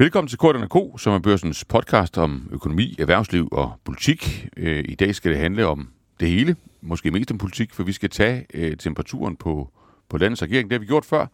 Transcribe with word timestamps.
Velkommen 0.00 0.28
til 0.28 0.38
Korten 0.38 0.68
K, 0.68 1.00
som 1.00 1.12
er 1.12 1.18
børsens 1.18 1.64
podcast 1.64 2.18
om 2.18 2.48
økonomi, 2.52 2.96
erhvervsliv 2.98 3.48
og 3.52 3.72
politik. 3.84 4.48
Øh, 4.56 4.84
I 4.88 4.94
dag 4.94 5.14
skal 5.14 5.30
det 5.30 5.38
handle 5.38 5.66
om 5.66 5.88
det 6.20 6.28
hele, 6.28 6.56
måske 6.80 7.10
mest 7.10 7.30
om 7.30 7.38
politik, 7.38 7.74
for 7.74 7.82
vi 7.82 7.92
skal 7.92 8.10
tage 8.10 8.46
øh, 8.54 8.76
temperaturen 8.76 9.36
på, 9.36 9.70
på 10.08 10.18
landets 10.18 10.42
regering. 10.42 10.70
Det 10.70 10.74
har 10.74 10.80
vi 10.80 10.86
gjort 10.86 11.04
før, 11.04 11.26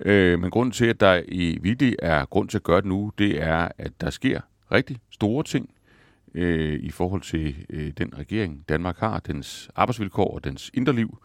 øh, 0.00 0.40
men 0.40 0.50
grunden 0.50 0.72
til, 0.72 0.86
at 0.86 1.00
der 1.00 1.22
i 1.28 1.58
virkelig 1.62 1.96
er 1.98 2.24
grund 2.24 2.48
til 2.48 2.58
at 2.58 2.62
gøre 2.62 2.80
det 2.80 2.84
nu, 2.84 3.12
det 3.18 3.42
er, 3.42 3.68
at 3.78 3.92
der 4.00 4.10
sker 4.10 4.40
rigtig 4.72 4.96
store 5.10 5.44
ting 5.44 5.70
øh, 6.34 6.80
i 6.80 6.90
forhold 6.90 7.22
til 7.22 7.56
øh, 7.70 7.92
den 7.98 8.18
regering, 8.18 8.64
Danmark 8.68 8.98
har, 8.98 9.18
dens 9.18 9.70
arbejdsvilkår 9.76 10.34
og 10.34 10.44
dens 10.44 10.70
indre 10.74 10.92
liv. 10.92 11.18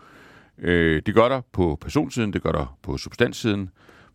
Det 1.06 1.14
gør 1.14 1.30
der 1.30 1.42
på 1.52 1.78
personsiden, 1.82 2.34
det 2.34 2.42
gør 2.42 2.52
der 2.52 2.78
på 2.82 2.98
substanssiden, 2.98 3.70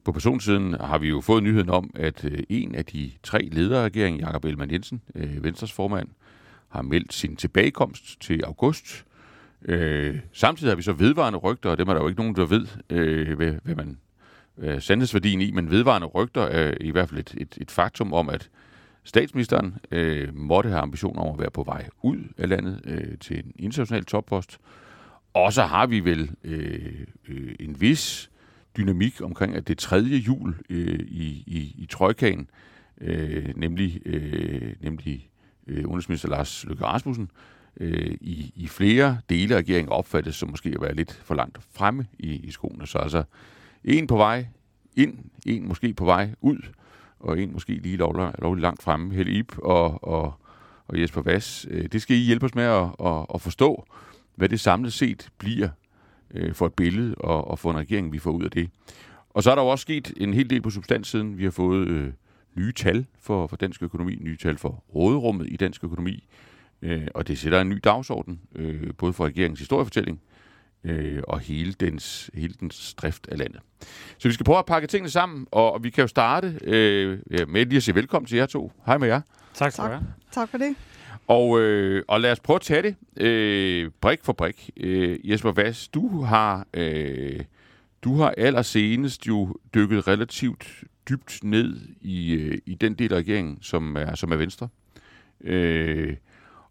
på 0.04 0.12
personsiden 0.12 0.74
har 0.74 0.98
vi 0.98 1.08
jo 1.08 1.20
fået 1.20 1.42
nyheden 1.42 1.70
om, 1.70 1.90
at 1.94 2.24
øh, 2.24 2.38
en 2.48 2.74
af 2.74 2.84
de 2.84 3.10
tre 3.22 3.48
ledere 3.52 3.80
af 3.80 3.84
regeringen, 3.84 4.20
Jakob 4.20 4.44
Ellemann 4.44 4.72
Jensen, 4.72 5.02
øh, 5.14 5.44
Venstres 5.44 5.72
formand, 5.72 6.08
har 6.68 6.82
meldt 6.82 7.12
sin 7.12 7.36
tilbagekomst 7.36 8.20
til 8.20 8.44
august. 8.44 9.04
Øh, 9.64 10.18
samtidig 10.32 10.70
har 10.70 10.76
vi 10.76 10.82
så 10.82 10.92
vedvarende 10.92 11.38
rygter, 11.38 11.70
og 11.70 11.78
dem 11.78 11.88
er 11.88 11.94
der 11.94 12.00
jo 12.00 12.08
ikke 12.08 12.20
nogen, 12.20 12.36
der 12.36 12.46
ved, 12.46 12.66
øh, 12.90 13.36
hvad, 13.36 13.52
hvad 13.62 13.74
man 13.74 13.98
øh, 14.58 14.82
sandhedsværdien 14.82 15.40
i, 15.40 15.50
men 15.50 15.70
vedvarende 15.70 16.06
rygter 16.06 16.42
er 16.42 16.74
i 16.80 16.90
hvert 16.90 17.08
fald 17.08 17.20
et, 17.20 17.34
et, 17.36 17.58
et 17.60 17.70
faktum 17.70 18.12
om, 18.12 18.28
at 18.28 18.50
statsministeren 19.04 19.74
øh, 19.90 20.36
måtte 20.36 20.70
have 20.70 20.80
ambitioner 20.80 21.22
om 21.22 21.34
at 21.34 21.40
være 21.40 21.50
på 21.50 21.62
vej 21.62 21.88
ud 22.02 22.18
af 22.38 22.48
landet 22.48 22.80
øh, 22.84 23.18
til 23.18 23.38
en 23.38 23.52
international 23.58 24.04
toppost. 24.04 24.58
Og 25.34 25.52
så 25.52 25.62
har 25.62 25.86
vi 25.86 26.00
vel 26.00 26.30
øh, 26.44 27.06
øh, 27.28 27.54
en 27.60 27.80
vis 27.80 28.30
dynamik 28.76 29.20
omkring, 29.22 29.54
at 29.54 29.68
det 29.68 29.78
tredje 29.78 30.16
jul 30.16 30.54
øh, 30.70 31.00
i, 31.08 31.44
i, 31.46 31.74
i 31.78 31.86
trojkagen, 31.90 32.50
øh, 33.00 33.48
nemlig, 33.56 34.00
øh, 34.06 34.74
nemlig 34.80 35.30
øh, 35.66 35.84
udenrigsminister 35.84 36.28
Lars 36.28 36.64
Løkke 36.64 36.84
Rasmussen, 36.84 37.30
øh, 37.76 38.16
i, 38.20 38.52
i 38.56 38.66
flere 38.66 39.18
dele 39.30 39.54
af 39.54 39.58
regeringen 39.58 39.92
opfattes 39.92 40.36
som 40.36 40.50
måske 40.50 40.68
at 40.68 40.80
være 40.80 40.94
lidt 40.94 41.12
for 41.12 41.34
langt 41.34 41.58
fremme 41.74 42.06
i, 42.18 42.34
i 42.34 42.50
skoene. 42.50 42.86
Så 42.86 42.98
altså 42.98 43.22
en 43.84 44.06
på 44.06 44.16
vej 44.16 44.46
ind, 44.96 45.18
en 45.46 45.68
måske 45.68 45.94
på 45.94 46.04
vej 46.04 46.30
ud, 46.40 46.58
og 47.20 47.40
en 47.40 47.52
måske 47.52 47.72
lige 47.74 47.96
lovlig, 47.96 48.32
lovlig 48.38 48.62
langt 48.62 48.82
fremme. 48.82 49.14
Helle 49.14 49.32
Ip 49.32 49.58
og, 49.58 50.04
og, 50.04 50.34
og 50.88 51.00
Jesper 51.00 51.22
Vass. 51.22 51.66
Øh, 51.70 51.88
det 51.92 52.02
skal 52.02 52.16
I 52.16 52.20
hjælpe 52.20 52.46
os 52.46 52.54
med 52.54 52.64
at, 52.64 53.06
at, 53.06 53.26
at 53.34 53.40
forstå, 53.40 53.86
hvad 54.34 54.48
det 54.48 54.60
samlet 54.60 54.92
set 54.92 55.28
bliver 55.38 55.68
øh, 56.34 56.54
for 56.54 56.66
et 56.66 56.74
billede 56.74 57.14
og, 57.14 57.48
og 57.48 57.58
få 57.58 57.70
en 57.70 57.76
regering, 57.76 58.12
vi 58.12 58.18
får 58.18 58.30
ud 58.30 58.44
af 58.44 58.50
det. 58.50 58.70
Og 59.30 59.42
så 59.42 59.50
er 59.50 59.54
der 59.54 59.62
jo 59.62 59.68
også 59.68 59.82
sket 59.82 60.12
en 60.16 60.34
hel 60.34 60.50
del 60.50 60.62
på 60.62 60.70
substanssiden. 60.70 61.38
Vi 61.38 61.44
har 61.44 61.50
fået 61.50 61.88
øh, 61.88 62.12
nye 62.54 62.72
tal 62.72 63.06
for, 63.20 63.46
for 63.46 63.56
dansk 63.56 63.82
økonomi, 63.82 64.18
nye 64.20 64.36
tal 64.36 64.58
for 64.58 64.84
råderummet 64.94 65.46
i 65.50 65.56
dansk 65.56 65.84
økonomi, 65.84 66.28
øh, 66.82 67.06
og 67.14 67.28
det 67.28 67.38
sætter 67.38 67.60
en 67.60 67.68
ny 67.68 67.80
dagsorden, 67.84 68.40
øh, 68.54 68.94
både 68.98 69.12
for 69.12 69.24
regeringens 69.26 69.60
historiefortælling 69.60 70.20
øh, 70.84 71.22
og 71.28 71.40
hele 71.40 71.72
dens, 71.72 72.30
hele 72.34 72.54
dens 72.60 72.94
drift 72.94 73.28
af 73.28 73.38
landet. 73.38 73.60
Så 74.18 74.28
vi 74.28 74.34
skal 74.34 74.44
prøve 74.44 74.58
at 74.58 74.66
pakke 74.66 74.88
tingene 74.88 75.10
sammen, 75.10 75.46
og, 75.50 75.72
og 75.72 75.84
vi 75.84 75.90
kan 75.90 76.02
jo 76.02 76.08
starte 76.08 76.58
øh, 76.64 77.18
med 77.48 77.66
lige 77.66 77.76
at 77.76 77.82
sige 77.82 77.94
velkommen 77.94 78.26
til 78.26 78.38
jer 78.38 78.46
to. 78.46 78.72
Hej 78.86 78.98
med 78.98 79.08
jer. 79.08 79.20
Tak 79.54 79.72
skal 79.72 79.84
du 79.84 79.88
have. 79.88 80.02
Tak 80.32 80.48
for 80.48 80.58
det. 80.58 80.76
Og, 81.26 81.60
øh, 81.60 82.02
og 82.08 82.20
lad 82.20 82.32
os 82.32 82.40
prøve 82.40 82.54
at 82.54 82.60
tage 82.60 82.82
det 82.82 83.22
øh, 83.24 83.90
brik 84.00 84.18
for 84.22 84.32
brik. 84.32 84.70
Øh, 84.76 85.30
Jesper 85.30 85.52
Vass, 85.52 85.88
du 85.88 86.22
har, 86.22 86.66
øh, 86.74 87.40
du 88.02 88.16
har 88.16 88.34
allersenest 88.38 89.26
jo 89.26 89.56
dykket 89.74 90.08
relativt 90.08 90.84
dybt 91.08 91.44
ned 91.44 91.80
i, 92.00 92.32
øh, 92.32 92.58
i 92.66 92.74
den 92.74 92.94
del 92.94 93.12
af 93.12 93.16
regeringen, 93.16 93.58
som 93.62 93.96
er, 93.96 94.14
som 94.14 94.32
er 94.32 94.36
Venstre. 94.36 94.68
Øh, 95.40 96.16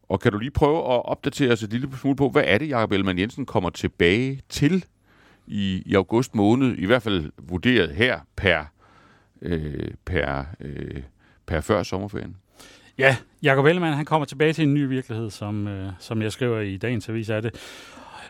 og 0.09 0.19
kan 0.19 0.31
du 0.31 0.37
lige 0.37 0.51
prøve 0.51 0.77
at 0.77 1.05
opdatere 1.05 1.51
os 1.51 1.63
et 1.63 1.69
lille 1.69 1.97
smule 1.97 2.15
på, 2.15 2.29
hvad 2.29 2.43
er 2.45 2.57
det, 2.57 2.69
Jacob 2.69 2.91
Ellemann 2.91 3.19
Jensen 3.19 3.45
kommer 3.45 3.69
tilbage 3.69 4.41
til 4.49 4.85
i, 5.47 5.83
i 5.85 5.95
august 5.95 6.35
måned, 6.35 6.77
i 6.77 6.85
hvert 6.85 7.03
fald 7.03 7.31
vurderet 7.37 7.89
her 7.89 8.19
per, 8.35 8.63
øh, 9.41 9.91
per, 10.05 10.45
øh, 10.59 11.01
per 11.45 11.61
før 11.61 11.83
sommerferien? 11.83 12.35
Ja, 13.01 13.15
Jacob 13.43 13.65
Ellemann, 13.65 13.95
han 13.95 14.05
kommer 14.05 14.25
tilbage 14.25 14.53
til 14.53 14.63
en 14.63 14.73
ny 14.73 14.87
virkelighed, 14.87 15.29
som, 15.29 15.67
øh, 15.67 15.91
som 15.99 16.21
jeg 16.21 16.31
skriver 16.31 16.59
i 16.59 16.77
dagens 16.77 17.09
avis 17.09 17.29
af 17.29 17.41
det. 17.41 17.55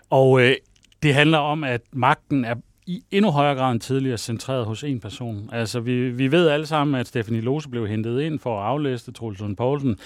Og 0.09 0.41
øh, 0.41 0.55
det 1.03 1.13
handler 1.13 1.37
om, 1.37 1.63
at 1.63 1.81
magten 1.91 2.45
er 2.45 2.55
i 2.91 3.03
endnu 3.11 3.31
højere 3.31 3.55
grad 3.55 3.71
end 3.71 3.81
tidligere 3.81 4.17
centreret 4.17 4.65
hos 4.65 4.83
en 4.83 4.99
person. 4.99 5.49
Altså, 5.53 5.79
vi, 5.79 6.09
vi 6.09 6.31
ved 6.31 6.47
alle 6.47 6.65
sammen, 6.65 6.95
at 6.95 7.07
Stephanie 7.07 7.41
Lose 7.41 7.69
blev 7.69 7.87
hentet 7.87 8.21
ind 8.21 8.39
for 8.39 8.61
at 8.61 8.67
aflæste 8.67 9.11
Troels 9.11 9.39
Lund 9.39 9.55
Poulsen 9.55 9.97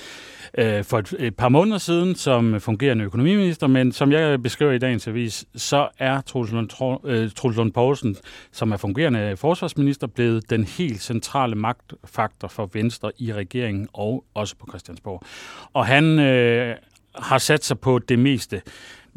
øh, 0.58 0.84
for 0.84 1.00
et, 1.00 1.16
et 1.20 1.36
par 1.36 1.50
måneder 1.50 1.78
siden 1.78 2.16
som 2.16 2.60
fungerende 2.60 3.06
økonomiminister, 3.06 3.68
men 3.68 3.92
som 3.92 4.12
jeg 4.12 4.44
beskriver 4.44 4.72
i 4.72 4.78
dagens 4.78 5.08
avis, 5.08 5.46
så 5.56 5.88
er 6.00 6.22
Troels 6.22 6.52
Lund, 6.52 7.00
øh, 7.06 7.32
Troels 7.32 7.58
Lund 7.58 7.72
Poulsen, 7.72 8.16
som 8.52 8.72
er 8.72 8.78
fungerende 8.78 9.38
forsvarsminister, 9.38 10.08
blevet 10.08 10.50
den 10.50 10.64
helt 10.64 11.02
centrale 11.02 11.56
magtfaktor 11.56 12.48
for 12.48 12.70
Venstre 12.74 13.12
i 13.18 13.34
regeringen 13.34 13.88
og 13.94 14.24
også 14.34 14.56
på 14.56 14.66
Christiansborg. 14.70 15.24
Og 15.74 15.86
han 15.86 16.20
øh, 16.20 16.76
har 17.16 17.38
sat 17.38 17.66
sig 17.66 17.80
på 17.80 18.00
det 18.00 18.20
meste. 18.20 18.62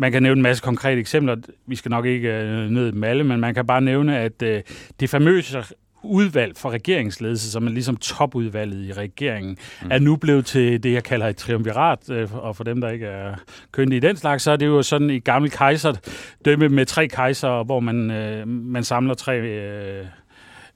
Man 0.00 0.12
kan 0.12 0.22
nævne 0.22 0.38
en 0.38 0.42
masse 0.42 0.62
konkrete 0.62 1.00
eksempler. 1.00 1.36
Vi 1.66 1.76
skal 1.76 1.90
nok 1.90 2.06
ikke 2.06 2.28
øh, 2.28 2.70
ned 2.70 2.92
dem 2.92 3.04
alle, 3.04 3.24
men 3.24 3.40
man 3.40 3.54
kan 3.54 3.66
bare 3.66 3.80
nævne, 3.80 4.18
at 4.18 4.42
øh, 4.42 4.62
det 5.00 5.10
famøse 5.10 5.64
udvalg 6.02 6.56
for 6.56 6.70
regeringsledelse, 6.70 7.50
som 7.50 7.66
er 7.66 7.70
ligesom 7.70 7.96
topudvalget 7.96 8.88
i 8.88 8.92
regeringen, 8.92 9.56
mm. 9.82 9.88
er 9.90 9.98
nu 9.98 10.16
blevet 10.16 10.46
til 10.46 10.82
det, 10.82 10.92
jeg 10.92 11.04
kalder 11.04 11.26
et 11.26 11.36
triumvirat. 11.36 12.10
Øh, 12.10 12.34
og 12.34 12.56
for 12.56 12.64
dem, 12.64 12.80
der 12.80 12.90
ikke 12.90 13.06
er 13.06 13.34
kønne 13.72 13.96
i 13.96 14.00
den 14.00 14.16
slags, 14.16 14.42
så 14.42 14.50
er 14.50 14.56
det 14.56 14.66
jo 14.66 14.82
sådan 14.82 15.10
et 15.10 15.24
gammelt 15.24 15.54
kejserdømme 15.54 16.68
med 16.68 16.86
tre 16.86 17.08
kejser, 17.08 17.64
hvor 17.64 17.80
man, 17.80 18.10
øh, 18.10 18.48
man 18.48 18.84
samler 18.84 19.14
tre... 19.14 19.38
Øh, 19.38 20.04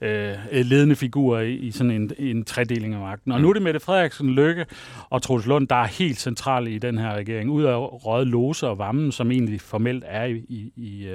øh, 0.03 0.65
ledende 0.65 0.95
figurer 0.95 1.41
i, 1.41 1.53
i 1.53 1.71
sådan 1.71 1.91
en, 1.91 2.11
en 2.17 2.43
tredeling 2.43 2.93
af 2.93 2.99
magten. 2.99 3.31
Og 3.31 3.41
nu 3.41 3.49
er 3.49 3.53
det 3.53 3.61
Mette 3.61 3.79
Frederiksen, 3.79 4.29
Lykke 4.29 4.65
og 5.09 5.21
Troels 5.21 5.45
Lund, 5.45 5.67
der 5.67 5.75
er 5.75 5.87
helt 5.87 6.19
centrale 6.19 6.71
i 6.71 6.77
den 6.77 6.97
her 6.97 7.13
regering, 7.13 7.49
ud 7.49 7.63
af 7.63 7.75
Røde 7.77 8.25
Lose 8.25 8.67
og 8.67 8.77
Vammen, 8.77 9.11
som 9.11 9.31
egentlig 9.31 9.61
formelt 9.61 10.03
er 10.07 10.25
i, 10.25 10.45
i, 10.49 10.71
i 10.75 11.07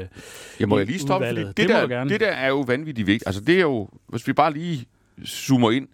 Jeg 0.61 0.69
må 0.69 0.79
jeg 0.79 0.87
lige 0.87 0.99
stoppe, 0.99 1.27
fordi 1.27 1.41
det, 1.41 1.57
det, 1.57 1.69
der, 1.69 2.05
det 2.05 2.21
der 2.21 2.31
er 2.31 2.49
jo 2.49 2.61
vanvittigt 2.61 3.07
vigtigt. 3.07 3.27
Altså 3.27 3.41
det 3.41 3.57
er 3.57 3.61
jo, 3.61 3.89
hvis 4.07 4.27
vi 4.27 4.33
bare 4.33 4.53
lige 4.53 4.87
zoomer 5.27 5.71
ind, 5.71 5.89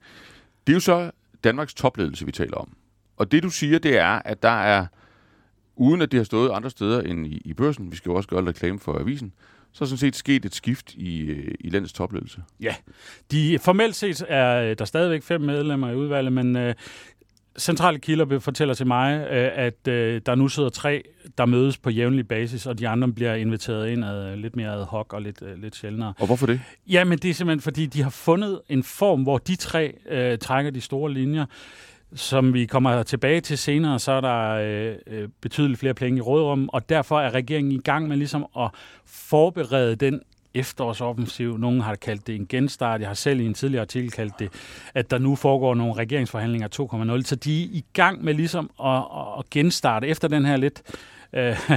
det 0.66 0.72
er 0.72 0.76
jo 0.76 0.80
så 0.80 1.10
Danmarks 1.44 1.74
topledelse, 1.74 2.26
vi 2.26 2.32
taler 2.32 2.56
om. 2.56 2.76
Og 3.16 3.32
det 3.32 3.42
du 3.42 3.50
siger, 3.50 3.78
det 3.78 3.98
er, 3.98 4.22
at 4.24 4.42
der 4.42 4.62
er, 4.62 4.86
uden 5.76 6.02
at 6.02 6.12
det 6.12 6.18
har 6.18 6.24
stået 6.24 6.50
andre 6.50 6.70
steder 6.70 7.00
end 7.00 7.26
i, 7.26 7.42
i 7.44 7.54
børsen, 7.54 7.90
vi 7.90 7.96
skal 7.96 8.10
jo 8.10 8.14
også 8.14 8.28
gøre 8.28 8.46
reklame 8.46 8.78
for 8.78 8.98
avisen, 8.98 9.32
så 9.74 9.84
er 9.84 9.86
sådan 9.86 9.98
set 9.98 10.16
sket 10.16 10.44
et 10.44 10.54
skift 10.54 10.94
i, 10.94 11.20
øh, 11.20 11.54
i 11.60 11.70
landets 11.70 11.92
topledelse. 11.92 12.42
Ja, 12.60 12.74
de, 13.30 13.58
formelt 13.58 13.96
set 13.96 14.24
er 14.28 14.70
øh, 14.70 14.76
der 14.78 14.84
stadigvæk 14.84 15.22
fem 15.22 15.40
medlemmer 15.40 15.90
i 15.90 15.94
udvalget, 15.94 16.32
men 16.32 16.56
øh, 16.56 16.74
centrale 17.58 17.98
kilder 17.98 18.38
fortæller 18.38 18.74
til 18.74 18.86
mig, 18.86 19.26
øh, 19.30 19.50
at 19.54 19.88
øh, 19.88 20.20
der 20.26 20.34
nu 20.34 20.48
sidder 20.48 20.68
tre, 20.68 21.02
der 21.38 21.46
mødes 21.46 21.78
på 21.78 21.90
jævnlig 21.90 22.28
basis, 22.28 22.66
og 22.66 22.78
de 22.78 22.88
andre 22.88 23.08
bliver 23.08 23.34
inviteret 23.34 23.88
ind 23.88 24.04
ad, 24.04 24.36
lidt 24.36 24.56
mere 24.56 24.72
ad 24.72 24.84
hoc 24.84 25.12
og 25.12 25.22
lidt, 25.22 25.42
øh, 25.42 25.62
lidt 25.62 25.76
sjældnere. 25.76 26.14
Og 26.18 26.26
hvorfor 26.26 26.46
det? 26.46 26.60
Jamen, 26.88 27.18
det 27.18 27.30
er 27.30 27.34
simpelthen, 27.34 27.60
fordi 27.60 27.86
de 27.86 28.02
har 28.02 28.10
fundet 28.10 28.60
en 28.68 28.82
form, 28.82 29.22
hvor 29.22 29.38
de 29.38 29.56
tre 29.56 29.94
øh, 30.10 30.38
trækker 30.38 30.70
de 30.70 30.80
store 30.80 31.12
linjer. 31.12 31.46
Som 32.14 32.54
vi 32.54 32.66
kommer 32.66 33.02
tilbage 33.02 33.40
til 33.40 33.58
senere, 33.58 33.98
så 33.98 34.12
er 34.12 34.20
der 34.20 34.50
øh, 34.50 34.96
øh 35.06 35.28
betydeligt 35.40 35.80
flere 35.80 35.94
penge 35.94 36.18
i 36.18 36.20
rådrum, 36.20 36.68
og 36.72 36.88
derfor 36.88 37.20
er 37.20 37.34
regeringen 37.34 37.72
i 37.72 37.78
gang 37.78 38.08
med 38.08 38.16
ligesom 38.16 38.46
at 38.58 38.70
forberede 39.06 39.96
den 39.96 40.20
efterårsoffensiv. 40.54 41.58
Nogle 41.58 41.82
har 41.82 41.94
kaldt 41.94 42.26
det 42.26 42.34
en 42.34 42.46
genstart. 42.46 43.00
Jeg 43.00 43.08
har 43.08 43.14
selv 43.14 43.40
i 43.40 43.46
en 43.46 43.54
tidligere 43.54 43.80
artikel 43.80 44.10
kaldt 44.10 44.38
det, 44.38 44.48
at 44.94 45.10
der 45.10 45.18
nu 45.18 45.36
foregår 45.36 45.74
nogle 45.74 45.94
regeringsforhandlinger 45.94 46.68
2.0. 47.18 47.22
Så 47.22 47.36
de 47.36 47.62
er 47.62 47.68
i 47.70 47.84
gang 47.92 48.24
med 48.24 48.34
ligesom 48.34 48.70
at, 48.84 49.02
at 49.38 49.50
genstarte 49.50 50.06
efter 50.06 50.28
den 50.28 50.44
her 50.44 50.56
lidt... 50.56 50.82
Øh, 51.32 51.70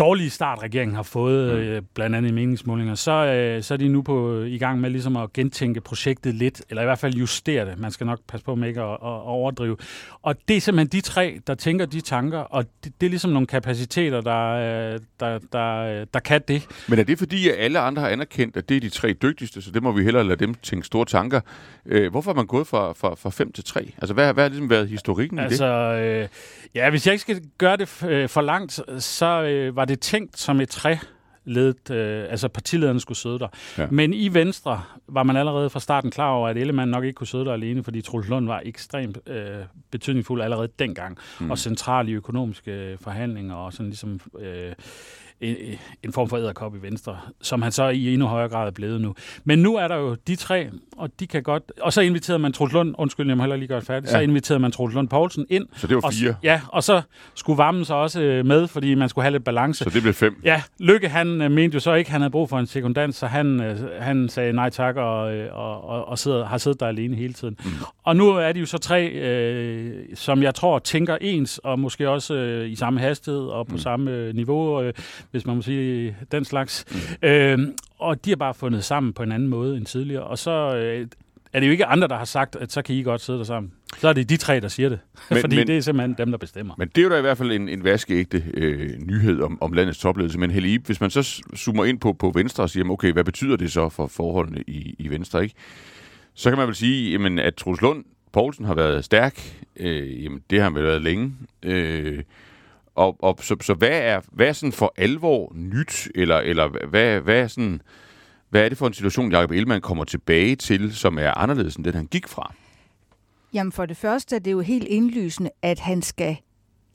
dårlige 0.00 0.30
start, 0.30 0.62
regeringen 0.62 0.96
har 0.96 1.02
fået, 1.02 1.54
mm. 1.54 1.60
øh, 1.60 1.82
blandt 1.94 2.16
andet 2.16 2.30
i 2.30 2.32
meningsmålinger, 2.32 2.94
så, 2.94 3.12
øh, 3.12 3.62
så 3.62 3.74
er 3.74 3.78
de 3.78 3.88
nu 3.88 4.02
på, 4.02 4.42
i 4.42 4.58
gang 4.58 4.80
med 4.80 4.90
ligesom 4.90 5.16
at 5.16 5.32
gentænke 5.32 5.80
projektet 5.80 6.34
lidt, 6.34 6.62
eller 6.70 6.82
i 6.82 6.84
hvert 6.84 6.98
fald 6.98 7.14
justere 7.14 7.66
det. 7.66 7.78
Man 7.78 7.90
skal 7.90 8.06
nok 8.06 8.18
passe 8.28 8.44
på 8.44 8.54
med 8.54 8.68
ikke 8.68 8.80
at, 8.80 8.92
at 8.92 8.98
overdrive. 9.02 9.76
Og 10.22 10.34
det 10.48 10.56
er 10.56 10.60
simpelthen 10.60 11.00
de 11.00 11.00
tre, 11.00 11.40
der 11.46 11.54
tænker 11.54 11.86
de 11.86 12.00
tanker, 12.00 12.38
og 12.38 12.64
det, 12.84 12.92
det 13.00 13.06
er 13.06 13.10
ligesom 13.10 13.30
nogle 13.30 13.46
kapaciteter, 13.46 14.20
der, 14.20 14.50
øh, 14.50 15.00
der, 15.20 15.38
der, 15.52 16.04
der 16.04 16.20
kan 16.20 16.40
det. 16.48 16.66
Men 16.88 16.98
er 16.98 17.04
det 17.04 17.18
fordi, 17.18 17.48
at 17.48 17.54
alle 17.58 17.78
andre 17.78 18.02
har 18.02 18.08
anerkendt, 18.08 18.56
at 18.56 18.68
det 18.68 18.76
er 18.76 18.80
de 18.80 18.88
tre 18.88 19.12
dygtigste, 19.12 19.62
så 19.62 19.70
det 19.70 19.82
må 19.82 19.92
vi 19.92 20.04
hellere 20.04 20.24
lade 20.24 20.46
dem 20.46 20.54
tænke 20.54 20.86
store 20.86 21.04
tanker? 21.04 21.40
Øh, 21.86 22.10
hvorfor 22.10 22.30
er 22.30 22.34
man 22.34 22.46
gået 22.46 22.66
fra, 22.66 22.92
fra, 22.92 23.14
fra 23.14 23.30
fem 23.30 23.52
til 23.52 23.64
tre? 23.64 23.92
Altså, 23.98 24.14
hvad, 24.14 24.34
hvad 24.34 24.44
har 24.44 24.48
ligesom 24.48 24.70
været 24.70 24.88
historikken 24.88 25.38
altså, 25.38 25.64
i 25.64 26.02
det? 26.02 26.22
Øh, 26.22 26.28
ja, 26.74 26.90
hvis 26.90 27.06
jeg 27.06 27.12
ikke 27.12 27.22
skal 27.22 27.40
gøre 27.58 27.76
det 27.76 27.88
for 28.30 28.40
langt, 28.40 28.80
så 28.98 29.42
øh, 29.42 29.76
var 29.76 29.84
det 29.90 30.00
tænkt 30.00 30.38
som 30.38 30.60
et 30.60 30.68
træ 30.68 30.96
ledet, 31.44 31.90
øh, 31.90 32.26
altså 32.30 32.48
partilederne 32.48 33.00
skulle 33.00 33.18
sidde 33.18 33.38
der. 33.38 33.48
Ja. 33.78 33.86
Men 33.90 34.14
i 34.14 34.34
Venstre 34.34 34.82
var 35.08 35.22
man 35.22 35.36
allerede 35.36 35.70
fra 35.70 35.80
starten 35.80 36.10
klar 36.10 36.30
over, 36.30 36.48
at 36.48 36.56
Ellemann 36.56 36.90
nok 36.90 37.04
ikke 37.04 37.14
kunne 37.14 37.26
sidde 37.26 37.44
der 37.44 37.52
alene, 37.52 37.84
fordi 37.84 38.00
Troels 38.00 38.28
Lund 38.28 38.46
var 38.46 38.62
ekstremt 38.64 39.18
øh, 39.26 39.64
betydningsfuld 39.90 40.42
allerede 40.42 40.68
dengang, 40.78 41.18
mm. 41.40 41.50
og 41.50 41.58
central 41.58 42.08
i 42.08 42.12
økonomiske 42.12 42.98
forhandlinger, 43.00 43.54
og 43.54 43.72
sådan 43.72 43.86
ligesom... 43.86 44.20
Øh, 44.40 44.72
en, 45.40 45.56
en 46.02 46.12
form 46.12 46.28
for 46.28 46.36
æderkop 46.36 46.74
i 46.74 46.78
Venstre, 46.82 47.18
som 47.42 47.62
han 47.62 47.72
så 47.72 47.88
i 47.88 48.12
endnu 48.12 48.26
højere 48.26 48.48
grad 48.48 48.66
er 48.66 48.70
blevet 48.70 49.00
nu. 49.00 49.14
Men 49.44 49.58
nu 49.58 49.76
er 49.76 49.88
der 49.88 49.96
jo 49.96 50.14
de 50.14 50.36
tre, 50.36 50.68
og 50.96 51.10
de 51.20 51.26
kan 51.26 51.42
godt... 51.42 51.72
Og 51.80 51.92
så 51.92 52.00
inviterede 52.00 52.38
man 52.38 52.52
Troels 52.52 52.72
Lund, 52.72 52.94
undskyld, 52.98 53.26
jeg 53.28 53.36
må 53.36 53.42
heller 53.42 53.56
lige 53.56 53.68
gøre 53.68 53.80
det 53.80 53.86
færdigt, 53.86 54.12
ja. 54.12 54.18
så 54.18 54.22
inviterede 54.22 54.60
man 54.60 54.72
Troels 54.72 54.94
Lund 54.94 55.08
Poulsen 55.08 55.46
ind. 55.50 55.66
Så 55.76 55.86
det 55.86 55.96
var 55.96 56.10
fire? 56.12 56.30
Og, 56.30 56.36
ja, 56.42 56.60
og 56.68 56.84
så 56.84 57.02
skulle 57.34 57.58
Vammen 57.58 57.84
så 57.84 57.94
også 57.94 58.20
øh, 58.20 58.46
med, 58.46 58.66
fordi 58.68 58.94
man 58.94 59.08
skulle 59.08 59.22
have 59.22 59.32
lidt 59.32 59.44
balance. 59.44 59.84
Så 59.84 59.90
det 59.90 60.02
blev 60.02 60.14
fem? 60.14 60.40
Ja, 60.44 60.62
Lykke 60.78 61.08
han 61.08 61.42
øh, 61.42 61.50
mente 61.50 61.74
jo 61.74 61.80
så 61.80 61.94
ikke, 61.94 62.08
at 62.08 62.12
han 62.12 62.20
havde 62.20 62.30
brug 62.30 62.48
for 62.48 62.58
en 62.58 62.66
sekundant, 62.66 63.14
så 63.14 63.26
han, 63.26 63.60
øh, 63.60 63.78
han 64.00 64.28
sagde 64.28 64.52
nej 64.52 64.70
tak 64.70 64.96
og, 64.96 65.18
og, 65.50 65.84
og, 65.88 66.08
og 66.08 66.18
sidder, 66.18 66.44
har 66.44 66.58
siddet 66.58 66.80
der 66.80 66.86
alene 66.86 67.16
hele 67.16 67.32
tiden. 67.32 67.56
Mm. 67.64 67.70
Og 68.02 68.16
nu 68.16 68.30
er 68.30 68.52
de 68.52 68.60
jo 68.60 68.66
så 68.66 68.78
tre, 68.78 69.08
øh, 69.08 69.94
som 70.14 70.42
jeg 70.42 70.54
tror 70.54 70.78
tænker 70.78 71.16
ens, 71.20 71.58
og 71.58 71.78
måske 71.78 72.08
også 72.08 72.34
øh, 72.34 72.70
i 72.70 72.76
samme 72.76 73.00
hastighed 73.00 73.42
og 73.42 73.66
på 73.66 73.72
mm. 73.72 73.78
samme 73.78 74.10
øh, 74.10 74.34
niveau. 74.34 74.82
Øh, 74.82 74.92
hvis 75.30 75.46
man 75.46 75.56
må 75.56 75.62
sige 75.62 76.16
den 76.32 76.44
slags. 76.44 76.84
Mm. 77.22 77.28
Øh, 77.28 77.58
og 77.98 78.24
de 78.24 78.30
har 78.30 78.36
bare 78.36 78.54
fundet 78.54 78.84
sammen 78.84 79.12
på 79.12 79.22
en 79.22 79.32
anden 79.32 79.48
måde 79.48 79.76
end 79.76 79.86
tidligere. 79.86 80.24
Og 80.24 80.38
så 80.38 80.76
øh, 80.76 81.06
er 81.52 81.60
det 81.60 81.66
jo 81.66 81.72
ikke 81.72 81.86
andre, 81.86 82.08
der 82.08 82.16
har 82.16 82.24
sagt, 82.24 82.56
at 82.56 82.72
så 82.72 82.82
kan 82.82 82.94
I 82.94 83.02
godt 83.02 83.20
sidde 83.20 83.38
der 83.38 83.44
sammen. 83.44 83.72
Så 83.98 84.08
er 84.08 84.12
det 84.12 84.28
de 84.28 84.36
tre, 84.36 84.60
der 84.60 84.68
siger 84.68 84.88
det. 84.88 84.98
Men, 85.30 85.40
Fordi 85.40 85.56
men, 85.56 85.66
det 85.66 85.76
er 85.76 85.80
simpelthen 85.80 86.14
dem, 86.18 86.30
der 86.30 86.38
bestemmer. 86.38 86.74
Men 86.78 86.88
det 86.88 86.98
er 86.98 87.02
jo 87.02 87.10
da 87.10 87.18
i 87.18 87.20
hvert 87.20 87.38
fald 87.38 87.52
en, 87.52 87.68
en 87.68 87.84
vaskeægte 87.84 88.44
øh, 88.54 88.98
nyhed 88.98 89.40
om, 89.40 89.62
om 89.62 89.72
landets 89.72 89.98
topledelse. 89.98 90.38
Men 90.38 90.50
Helle 90.50 90.78
hvis 90.78 91.00
man 91.00 91.10
så 91.10 91.42
zoomer 91.56 91.84
ind 91.84 92.00
på, 92.00 92.12
på 92.12 92.32
Venstre 92.34 92.62
og 92.62 92.70
siger, 92.70 92.90
okay, 92.90 93.12
hvad 93.12 93.24
betyder 93.24 93.56
det 93.56 93.72
så 93.72 93.88
for 93.88 94.06
forholdene 94.06 94.62
i, 94.66 94.94
i 94.98 95.10
Venstre, 95.10 95.42
ikke? 95.42 95.54
Så 96.34 96.50
kan 96.50 96.58
man 96.58 96.66
vel 96.66 96.74
sige, 96.74 97.12
jamen, 97.12 97.38
at 97.38 97.54
Troels 97.54 97.80
Lund 97.80 98.04
Poulsen 98.32 98.64
har 98.64 98.74
været 98.74 99.04
stærk. 99.04 99.40
Øh, 99.76 100.24
jamen, 100.24 100.42
det 100.50 100.58
har 100.58 100.64
han 100.64 100.74
vel 100.74 100.82
været 100.82 101.02
længe. 101.02 101.32
Øh, 101.62 102.22
og, 102.94 103.16
og 103.22 103.38
så, 103.40 103.56
så 103.60 103.74
hvad 103.74 104.00
er 104.02 104.20
hvad 104.32 104.48
er 104.48 104.52
sådan 104.52 104.72
for 104.72 104.94
alvor 104.96 105.52
nyt, 105.54 106.08
eller, 106.14 106.36
eller 106.36 106.86
hvad, 106.88 107.20
hvad 107.20 107.42
er 107.42 107.46
sådan, 107.46 107.82
hvad 108.50 108.64
er 108.64 108.68
det 108.68 108.78
for 108.78 108.86
en 108.86 108.94
situation, 108.94 109.32
Jacob 109.32 109.50
Ellemann 109.50 109.80
kommer 109.80 110.04
tilbage 110.04 110.56
til, 110.56 110.94
som 110.94 111.18
er 111.18 111.38
anderledes 111.38 111.76
end 111.76 111.84
den, 111.84 111.94
han 111.94 112.06
gik 112.06 112.28
fra? 112.28 112.54
Jamen 113.54 113.72
for 113.72 113.86
det 113.86 113.96
første 113.96 114.36
er 114.36 114.40
det 114.40 114.52
jo 114.52 114.60
helt 114.60 114.88
indlysende, 114.88 115.50
at 115.62 115.78
han 115.78 116.02
skal 116.02 116.36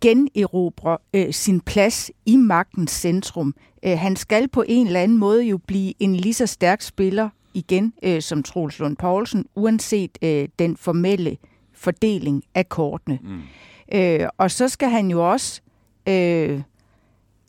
generobre 0.02 0.98
øh, 1.14 1.34
sin 1.34 1.62
plads 1.62 2.12
i 2.26 2.36
magtens 2.36 2.92
centrum. 2.92 3.56
Øh, 3.86 3.98
han 4.00 4.16
skal 4.16 4.48
på 4.48 4.64
en 4.68 4.88
eller 4.88 5.00
anden 5.00 5.18
måde 5.18 5.44
jo 5.44 5.58
blive 5.58 5.94
en 6.00 6.16
lige 6.16 6.34
så 6.34 6.46
stærk 6.46 6.82
spiller 6.82 7.30
igen 7.54 7.94
øh, 8.04 8.22
som 8.22 8.44
Troels 8.44 8.80
Lund 8.80 8.98
Poulsen, 8.98 9.46
uanset 9.56 10.18
øh, 10.22 10.48
den 10.60 10.78
formelle 10.78 11.38
fordeling 11.74 12.44
af 12.56 12.70
kortene. 12.70 13.20
Mm. 13.24 13.42
Øh, 13.94 14.30
og 14.38 14.52
så 14.52 14.68
skal 14.68 14.90
han 14.90 15.12
jo 15.12 15.32
også 15.32 15.62
øh, 16.08 16.62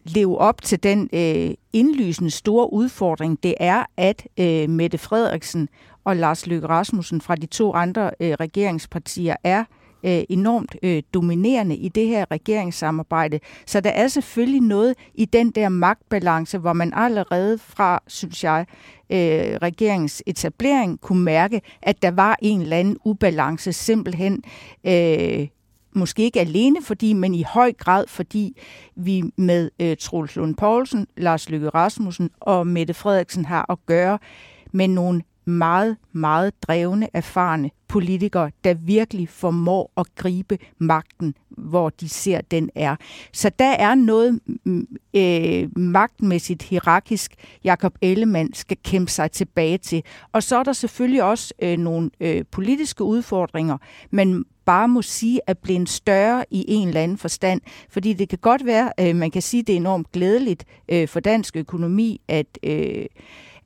leve 0.04 0.38
op 0.38 0.62
til 0.62 0.82
den 0.82 1.08
øh, 1.12 1.54
indlysende 1.72 2.30
store 2.30 2.72
udfordring, 2.72 3.42
det 3.42 3.54
er, 3.60 3.84
at 3.96 4.26
øh, 4.40 4.70
Mette 4.70 4.98
Frederiksen 4.98 5.68
og 6.04 6.16
Lars 6.16 6.46
Løkke 6.46 6.68
Rasmussen 6.68 7.20
fra 7.20 7.36
de 7.36 7.46
to 7.46 7.74
andre 7.74 8.10
øh, 8.20 8.32
regeringspartier 8.32 9.36
er 9.44 9.64
øh, 10.04 10.22
enormt 10.28 10.76
øh, 10.82 11.02
dominerende 11.14 11.76
i 11.76 11.88
det 11.88 12.06
her 12.06 12.24
regeringssamarbejde. 12.30 13.40
Så 13.66 13.80
der 13.80 13.90
er 13.90 14.08
selvfølgelig 14.08 14.60
noget 14.60 14.94
i 15.14 15.24
den 15.24 15.50
der 15.50 15.68
magtbalance, 15.68 16.58
hvor 16.58 16.72
man 16.72 16.92
allerede 16.94 17.58
fra, 17.58 18.02
synes 18.06 18.44
jeg, 18.44 18.66
øh, 19.10 19.56
regeringens 19.62 20.22
etablering 20.26 21.00
kunne 21.00 21.22
mærke, 21.22 21.60
at 21.82 22.02
der 22.02 22.10
var 22.10 22.36
en 22.42 22.60
eller 22.60 22.76
anden 22.76 22.96
ubalance 23.04 23.72
simpelthen 23.72 24.42
øh, 24.84 25.46
måske 25.96 26.22
ikke 26.22 26.40
alene 26.40 26.82
fordi, 26.82 27.12
men 27.12 27.34
i 27.34 27.42
høj 27.42 27.72
grad 27.72 28.04
fordi 28.08 28.56
vi 28.96 29.22
med 29.36 29.70
øh, 29.80 29.96
Troels 30.00 30.36
Lund 30.36 30.54
Poulsen, 30.54 31.06
Lars 31.16 31.50
Løkke 31.50 31.68
Rasmussen 31.68 32.30
og 32.40 32.66
Mette 32.66 32.94
Frederiksen 32.94 33.44
har 33.44 33.70
at 33.70 33.78
gøre 33.86 34.18
med 34.72 34.88
nogle 34.88 35.22
meget, 35.46 35.96
meget 36.12 36.62
drevne, 36.62 37.08
erfarne 37.12 37.70
politikere, 37.88 38.50
der 38.64 38.74
virkelig 38.74 39.28
formår 39.28 39.92
at 39.96 40.06
gribe 40.16 40.58
magten, 40.78 41.34
hvor 41.48 41.88
de 41.88 42.08
ser, 42.08 42.40
den 42.40 42.70
er. 42.74 42.96
Så 43.32 43.50
der 43.58 43.70
er 43.70 43.94
noget 43.94 44.40
mm, 44.64 44.86
øh, 45.14 45.78
magtmæssigt 45.78 46.62
hierarkisk, 46.62 47.34
Jakob 47.64 47.94
Ellemann 48.02 48.54
skal 48.54 48.76
kæmpe 48.84 49.10
sig 49.10 49.30
tilbage 49.30 49.78
til. 49.78 50.02
Og 50.32 50.42
så 50.42 50.56
er 50.56 50.62
der 50.62 50.72
selvfølgelig 50.72 51.22
også 51.22 51.54
øh, 51.62 51.78
nogle 51.78 52.10
øh, 52.20 52.44
politiske 52.50 53.04
udfordringer, 53.04 53.78
men 54.10 54.44
bare 54.66 54.88
må 54.88 55.02
sige 55.02 55.40
er 55.46 55.54
blevet 55.54 55.88
større 55.88 56.44
i 56.50 56.64
en 56.68 56.88
eller 56.88 57.00
anden 57.00 57.18
forstand. 57.18 57.60
Fordi 57.88 58.12
det 58.12 58.28
kan 58.28 58.38
godt 58.38 58.66
være, 58.66 58.92
øh, 59.00 59.16
man 59.16 59.30
kan 59.30 59.42
sige, 59.42 59.60
at 59.60 59.66
det 59.66 59.72
er 59.72 59.76
enormt 59.76 60.12
glædeligt 60.12 60.64
øh, 60.88 61.08
for 61.08 61.20
dansk 61.20 61.56
økonomi, 61.56 62.20
at 62.28 62.58
øh, 62.62 63.06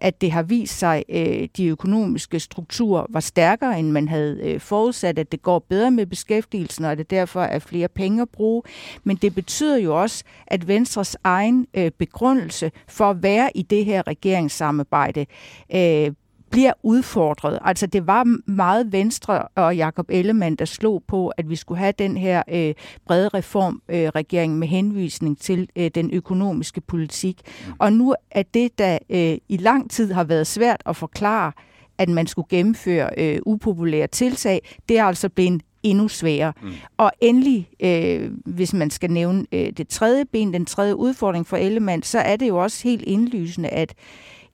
at 0.00 0.20
det 0.20 0.32
har 0.32 0.43
vist 0.43 0.79
sig, 0.79 1.05
at 1.08 1.43
øh, 1.43 1.49
de 1.56 1.67
økonomiske 1.67 2.41
strukturer 2.41 3.06
var 3.08 3.20
stærkere, 3.20 3.79
end 3.79 3.91
man 3.91 4.08
havde 4.08 4.41
øh, 4.43 4.61
forudsat, 4.61 5.19
at 5.19 5.32
det 5.32 5.43
går 5.43 5.58
bedre 5.58 5.91
med 5.91 6.06
beskæftigelsen, 6.06 6.85
og 6.85 6.93
at 6.93 6.99
det 6.99 7.11
derfor 7.11 7.41
er 7.43 7.58
flere 7.58 7.88
penge 7.88 8.23
at 8.23 8.29
bruge. 8.29 8.62
Men 9.05 9.17
det 9.17 9.35
betyder 9.35 9.76
jo 9.76 10.02
også, 10.02 10.25
at 10.47 10.69
Venstres 10.69 11.17
egen 11.25 11.67
øh, 11.75 11.91
begrundelse 11.91 12.73
for 12.88 13.11
at 13.11 13.23
være 13.23 13.50
i 13.55 13.62
det 13.62 13.85
her 13.85 14.06
regeringssamarbejde 14.06 15.26
øh, 15.75 16.12
bliver 16.50 16.73
udfordret. 16.82 17.58
Altså 17.64 17.87
det 17.87 18.06
var 18.06 18.50
meget 18.50 18.93
Venstre 18.93 19.43
og 19.43 19.76
Jakob 19.76 20.06
Ellemann, 20.08 20.56
der 20.56 20.64
slog 20.64 21.02
på, 21.08 21.29
at 21.29 21.50
vi 21.50 21.56
skulle 21.56 21.79
have 21.79 21.93
den 21.99 22.17
her 22.17 22.43
øh, 22.49 22.75
brede 23.06 23.29
reformregering 23.29 24.52
øh, 24.52 24.58
med 24.58 24.69
henvisning 24.69 25.38
til 25.38 25.69
øh, 25.76 25.91
den 25.94 26.11
økonomiske 26.11 26.81
politik. 26.81 27.41
Mm. 27.67 27.73
Og 27.79 27.93
nu 27.93 28.14
er 28.31 28.43
det, 28.43 28.79
der 28.79 28.99
øh, 29.11 29.38
i 29.49 29.56
lang 29.56 29.91
tid 29.91 30.12
har 30.12 30.25
været 30.25 30.47
svært 30.47 30.82
at 30.87 30.97
forklare, 30.97 31.52
at 31.99 32.08
man 32.08 32.26
skulle 32.26 32.49
gennemføre 32.49 33.11
øh, 33.19 33.38
upopulære 33.47 34.06
tiltag, 34.06 34.76
det 34.88 34.99
er 34.99 35.05
altså 35.05 35.29
blevet 35.29 35.62
endnu 35.82 36.08
sværere. 36.08 36.52
Mm. 36.62 36.70
Og 36.97 37.12
endelig, 37.20 37.69
øh, 37.81 38.31
hvis 38.47 38.73
man 38.73 38.91
skal 38.91 39.11
nævne 39.11 39.47
øh, 39.52 39.73
det 39.73 39.88
tredje 39.88 40.25
ben, 40.25 40.52
den 40.52 40.67
tredje 40.67 40.97
udfordring 40.97 41.47
for 41.47 41.56
Ellemann, 41.56 42.02
så 42.02 42.19
er 42.19 42.37
det 42.37 42.49
jo 42.49 42.56
også 42.56 42.88
helt 42.88 43.02
indlysende, 43.02 43.69
at 43.69 43.94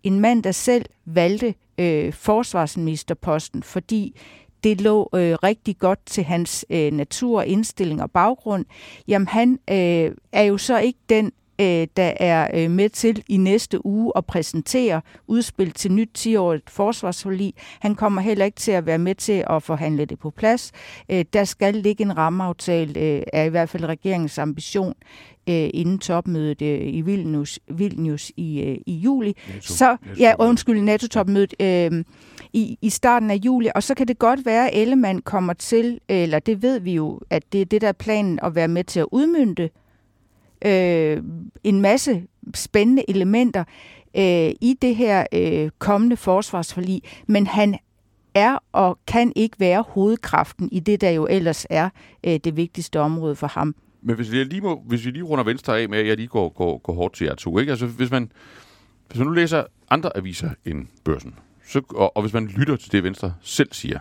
en 0.03 0.21
mand, 0.21 0.43
der 0.43 0.53
selv 0.53 0.85
valgte 1.05 1.55
øh, 1.79 2.13
forsvarsministerposten, 2.13 3.63
fordi 3.63 4.21
det 4.65 4.81
lå 4.81 5.09
øh, 5.15 5.35
rigtig 5.35 5.79
godt 5.79 5.99
til 6.07 6.25
hans 6.25 6.65
øh, 6.71 6.93
natur, 6.93 7.43
indstilling 7.43 8.03
og 8.03 8.11
baggrund, 8.11 8.65
jamen 9.09 9.29
han 9.29 9.59
øh, 9.71 10.13
er 10.33 10.43
jo 10.43 10.59
så 10.59 10.79
ikke 10.79 10.99
den, 11.09 11.33
øh, 11.61 11.87
der 11.97 12.13
er 12.21 12.49
øh, 12.55 12.71
med 12.71 12.89
til 12.89 13.25
i 13.29 13.37
næste 13.37 13.87
uge 13.87 14.13
at 14.17 14.27
præsentere 14.27 15.01
udspil 15.27 15.71
til 15.71 15.93
nyt 15.93 16.27
10-årigt 16.27 16.71
forsvarsforlig. 16.71 17.55
Han 17.81 17.95
kommer 17.95 18.23
heller 18.23 18.45
ikke 18.45 18.61
til 18.61 18.73
at 18.73 18.87
være 18.87 18.99
med 18.99 19.15
til 19.15 19.45
at 19.51 19.63
forhandle 19.63 20.05
det 20.05 20.19
på 20.19 20.31
plads. 20.31 20.73
Øh, 21.09 21.25
der 21.33 21.45
skal 21.45 21.75
ligge 21.75 22.05
en 22.05 22.17
rammeaftale, 22.17 23.01
øh, 23.01 23.23
er 23.33 23.43
i 23.43 23.49
hvert 23.49 23.69
fald 23.69 23.85
regeringens 23.85 24.39
ambition 24.39 24.95
øh, 25.49 25.71
inden 25.75 25.99
topmødet 25.99 26.63
øh, 26.63 26.95
i 26.95 27.01
Vilnius, 27.01 27.59
Vilnius 27.69 28.33
i, 28.37 28.61
øh, 28.61 28.79
i 28.87 28.95
juli. 28.95 29.37
NATO. 29.49 29.61
Så, 29.61 29.97
ja, 30.19 30.35
undskyld, 30.39 30.81
NATO-topmødet 30.81 31.55
øh, 31.61 32.05
i, 32.53 32.79
i 32.83 32.91
starten 32.91 33.31
af 33.31 33.37
juli. 33.45 33.69
Og 33.75 33.83
så 33.83 33.95
kan 33.95 34.09
det 34.09 34.19
godt 34.19 34.47
være, 34.47 34.71
at 34.71 34.83
Ellemann 34.83 35.23
kommer 35.23 35.53
til, 35.53 36.01
eller 36.09 36.39
det 36.39 36.63
ved 36.63 36.81
vi 36.81 36.95
jo, 36.95 37.21
at 37.31 37.53
det 37.53 37.61
er 37.61 37.65
det, 37.65 37.81
der 37.81 37.89
er 37.89 37.93
planen 37.93 38.39
at 38.43 38.55
være 38.55 38.69
med 38.69 38.85
til 38.85 39.01
at 39.01 39.07
udmynde 39.13 39.69
øh, 40.65 41.23
en 41.65 41.81
masse 41.81 42.23
spændende 42.55 43.11
elementer 43.11 43.65
øh, 44.17 44.51
i 44.61 44.79
det 44.83 44.97
her 44.97 45.27
øh, 45.33 45.71
kommende 45.79 46.17
forsvarsforlig. 46.17 47.03
Men 47.27 47.47
han 47.47 47.79
er 48.35 48.59
og 48.73 48.99
kan 49.07 49.33
ikke 49.37 49.61
være 49.61 49.85
hovedkraften 49.89 50.69
i 50.73 50.81
det, 50.81 51.01
der 51.01 51.11
jo 51.11 51.27
ellers 51.31 51.67
er 51.71 51.89
øh, 52.27 52.41
det 52.45 52.57
vigtigste 52.57 53.01
område 53.01 53.37
for 53.37 53.47
ham. 53.47 53.75
Men 54.03 54.17
hvis 54.17 54.33
vi 54.33 54.45
lige, 54.45 54.61
må, 54.61 54.83
hvis 54.87 55.07
vi 55.07 55.11
lige 55.11 55.23
runder 55.23 55.45
Venstre 55.45 55.81
af 55.81 55.89
med, 55.89 55.99
at 55.99 56.07
jeg 56.07 56.17
lige 56.17 56.29
går, 56.29 56.49
går, 56.49 56.79
går 56.79 56.93
hårdt 56.93 57.15
til 57.15 57.25
jer 57.25 57.35
to, 57.35 57.59
ikke? 57.59 57.71
Altså, 57.71 57.87
hvis 57.87 58.11
man, 58.11 58.33
hvis 59.09 59.19
man 59.19 59.27
nu 59.27 59.33
læser 59.33 59.65
andre 59.91 60.17
aviser 60.17 60.51
end 60.65 60.87
børsen, 61.05 61.35
så, 61.67 61.83
og, 61.91 62.17
og 62.17 62.23
hvis 62.23 62.33
man 62.33 62.47
lytter 62.47 62.77
til 62.77 62.93
det, 62.93 63.05
Venstre 63.05 63.35
selv 63.41 63.69
siger, 63.73 63.99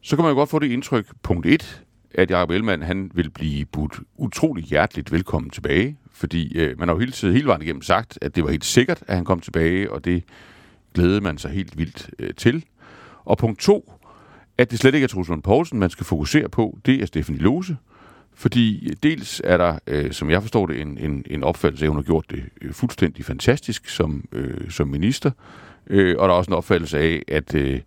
så 0.00 0.16
kan 0.16 0.22
man 0.22 0.30
jo 0.30 0.36
godt 0.36 0.50
få 0.50 0.58
det 0.58 0.70
indtryk, 0.70 1.06
punkt 1.22 1.46
1, 1.46 1.82
at 2.14 2.30
Jacob 2.30 2.50
Ellemann, 2.50 2.82
han 2.82 3.10
vil 3.14 3.30
blive 3.30 3.64
budt 3.64 4.00
utrolig 4.16 4.64
hjerteligt 4.64 5.12
velkommen 5.12 5.50
tilbage, 5.50 5.96
fordi 6.12 6.58
øh, 6.58 6.78
man 6.78 6.88
har 6.88 6.94
jo 6.94 6.98
hele 6.98 7.12
tiden, 7.12 7.34
hele 7.34 7.46
vejen 7.46 7.62
igennem 7.62 7.82
sagt, 7.82 8.18
at 8.20 8.36
det 8.36 8.44
var 8.44 8.50
helt 8.50 8.64
sikkert, 8.64 9.02
at 9.06 9.16
han 9.16 9.24
kom 9.24 9.40
tilbage, 9.40 9.92
og 9.92 10.04
det 10.04 10.24
glædede 10.94 11.20
man 11.20 11.38
sig 11.38 11.50
helt 11.50 11.78
vildt 11.78 12.10
øh, 12.18 12.34
til. 12.34 12.64
Og 13.24 13.38
punkt 13.38 13.60
2, 13.60 13.92
at 14.58 14.70
det 14.70 14.78
slet 14.78 14.94
ikke 14.94 15.04
er 15.04 15.08
Truslund 15.08 15.42
Poulsen, 15.42 15.78
man 15.78 15.90
skal 15.90 16.06
fokusere 16.06 16.48
på, 16.48 16.78
det 16.86 17.02
er 17.02 17.06
Stefanie 17.06 17.42
Lose, 17.42 17.76
Fordi 18.34 18.94
dels 19.02 19.42
er 19.44 19.56
der, 19.56 19.78
øh, 19.86 20.12
som 20.12 20.30
jeg 20.30 20.42
forstår 20.42 20.66
det, 20.66 20.80
en, 20.80 20.98
en, 20.98 21.24
en 21.30 21.44
opfattelse 21.44 21.84
af, 21.84 21.86
at 21.86 21.90
hun 21.90 21.96
har 21.96 22.02
gjort 22.02 22.30
det 22.30 22.44
øh, 22.62 22.72
fuldstændig 22.72 23.24
fantastisk 23.24 23.88
som, 23.88 24.24
øh, 24.32 24.70
som 24.70 24.88
minister. 24.88 25.30
Øh, 25.86 26.16
og 26.18 26.28
der 26.28 26.34
er 26.34 26.38
også 26.38 26.50
en 26.50 26.56
opfattelse 26.56 26.98
af, 26.98 27.22
at, 27.28 27.54
øh, 27.54 27.80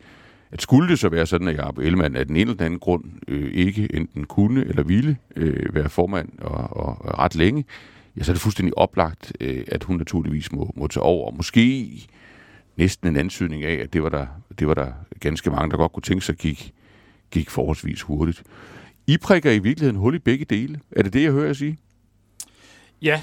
at 0.52 0.62
skulle 0.62 0.90
det 0.90 1.00
så 1.00 1.10
være 1.10 1.26
sådan, 1.26 1.48
at 1.48 1.56
Jacob 1.56 1.78
Ellemann 1.78 2.16
af 2.16 2.26
den 2.28 2.36
ene 2.36 2.42
eller 2.42 2.54
den 2.54 2.66
anden 2.66 2.80
grund 2.80 3.04
øh, 3.28 3.54
ikke 3.54 3.96
enten 3.96 4.26
kunne 4.26 4.66
eller 4.66 4.84
ville 4.84 5.18
øh, 5.36 5.76
være 5.76 5.90
formand 5.90 6.40
og, 6.40 6.78
og, 6.78 7.06
og 7.06 7.20
ret 7.20 7.36
længe, 7.36 7.66
ja, 8.18 8.24
så 8.24 8.32
er 8.32 8.34
det 8.34 8.42
fuldstændig 8.42 8.78
oplagt, 8.78 9.34
øh, 9.40 9.64
at 9.68 9.84
hun 9.84 9.98
naturligvis 9.98 10.52
må, 10.52 10.74
må 10.76 10.88
tage 10.88 11.04
over. 11.04 11.32
Måske 11.32 11.90
næsten 12.78 13.08
en 13.08 13.18
ansøgning 13.18 13.64
af, 13.64 13.74
at 13.74 13.94
det 13.94 14.04
var 14.04 14.10
der, 14.10 14.28
det 14.60 14.68
var 14.68 14.74
der 14.74 14.92
ganske 15.20 15.50
mange, 15.50 15.72
der 15.72 15.78
godt 15.78 15.92
kunne 15.92 16.04
tænke 16.04 16.26
sig 16.26 16.36
gik, 16.36 16.74
gik 17.32 17.50
forholdsvis 17.50 18.02
hurtigt. 18.02 18.44
I 19.08 19.18
prikker 19.18 19.52
i 19.52 19.60
virkeligheden 19.60 19.96
hul 19.96 20.16
i 20.16 20.20
begge 20.20 20.46
dele. 20.46 20.80
Er 20.92 21.04
det 21.04 21.14
det, 21.14 21.24
jeg 21.24 21.32
hører 21.32 21.46
jer 21.46 21.54
sige? 21.54 21.78
Ja, 23.02 23.22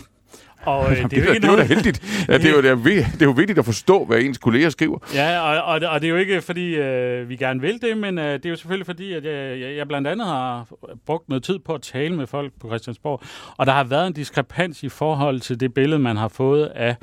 og 0.62 0.91
øh, 0.91 1.03
det, 1.03 1.11
det, 1.11 1.19
er 1.19 1.27
jo 1.27 1.35
det, 1.35 1.45
er 1.45 1.57
da 1.57 1.62
heldigt. 1.62 2.27
Ja, 2.29 2.39
det, 2.39 2.47
er 2.47 2.51
jo, 2.51 2.62
det, 2.62 2.71
er, 2.71 2.77
det 3.12 3.23
er 3.23 3.27
jo 3.27 3.31
vigtigt 3.31 3.59
at 3.59 3.65
forstå, 3.65 4.05
hvad 4.05 4.19
ens 4.19 4.39
kolleger 4.39 4.71
skriver. 4.71 4.99
Ja, 5.15 5.41
og, 5.41 5.62
og, 5.62 5.81
og 5.89 6.01
det 6.01 6.07
er 6.07 6.11
jo 6.11 6.17
ikke, 6.17 6.41
fordi 6.41 6.75
øh, 6.75 7.29
vi 7.29 7.37
gerne 7.37 7.61
vil 7.61 7.83
det, 7.83 7.97
men 7.97 8.19
øh, 8.19 8.33
det 8.33 8.47
er 8.47 8.51
jo 8.51 8.57
selvfølgelig 8.57 8.87
fordi, 8.87 9.12
at 9.12 9.25
jeg, 9.25 9.61
jeg, 9.61 9.77
jeg 9.77 9.89
blandt 9.89 10.09
andet 10.09 10.27
har 10.27 10.67
brugt 11.07 11.29
noget 11.29 11.45
tid 11.45 11.59
på 11.59 11.75
at 11.75 11.83
tale 11.83 12.17
med 12.17 12.27
folk 12.27 12.53
på 12.61 12.69
Christiansborg, 12.69 13.23
og 13.57 13.67
der 13.67 13.73
har 13.73 13.85
været 13.85 14.07
en 14.07 14.12
diskrepans 14.12 14.83
i 14.83 14.89
forhold 14.89 15.41
til 15.41 15.61
det 15.61 15.75
billede, 15.75 15.99
man 15.99 16.17
har 16.17 16.29
fået 16.29 16.67
af 16.67 16.97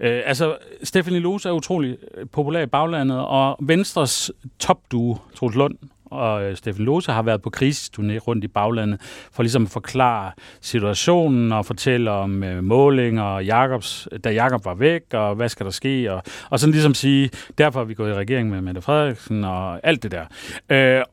Øh, 0.00 0.22
altså, 0.24 0.56
Stephanie 0.82 1.20
Lose 1.20 1.48
er 1.48 1.52
utrolig 1.52 1.96
populær 2.32 2.62
i 2.62 2.66
baglandet, 2.66 3.18
og 3.18 3.56
Venstres 3.60 4.30
topduo, 4.58 5.16
Troels 5.34 5.56
Lund 5.56 5.74
og 6.10 6.42
øh, 6.42 6.56
Steffen 6.56 6.84
Lose 6.84 7.12
har 7.12 7.22
været 7.22 7.42
på 7.42 7.50
krigsturné 7.56 8.18
rundt 8.18 8.44
i 8.44 8.48
baglandet 8.48 9.00
for 9.32 9.42
ligesom 9.42 9.62
at 9.62 9.70
forklare 9.70 10.32
situationen 10.60 11.52
og 11.52 11.66
fortælle 11.66 12.10
om 12.10 12.44
øh, 12.44 12.64
målinger, 12.64 13.22
og 13.22 13.44
Jacobs, 13.44 14.08
da 14.24 14.30
Jakob 14.30 14.64
var 14.64 14.74
væk, 14.74 15.02
og 15.12 15.34
hvad 15.34 15.48
skal 15.48 15.66
der 15.66 15.72
ske, 15.72 16.12
og, 16.12 16.22
og 16.50 16.60
sådan 16.60 16.72
ligesom 16.72 16.94
sige, 16.94 17.30
derfor 17.58 17.80
er 17.80 17.84
vi 17.84 17.94
gået 17.94 18.10
i 18.10 18.14
regering 18.14 18.50
med 18.50 18.60
Mette 18.60 18.80
Frederiksen 18.80 19.44
og 19.44 19.86
alt 19.86 20.02
det 20.02 20.10
der. 20.10 20.24
Øh, 20.70 21.04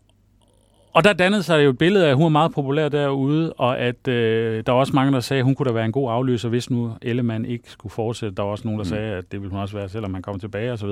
og 0.95 1.03
der 1.03 1.13
dannede 1.13 1.43
sig 1.43 1.65
jo 1.65 1.69
et 1.69 1.77
billede 1.77 2.05
af, 2.05 2.09
at 2.09 2.15
hun 2.15 2.23
var 2.23 2.29
meget 2.29 2.51
populær 2.51 2.89
derude, 2.89 3.53
og 3.53 3.79
at 3.79 4.07
øh, 4.07 4.63
der 4.65 4.71
var 4.71 4.79
også 4.79 4.93
mange, 4.93 5.13
der 5.13 5.19
sagde, 5.19 5.39
at 5.39 5.45
hun 5.45 5.55
kunne 5.55 5.67
da 5.67 5.73
være 5.73 5.85
en 5.85 5.91
god 5.91 6.11
afløser, 6.11 6.49
hvis 6.49 6.69
nu 6.69 6.91
Ellemann 7.01 7.45
ikke 7.45 7.71
skulle 7.71 7.91
fortsætte. 7.91 8.35
Der 8.35 8.43
var 8.43 8.49
også 8.51 8.67
nogen, 8.67 8.79
der 8.79 8.83
mm. 8.83 8.89
sagde, 8.89 9.13
at 9.13 9.31
det 9.31 9.41
ville 9.41 9.51
hun 9.51 9.59
også 9.59 9.77
være, 9.77 9.89
selvom 9.89 10.11
man 10.11 10.21
kommer 10.21 10.39
tilbage 10.39 10.71
osv. 10.71 10.89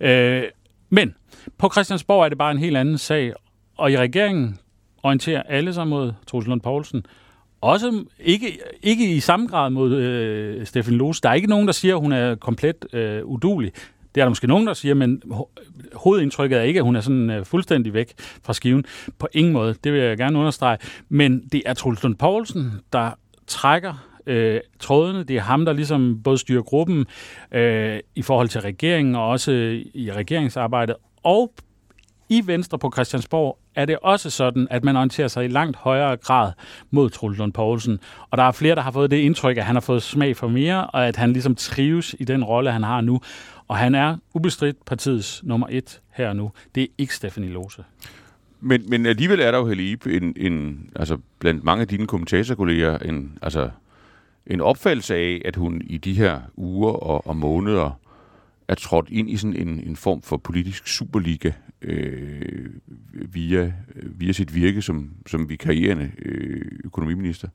Øh, 0.00 0.42
men 0.94 1.14
på 1.58 1.68
Christiansborg 1.72 2.24
er 2.24 2.28
det 2.28 2.38
bare 2.38 2.52
en 2.52 2.58
helt 2.58 2.76
anden 2.76 2.98
sag, 2.98 3.32
og 3.76 3.92
i 3.92 3.96
regeringen 3.96 4.58
orienterer 5.02 5.42
alle 5.42 5.74
sig 5.74 5.88
mod 5.88 6.12
Troels 6.26 6.46
Lund 6.46 6.60
Poulsen. 6.60 7.06
Også 7.60 8.04
ikke, 8.20 8.58
ikke 8.82 9.14
i 9.14 9.20
samme 9.20 9.46
grad 9.46 9.70
mod 9.70 9.94
øh, 9.94 10.66
Stefan 10.66 10.94
Lose. 10.94 11.20
Der 11.22 11.28
er 11.28 11.34
ikke 11.34 11.48
nogen, 11.48 11.66
der 11.66 11.72
siger, 11.72 11.94
at 11.94 12.00
hun 12.00 12.12
er 12.12 12.34
komplet 12.34 12.94
øh, 12.94 13.24
udulig. 13.24 13.72
Det 14.14 14.20
er 14.20 14.24
der 14.24 14.28
måske 14.28 14.46
nogen, 14.46 14.66
der 14.66 14.74
siger, 14.74 14.94
men 14.94 15.22
hovedindtrykket 15.92 16.58
er 16.58 16.62
ikke, 16.62 16.78
at 16.78 16.84
hun 16.84 16.96
er 16.96 17.00
sådan 17.00 17.30
øh, 17.30 17.44
fuldstændig 17.44 17.94
væk 17.94 18.12
fra 18.44 18.52
skiven. 18.52 18.84
På 19.18 19.28
ingen 19.32 19.52
måde. 19.52 19.74
Det 19.84 19.92
vil 19.92 20.00
jeg 20.00 20.16
gerne 20.16 20.38
understrege. 20.38 20.78
Men 21.08 21.48
det 21.52 21.62
er 21.66 21.74
Troels 21.74 22.02
Lund 22.02 22.16
Poulsen, 22.16 22.72
der 22.92 23.10
trækker 23.46 24.11
øh, 24.26 24.60
trådene. 24.78 25.22
Det 25.24 25.36
er 25.36 25.40
ham, 25.40 25.64
der 25.64 25.72
ligesom 25.72 26.22
både 26.24 26.38
styrer 26.38 26.62
gruppen 26.62 27.06
øh, 27.52 28.00
i 28.14 28.22
forhold 28.22 28.48
til 28.48 28.60
regeringen 28.60 29.14
og 29.14 29.28
også 29.28 29.52
i 29.94 30.12
regeringsarbejdet. 30.12 30.96
Og 31.22 31.52
i 32.28 32.42
Venstre 32.46 32.78
på 32.78 32.90
Christiansborg 32.94 33.58
er 33.74 33.84
det 33.84 33.98
også 34.02 34.30
sådan, 34.30 34.68
at 34.70 34.84
man 34.84 34.96
orienterer 34.96 35.28
sig 35.28 35.44
i 35.44 35.48
langt 35.48 35.76
højere 35.76 36.16
grad 36.16 36.52
mod 36.90 37.10
Troels 37.10 37.38
Lund 37.38 37.52
Poulsen. 37.52 37.98
Og 38.30 38.38
der 38.38 38.44
er 38.44 38.52
flere, 38.52 38.74
der 38.74 38.82
har 38.82 38.90
fået 38.90 39.10
det 39.10 39.16
indtryk, 39.16 39.56
at 39.56 39.64
han 39.64 39.76
har 39.76 39.80
fået 39.80 40.02
smag 40.02 40.36
for 40.36 40.48
mere, 40.48 40.86
og 40.86 41.08
at 41.08 41.16
han 41.16 41.32
ligesom 41.32 41.54
trives 41.54 42.16
i 42.18 42.24
den 42.24 42.44
rolle, 42.44 42.72
han 42.72 42.82
har 42.82 43.00
nu. 43.00 43.20
Og 43.68 43.76
han 43.76 43.94
er 43.94 44.16
ubestridt 44.34 44.84
partiets 44.84 45.42
nummer 45.44 45.66
et 45.70 46.00
her 46.12 46.32
nu. 46.32 46.50
Det 46.74 46.82
er 46.82 46.86
ikke 46.98 47.14
Stephanie 47.14 47.50
Lose. 47.50 47.84
Men, 48.60 48.90
men 48.90 49.06
alligevel 49.06 49.40
er 49.40 49.50
der 49.50 49.58
jo, 49.58 49.66
Helib, 49.66 50.06
en, 50.06 50.34
en, 50.36 50.88
altså 50.96 51.18
blandt 51.38 51.64
mange 51.64 51.82
af 51.82 51.88
dine 51.88 52.06
kommentatorkolleger, 52.06 52.98
en, 52.98 53.38
altså, 53.42 53.70
en 54.46 54.60
opfattelse 54.60 55.14
af, 55.14 55.42
at 55.44 55.56
hun 55.56 55.82
i 55.84 55.98
de 55.98 56.14
her 56.14 56.40
uger 56.56 56.92
og, 56.92 57.26
og 57.26 57.36
måneder 57.36 57.98
er 58.68 58.74
trådt 58.74 59.08
ind 59.10 59.30
i 59.30 59.36
sådan 59.36 59.56
en, 59.56 59.80
en 59.86 59.96
form 59.96 60.22
for 60.22 60.36
politisk 60.36 60.86
superliga 60.86 61.50
øh, 61.82 62.70
via, 63.12 63.72
via 63.94 64.32
sit 64.32 64.54
virke 64.54 64.82
som, 64.82 65.10
som 65.26 65.48
vikarierende 65.48 66.10
øh, 66.18 66.64
økonomiminister. 66.84 67.48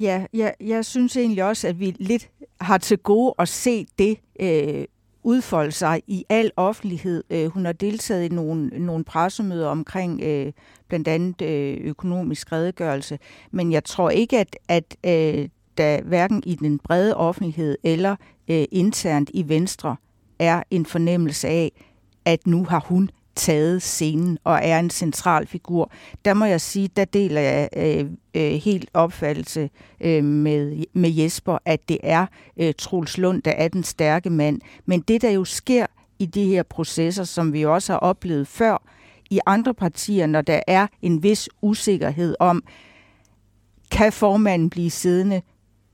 Ja, 0.00 0.26
jeg, 0.32 0.54
jeg 0.60 0.84
synes 0.84 1.16
egentlig 1.16 1.44
også, 1.44 1.68
at 1.68 1.80
vi 1.80 1.96
lidt 1.98 2.30
har 2.60 2.78
til 2.78 2.98
gode 2.98 3.34
at 3.38 3.48
se 3.48 3.86
det 3.98 4.18
øh, 4.40 4.84
udfolde 5.22 5.72
sig 5.72 6.02
i 6.06 6.24
al 6.28 6.50
offentlighed. 6.56 7.24
Øh, 7.30 7.46
hun 7.46 7.64
har 7.64 7.72
deltaget 7.72 8.24
i 8.24 8.34
nogle, 8.34 8.66
nogle 8.66 9.04
pressemøder 9.04 9.68
omkring 9.68 10.20
øh, 10.22 10.52
blandt 10.88 11.08
andet 11.08 11.42
øh, 11.42 11.76
økonomisk 11.80 12.52
redegørelse, 12.52 13.18
men 13.50 13.72
jeg 13.72 13.84
tror 13.84 14.10
ikke, 14.10 14.38
at, 14.38 14.56
at 14.68 14.96
øh, 15.06 15.48
der 15.78 16.02
hverken 16.02 16.42
i 16.46 16.54
den 16.54 16.78
brede 16.78 17.16
offentlighed 17.16 17.78
eller 17.84 18.16
øh, 18.48 18.64
internt 18.72 19.30
i 19.34 19.48
Venstre 19.48 19.96
er 20.38 20.62
en 20.70 20.86
fornemmelse 20.86 21.48
af, 21.48 21.72
at 22.24 22.46
nu 22.46 22.64
har 22.64 22.80
hun 22.80 23.10
taget 23.38 23.82
scenen 23.82 24.38
og 24.44 24.60
er 24.62 24.78
en 24.78 24.90
central 24.90 25.46
figur. 25.46 25.90
Der 26.24 26.34
må 26.34 26.44
jeg 26.44 26.60
sige, 26.60 26.88
der 26.96 27.04
deler 27.04 27.40
jeg 27.40 27.68
øh, 27.76 28.10
øh, 28.34 28.52
helt 28.52 28.90
opfattelse 28.94 29.70
øh, 30.00 30.24
med, 30.24 30.84
med 30.92 31.10
Jesper, 31.10 31.58
at 31.64 31.88
det 31.88 31.98
er 32.02 32.26
øh, 32.56 32.74
Truls 32.78 33.18
Lund, 33.18 33.42
der 33.42 33.50
er 33.50 33.68
den 33.68 33.84
stærke 33.84 34.30
mand. 34.30 34.60
Men 34.86 35.00
det, 35.00 35.22
der 35.22 35.30
jo 35.30 35.44
sker 35.44 35.86
i 36.18 36.26
de 36.26 36.44
her 36.44 36.62
processer, 36.62 37.24
som 37.24 37.52
vi 37.52 37.64
også 37.64 37.92
har 37.92 37.98
oplevet 37.98 38.48
før 38.48 38.82
i 39.30 39.40
andre 39.46 39.74
partier, 39.74 40.26
når 40.26 40.42
der 40.42 40.60
er 40.66 40.86
en 41.02 41.22
vis 41.22 41.48
usikkerhed 41.62 42.36
om, 42.40 42.62
kan 43.90 44.12
formanden 44.12 44.70
blive 44.70 44.90
siddende, 44.90 45.42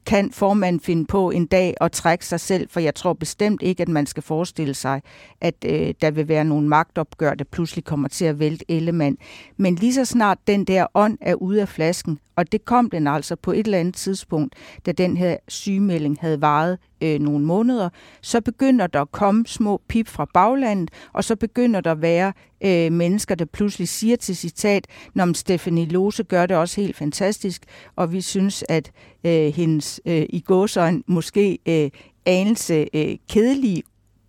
kan 0.07 0.33
formanden 0.33 0.81
finde 0.81 1.07
på 1.07 1.31
en 1.31 1.47
dag 1.47 1.75
at 1.81 1.93
trække 1.93 2.27
sig 2.27 2.41
selv, 2.41 2.69
for 2.71 2.81
jeg 2.81 2.95
tror 2.95 3.13
bestemt 3.13 3.63
ikke, 3.63 3.83
at 3.83 3.89
man 3.89 4.07
skal 4.07 4.23
forestille 4.23 4.75
sig, 4.75 5.03
at 5.41 5.55
øh, 5.67 5.95
der 6.01 6.11
vil 6.11 6.29
være 6.29 6.45
nogle 6.45 6.69
magtopgør, 6.69 7.35
der 7.35 7.45
pludselig 7.45 7.85
kommer 7.85 8.09
til 8.09 8.25
at 8.25 8.39
vælte 8.39 8.65
Ellemann. 8.69 9.17
Men 9.57 9.75
lige 9.75 9.95
så 9.95 10.05
snart 10.05 10.39
den 10.47 10.65
der 10.65 10.87
ånd 10.95 11.19
er 11.21 11.35
ude 11.35 11.61
af 11.61 11.69
flasken, 11.69 12.19
og 12.37 12.53
det 12.53 12.65
kom 12.65 12.91
den 12.91 13.07
altså 13.07 13.37
på 13.37 13.53
et 13.53 13.65
eller 13.65 13.79
andet 13.79 13.95
tidspunkt, 13.95 14.55
da 14.87 14.93
den 14.93 15.17
her 15.17 15.37
sygemelding 15.49 16.19
havde 16.21 16.41
varet 16.41 16.79
øh, 17.05 17.21
nogle 17.21 17.45
måneder, 17.45 17.89
så 18.21 18.41
begynder 18.41 18.87
der 18.87 19.01
at 19.01 19.13
komme 19.13 19.47
små 19.47 19.81
pip 19.89 20.09
fra 20.09 20.27
baglandet, 20.35 20.91
og 21.13 21.25
så 21.25 21.37
begynder 21.37 21.81
der 21.81 21.93
at 21.93 22.03
være 22.03 22.33
øh, 22.65 22.93
mennesker, 22.93 23.35
der 23.35 23.45
pludselig 23.45 23.89
siger 23.89 24.17
til 24.17 24.37
citat, 24.37 24.87
når 25.15 25.33
Stephanie 25.33 25.87
Lose 25.87 26.25
gør 26.25 26.47
det 26.47 26.57
også 26.57 26.81
helt 26.81 26.97
fantastisk, 26.97 27.63
og 27.97 28.13
vi 28.13 28.21
synes, 28.21 28.65
at 28.69 28.91
øh, 29.25 29.53
hendes 29.55 30.01
øh, 30.07 30.27
i 30.29 30.41
gåsøjne 30.41 31.03
måske 31.07 31.59
øh, 31.67 31.91
anelse 32.27 32.87
øh, 32.95 33.17
kedelige 33.29 33.83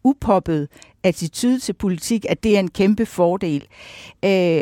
upoppet 0.05 0.67
attitude 1.03 1.59
til 1.59 1.73
politik, 1.73 2.25
at 2.29 2.43
det 2.43 2.55
er 2.55 2.59
en 2.59 2.69
kæmpe 2.69 3.05
fordel. 3.05 3.67
Øh, 4.25 4.61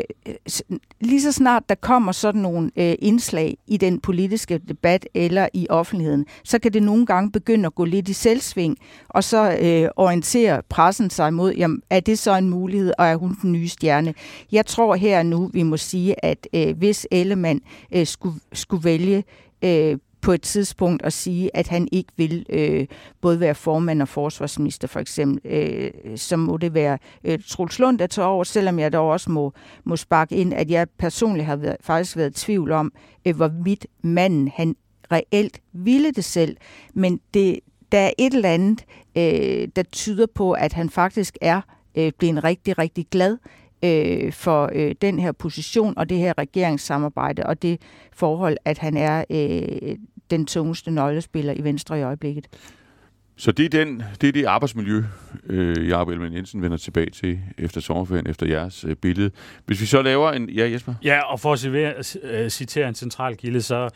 lige 1.00 1.22
så 1.22 1.32
snart 1.32 1.68
der 1.68 1.74
kommer 1.74 2.12
sådan 2.12 2.40
nogle 2.40 2.70
øh, 2.76 2.94
indslag 2.98 3.56
i 3.66 3.76
den 3.76 4.00
politiske 4.00 4.58
debat 4.68 5.08
eller 5.14 5.48
i 5.54 5.66
offentligheden, 5.70 6.26
så 6.44 6.58
kan 6.58 6.72
det 6.72 6.82
nogle 6.82 7.06
gange 7.06 7.32
begynde 7.32 7.66
at 7.66 7.74
gå 7.74 7.84
lidt 7.84 8.08
i 8.08 8.12
selvsving, 8.12 8.76
og 9.08 9.24
så 9.24 9.56
øh, 9.60 9.88
orienterer 9.96 10.60
pressen 10.68 11.10
sig 11.10 11.34
mod, 11.34 11.52
jamen, 11.54 11.82
er 11.90 12.00
det 12.00 12.18
så 12.18 12.36
en 12.36 12.50
mulighed, 12.50 12.92
og 12.98 13.06
er 13.06 13.16
hun 13.16 13.36
den 13.42 13.52
nye 13.52 13.68
stjerne? 13.68 14.14
Jeg 14.52 14.66
tror 14.66 14.94
her 14.94 15.22
nu, 15.22 15.50
vi 15.52 15.62
må 15.62 15.76
sige, 15.76 16.24
at 16.24 16.48
øh, 16.54 16.76
hvis 16.76 17.06
Ellemann 17.10 17.60
øh, 17.92 18.06
skulle, 18.06 18.40
skulle 18.52 18.84
vælge 18.84 19.24
øh, 19.64 19.98
på 20.24 20.32
et 20.32 20.42
tidspunkt 20.42 21.02
at 21.02 21.12
sige, 21.12 21.56
at 21.56 21.68
han 21.68 21.88
ikke 21.92 22.12
vil 22.16 22.46
øh, 22.48 22.86
både 23.20 23.40
være 23.40 23.54
formand 23.54 24.02
og 24.02 24.08
forsvarsminister 24.08 24.88
for 24.88 25.00
eksempel, 25.00 25.52
øh, 25.52 25.90
så 26.16 26.36
må 26.36 26.56
det 26.56 26.74
være 26.74 26.98
øh, 27.24 27.38
Truls 27.48 27.78
Lund, 27.78 27.98
der 27.98 28.06
tager 28.06 28.28
over, 28.28 28.44
selvom 28.44 28.78
jeg 28.78 28.92
dog 28.92 29.10
også 29.10 29.30
må, 29.30 29.52
må 29.84 29.96
sparke 29.96 30.36
ind, 30.36 30.54
at 30.54 30.70
jeg 30.70 30.86
personligt 30.98 31.46
har 31.46 31.56
været, 31.56 31.76
faktisk 31.80 32.16
været 32.16 32.30
i 32.30 32.44
tvivl 32.44 32.72
om, 32.72 32.92
øh, 33.26 33.36
hvorvidt 33.36 33.86
manden 34.02 34.48
han 34.54 34.76
reelt 35.12 35.60
ville 35.72 36.10
det 36.10 36.24
selv. 36.24 36.56
Men 36.94 37.20
det, 37.34 37.60
der 37.92 37.98
er 37.98 38.10
et 38.18 38.34
eller 38.34 38.50
andet, 38.50 38.84
øh, 39.16 39.68
der 39.76 39.82
tyder 39.92 40.26
på, 40.34 40.52
at 40.52 40.72
han 40.72 40.90
faktisk 40.90 41.38
er 41.40 41.60
øh, 41.94 42.12
blevet 42.18 42.44
rigtig, 42.44 42.78
rigtig 42.78 43.06
glad 43.10 43.38
øh, 43.84 44.32
for 44.32 44.70
øh, 44.72 44.94
den 45.02 45.18
her 45.18 45.32
position 45.32 45.98
og 45.98 46.08
det 46.08 46.18
her 46.18 46.38
regeringssamarbejde 46.38 47.46
og 47.46 47.62
det 47.62 47.80
forhold, 48.12 48.56
at 48.64 48.78
han 48.78 48.96
er 48.96 49.24
øh, 49.30 49.96
den 50.36 50.46
tungeste 50.46 50.90
nøglespiller 50.90 51.52
i 51.52 51.64
Venstre 51.64 51.98
i 51.98 52.02
øjeblikket. 52.02 52.46
Så 53.36 53.52
det 53.52 53.64
er, 53.64 53.84
den, 53.84 54.02
det, 54.20 54.28
er 54.28 54.32
det 54.32 54.44
arbejdsmiljø, 54.44 55.04
øh, 55.46 55.88
Jacob 55.88 56.08
Ellemann 56.08 56.34
Jensen 56.34 56.62
vender 56.62 56.76
tilbage 56.76 57.10
til 57.10 57.40
efter 57.58 57.80
sommerferien, 57.80 58.26
efter 58.26 58.46
jeres 58.46 58.84
øh, 58.84 58.96
billede. 58.96 59.30
Hvis 59.66 59.80
vi 59.80 59.86
så 59.86 60.02
laver 60.02 60.32
en... 60.32 60.50
Ja, 60.50 60.70
Jesper? 60.70 60.94
Ja, 61.04 61.20
og 61.20 61.40
for 61.40 61.52
at 61.52 61.58
citere, 61.58 61.94
øh, 62.22 62.50
citere 62.50 62.88
en 62.88 62.94
central 62.94 63.36
kilde, 63.36 63.62
så 63.62 63.88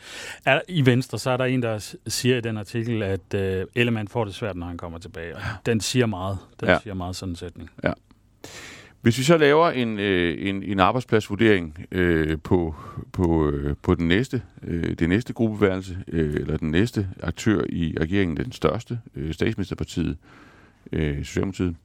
er 0.45 0.61
i 0.67 0.85
Venstre, 0.85 1.19
så 1.19 1.29
er 1.29 1.37
der 1.37 1.45
en, 1.45 1.63
der 1.63 1.95
siger 2.07 2.37
i 2.37 2.41
den 2.41 2.57
artikel, 2.57 3.03
at 3.03 3.33
øh, 3.35 3.65
Ellemann 3.75 4.07
får 4.07 4.25
det 4.25 4.35
svært, 4.35 4.55
når 4.55 4.67
han 4.67 4.77
kommer 4.77 4.99
tilbage. 4.99 5.35
Og 5.35 5.41
den 5.65 5.81
siger 5.81 6.05
meget. 6.05 6.37
Den 6.59 6.67
ja. 6.67 6.79
siger 6.83 6.93
meget 6.93 7.15
sådan 7.15 7.31
en 7.31 7.35
sætning. 7.35 7.69
Ja. 7.83 7.93
Hvis 9.01 9.17
vi 9.17 9.23
så 9.23 9.37
laver 9.37 9.69
en, 9.69 9.99
øh, 9.99 10.47
en, 10.49 10.63
en 10.63 10.79
arbejdspladsvurdering 10.79 11.85
øh, 11.91 12.37
på, 12.43 12.75
på, 13.11 13.49
øh, 13.49 13.75
på 13.81 13.95
den 13.95 14.07
næste, 14.07 14.41
øh, 14.63 14.93
det 14.93 15.09
næste 15.09 15.33
gruppeværelse, 15.33 15.97
øh, 16.07 16.33
eller 16.33 16.57
den 16.57 16.71
næste 16.71 17.07
aktør 17.23 17.61
i 17.69 17.95
regeringen, 17.99 18.37
den 18.37 18.51
største, 18.51 18.99
øh, 19.15 19.33
statsministerpartiet, 19.33 20.17
øh, 20.91 21.17
Socialdemokratiet, 21.17 21.75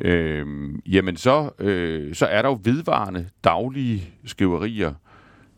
øh, 0.00 0.46
jamen 0.86 1.16
så, 1.16 1.50
øh, 1.58 2.14
så 2.14 2.26
er 2.26 2.42
der 2.42 2.48
jo 2.48 2.60
vedvarende 2.64 3.28
daglige 3.44 4.10
skriverier 4.24 4.94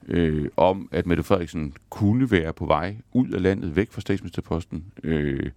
øh, 0.08 0.48
om, 0.56 0.88
at 0.92 1.06
Mette 1.06 1.22
Frederiksen 1.22 1.74
kunne 1.90 2.30
være 2.30 2.52
på 2.52 2.66
vej 2.66 2.96
ud 3.12 3.28
af 3.28 3.42
landet, 3.42 3.76
væk 3.76 3.92
fra 3.92 4.00
statsministerposten, 4.00 4.84
øh, 5.04 5.50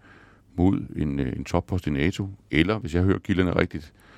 mod 0.56 0.80
en, 0.96 1.20
øh, 1.20 1.34
en 1.38 1.44
toppost 1.44 1.88
i 1.88 1.90
NATO, 1.90 2.30
eller, 2.52 2.78
hvis 2.78 2.96
jeg 2.96 3.04
hører 3.04 3.20
kilderne 3.20 3.56
rigtigt, 3.56 3.94
øh, 3.96 4.11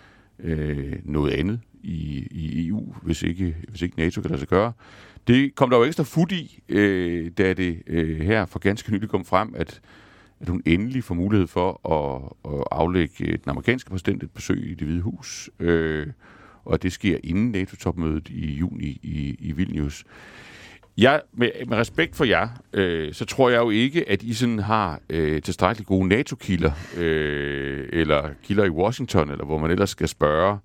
Øh, 0.44 0.94
noget 1.04 1.32
andet 1.32 1.60
i, 1.84 2.28
i 2.32 2.68
EU, 2.68 2.96
hvis 3.02 3.24
ikke, 3.24 3.56
hvis 3.70 3.82
ikke 3.82 3.98
NATO 3.98 4.22
kan 4.22 4.30
lade 4.30 4.40
sig 4.40 4.48
gøre. 4.48 4.74
Det 5.28 5.56
kom 5.56 5.70
der 5.70 5.78
jo 5.78 5.84
ekstra 5.84 6.04
fut 6.04 6.32
i, 6.32 6.60
øh, 6.70 7.32
da 7.38 7.54
det 7.54 7.82
øh, 7.88 8.20
her 8.20 8.46
for 8.46 8.60
ganske 8.60 8.92
nylig 8.92 9.10
kom 9.10 9.26
frem, 9.26 9.54
at, 9.58 9.82
at 10.40 10.50
hun 10.50 10.62
endelig 10.66 11.04
får 11.04 11.16
mulighed 11.16 11.48
for 11.48 11.92
at, 11.92 12.54
at 12.54 12.64
aflægge 12.72 13.26
den 13.26 13.50
amerikanske 13.50 13.90
præsident 13.90 14.24
et 14.24 14.32
besøg 14.32 14.72
i 14.72 14.74
det 14.74 14.88
hvide 14.88 15.02
hus, 15.02 15.50
øh, 15.60 16.08
og 16.66 16.84
det 16.84 16.92
sker 16.92 17.18
inden 17.24 17.52
NATO-topmødet 17.52 18.30
i 18.30 18.52
juni 18.52 19.00
i, 19.04 19.36
i 19.40 19.52
Vilnius. 19.52 20.06
Jeg, 20.98 21.22
med, 21.34 21.50
med 21.68 21.78
respekt 21.78 22.16
for 22.16 22.26
jer, 22.26 22.50
øh, 22.74 23.14
så 23.14 23.26
tror 23.26 23.50
jeg 23.50 23.60
jo 23.60 23.70
ikke, 23.70 24.10
at 24.10 24.24
I 24.24 24.34
sådan 24.34 24.60
har 24.60 25.00
øh, 25.10 25.42
tilstrækkeligt 25.42 25.88
gode 25.88 26.08
NATO-kilder, 26.08 26.72
øh, 26.98 27.90
eller 27.94 28.30
kilder 28.44 28.66
i 28.66 28.70
Washington, 28.70 29.30
eller 29.30 29.46
hvor 29.46 29.58
man 29.58 29.72
ellers 29.72 29.90
skal 29.90 30.08
spørge 30.08 30.60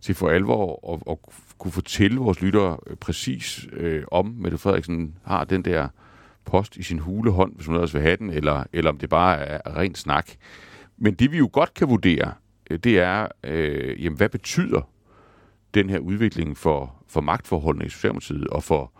til 0.00 0.14
for 0.14 0.28
alvor 0.28 0.84
og, 0.84 1.02
og 1.06 1.32
kunne 1.58 1.72
fortælle 1.72 2.18
vores 2.18 2.42
lyttere 2.42 2.76
øh, 2.86 2.96
præcis 2.96 3.66
øh, 3.72 4.02
om 4.10 4.26
Mette 4.38 4.58
Frederiksen 4.58 5.14
har 5.24 5.44
den 5.44 5.64
der 5.64 5.88
post 6.44 6.76
i 6.76 6.82
sin 6.82 6.98
hulehånd, 6.98 7.54
hvis 7.54 7.66
hun 7.66 7.74
ellers 7.74 7.94
vil 7.94 8.02
have 8.02 8.16
den, 8.16 8.30
eller, 8.30 8.64
eller 8.72 8.90
om 8.90 8.98
det 8.98 9.10
bare 9.10 9.38
er 9.38 9.76
ren 9.76 9.94
snak. 9.94 10.30
Men 10.96 11.14
det 11.14 11.32
vi 11.32 11.38
jo 11.38 11.50
godt 11.52 11.74
kan 11.74 11.88
vurdere, 11.88 12.32
øh, 12.70 12.78
det 12.78 12.98
er, 12.98 13.28
øh, 13.44 14.04
jamen, 14.04 14.16
hvad 14.16 14.28
betyder 14.28 14.88
den 15.74 15.90
her 15.90 15.98
udvikling 15.98 16.56
for, 16.56 16.94
for 17.08 17.20
magtforholdene 17.20 17.86
i 17.86 17.88
Socialdemokratiet 17.88 18.46
og 18.46 18.62
for 18.62 18.92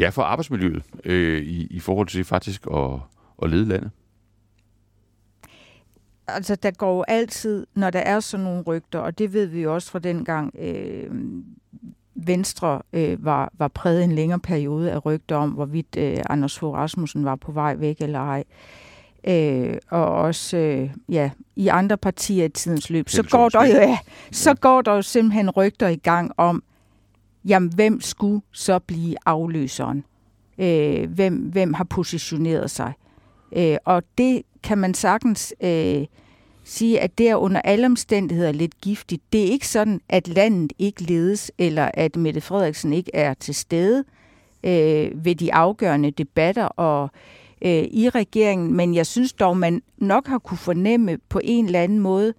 ja, 0.00 0.08
for 0.08 0.22
arbejdsmiljøet 0.22 0.82
øh, 1.04 1.42
i, 1.42 1.66
i 1.70 1.80
forhold 1.80 2.06
til 2.06 2.24
faktisk 2.24 2.66
at, 2.74 2.90
at 3.42 3.50
lede 3.50 3.68
landet? 3.68 3.90
Altså, 6.28 6.54
der 6.54 6.70
går 6.70 6.96
jo 6.96 7.04
altid, 7.08 7.66
når 7.74 7.90
der 7.90 7.98
er 7.98 8.20
sådan 8.20 8.44
nogle 8.44 8.62
rygter, 8.62 8.98
og 8.98 9.18
det 9.18 9.32
ved 9.32 9.46
vi 9.46 9.62
jo 9.62 9.74
også 9.74 9.90
fra 9.90 9.98
dengang 9.98 10.54
øh, 10.58 11.10
Venstre 12.14 12.82
øh, 12.92 13.24
var, 13.24 13.52
var 13.58 13.68
præget 13.68 14.04
en 14.04 14.12
længere 14.12 14.40
periode 14.40 14.92
af 14.92 15.06
rygter 15.06 15.36
om, 15.36 15.50
hvorvidt 15.50 15.96
øh, 15.98 16.16
Anders 16.30 16.58
Fogh 16.58 16.74
Rasmussen 16.74 17.24
var 17.24 17.36
på 17.36 17.52
vej 17.52 17.74
væk 17.74 17.96
eller 18.00 18.18
ej. 18.18 18.44
Øh, 19.28 19.76
og 19.90 20.06
også 20.06 20.56
øh, 20.56 20.90
ja, 21.08 21.30
i 21.56 21.68
andre 21.68 21.96
partier 21.96 22.44
i 22.44 22.48
tidens 22.48 22.90
løb, 22.90 23.08
så 23.08 23.22
går, 23.22 23.48
der, 23.48 23.64
ja, 23.64 23.98
så 24.32 24.54
går 24.54 24.82
der 24.82 24.92
jo 24.92 25.02
simpelthen 25.02 25.50
rygter 25.50 25.88
i 25.88 25.96
gang 25.96 26.32
om, 26.36 26.62
jamen 27.44 27.72
hvem 27.74 28.00
skulle 28.00 28.42
så 28.52 28.78
blive 28.78 29.14
afløseren? 29.26 30.04
Øh, 30.58 31.10
hvem, 31.10 31.36
hvem 31.36 31.74
har 31.74 31.84
positioneret 31.84 32.70
sig? 32.70 32.92
Øh, 33.56 33.76
og 33.84 34.02
det 34.18 34.42
kan 34.62 34.78
man 34.78 34.94
sagtens 34.94 35.54
øh, 35.60 36.06
sige, 36.64 37.00
at 37.00 37.18
det 37.18 37.28
er 37.28 37.36
under 37.36 37.60
alle 37.60 37.86
omstændigheder 37.86 38.52
lidt 38.52 38.80
giftigt. 38.80 39.22
Det 39.32 39.40
er 39.40 39.50
ikke 39.50 39.68
sådan, 39.68 40.00
at 40.08 40.28
landet 40.28 40.72
ikke 40.78 41.02
ledes, 41.02 41.52
eller 41.58 41.90
at 41.94 42.16
Mette 42.16 42.40
Frederiksen 42.40 42.92
ikke 42.92 43.10
er 43.14 43.34
til 43.34 43.54
stede 43.54 44.04
øh, 44.64 45.24
ved 45.24 45.34
de 45.34 45.54
afgørende 45.54 46.10
debatter 46.10 46.64
og 46.64 47.10
øh, 47.62 47.84
i 47.90 48.08
regeringen, 48.08 48.76
men 48.76 48.94
jeg 48.94 49.06
synes 49.06 49.32
dog, 49.32 49.56
man 49.56 49.82
nok 49.98 50.26
har 50.26 50.38
kunne 50.38 50.58
fornemme 50.58 51.18
på 51.28 51.40
en 51.44 51.64
eller 51.66 51.82
anden 51.82 51.98
måde, 51.98 52.28
øh, 52.28 52.34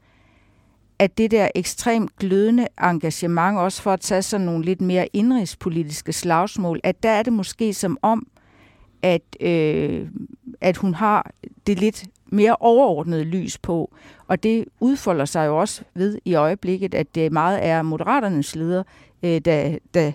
at 1.01 1.17
det 1.17 1.31
der 1.31 1.47
ekstremt 1.55 2.15
glødende 2.17 2.67
engagement, 2.83 3.57
også 3.57 3.81
for 3.81 3.93
at 3.93 3.99
tage 3.99 4.21
sådan 4.21 4.45
nogle 4.45 4.65
lidt 4.65 4.81
mere 4.81 5.07
indrigspolitiske 5.13 6.13
slagsmål, 6.13 6.79
at 6.83 7.03
der 7.03 7.09
er 7.09 7.23
det 7.23 7.33
måske 7.33 7.73
som 7.73 7.97
om, 8.01 8.27
at, 9.01 9.21
øh, 9.39 10.07
at 10.61 10.77
hun 10.77 10.93
har 10.93 11.31
det 11.67 11.79
lidt 11.79 12.05
mere 12.31 12.55
overordnede 12.59 13.23
lys 13.23 13.57
på. 13.57 13.93
Og 14.27 14.43
det 14.43 14.65
udfolder 14.79 15.25
sig 15.25 15.47
jo 15.47 15.59
også 15.59 15.83
ved 15.93 16.17
i 16.25 16.35
øjeblikket, 16.35 16.95
at 16.95 17.15
det 17.15 17.31
meget 17.31 17.65
er 17.65 17.81
Moderaternes 17.81 18.55
leder, 18.55 18.83
øh, 19.23 19.41
der, 19.45 19.77
der 19.93 20.11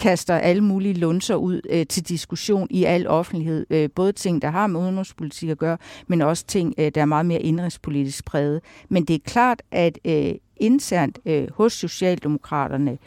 kaster 0.00 0.34
alle 0.34 0.64
mulige 0.64 0.94
lunser 0.94 1.34
ud 1.34 1.60
øh, 1.70 1.86
til 1.86 2.08
diskussion 2.08 2.66
i 2.70 2.84
al 2.84 3.06
offentlighed. 3.06 3.66
Øh, 3.70 3.90
både 3.94 4.12
ting, 4.12 4.42
der 4.42 4.50
har 4.50 4.66
med 4.66 4.80
udenrigspolitik 4.80 5.48
at 5.48 5.58
gøre, 5.58 5.78
men 6.06 6.22
også 6.22 6.46
ting, 6.46 6.74
øh, 6.78 6.92
der 6.94 7.00
er 7.00 7.04
meget 7.04 7.26
mere 7.26 7.42
indrigspolitisk 7.42 8.24
præget. 8.24 8.60
Men 8.88 9.04
det 9.04 9.14
er 9.14 9.20
klart, 9.24 9.62
at 9.70 9.98
øh, 10.04 10.34
internt 10.56 11.18
øh, 11.26 11.48
hos 11.50 11.72
Socialdemokraterne, 11.72 12.98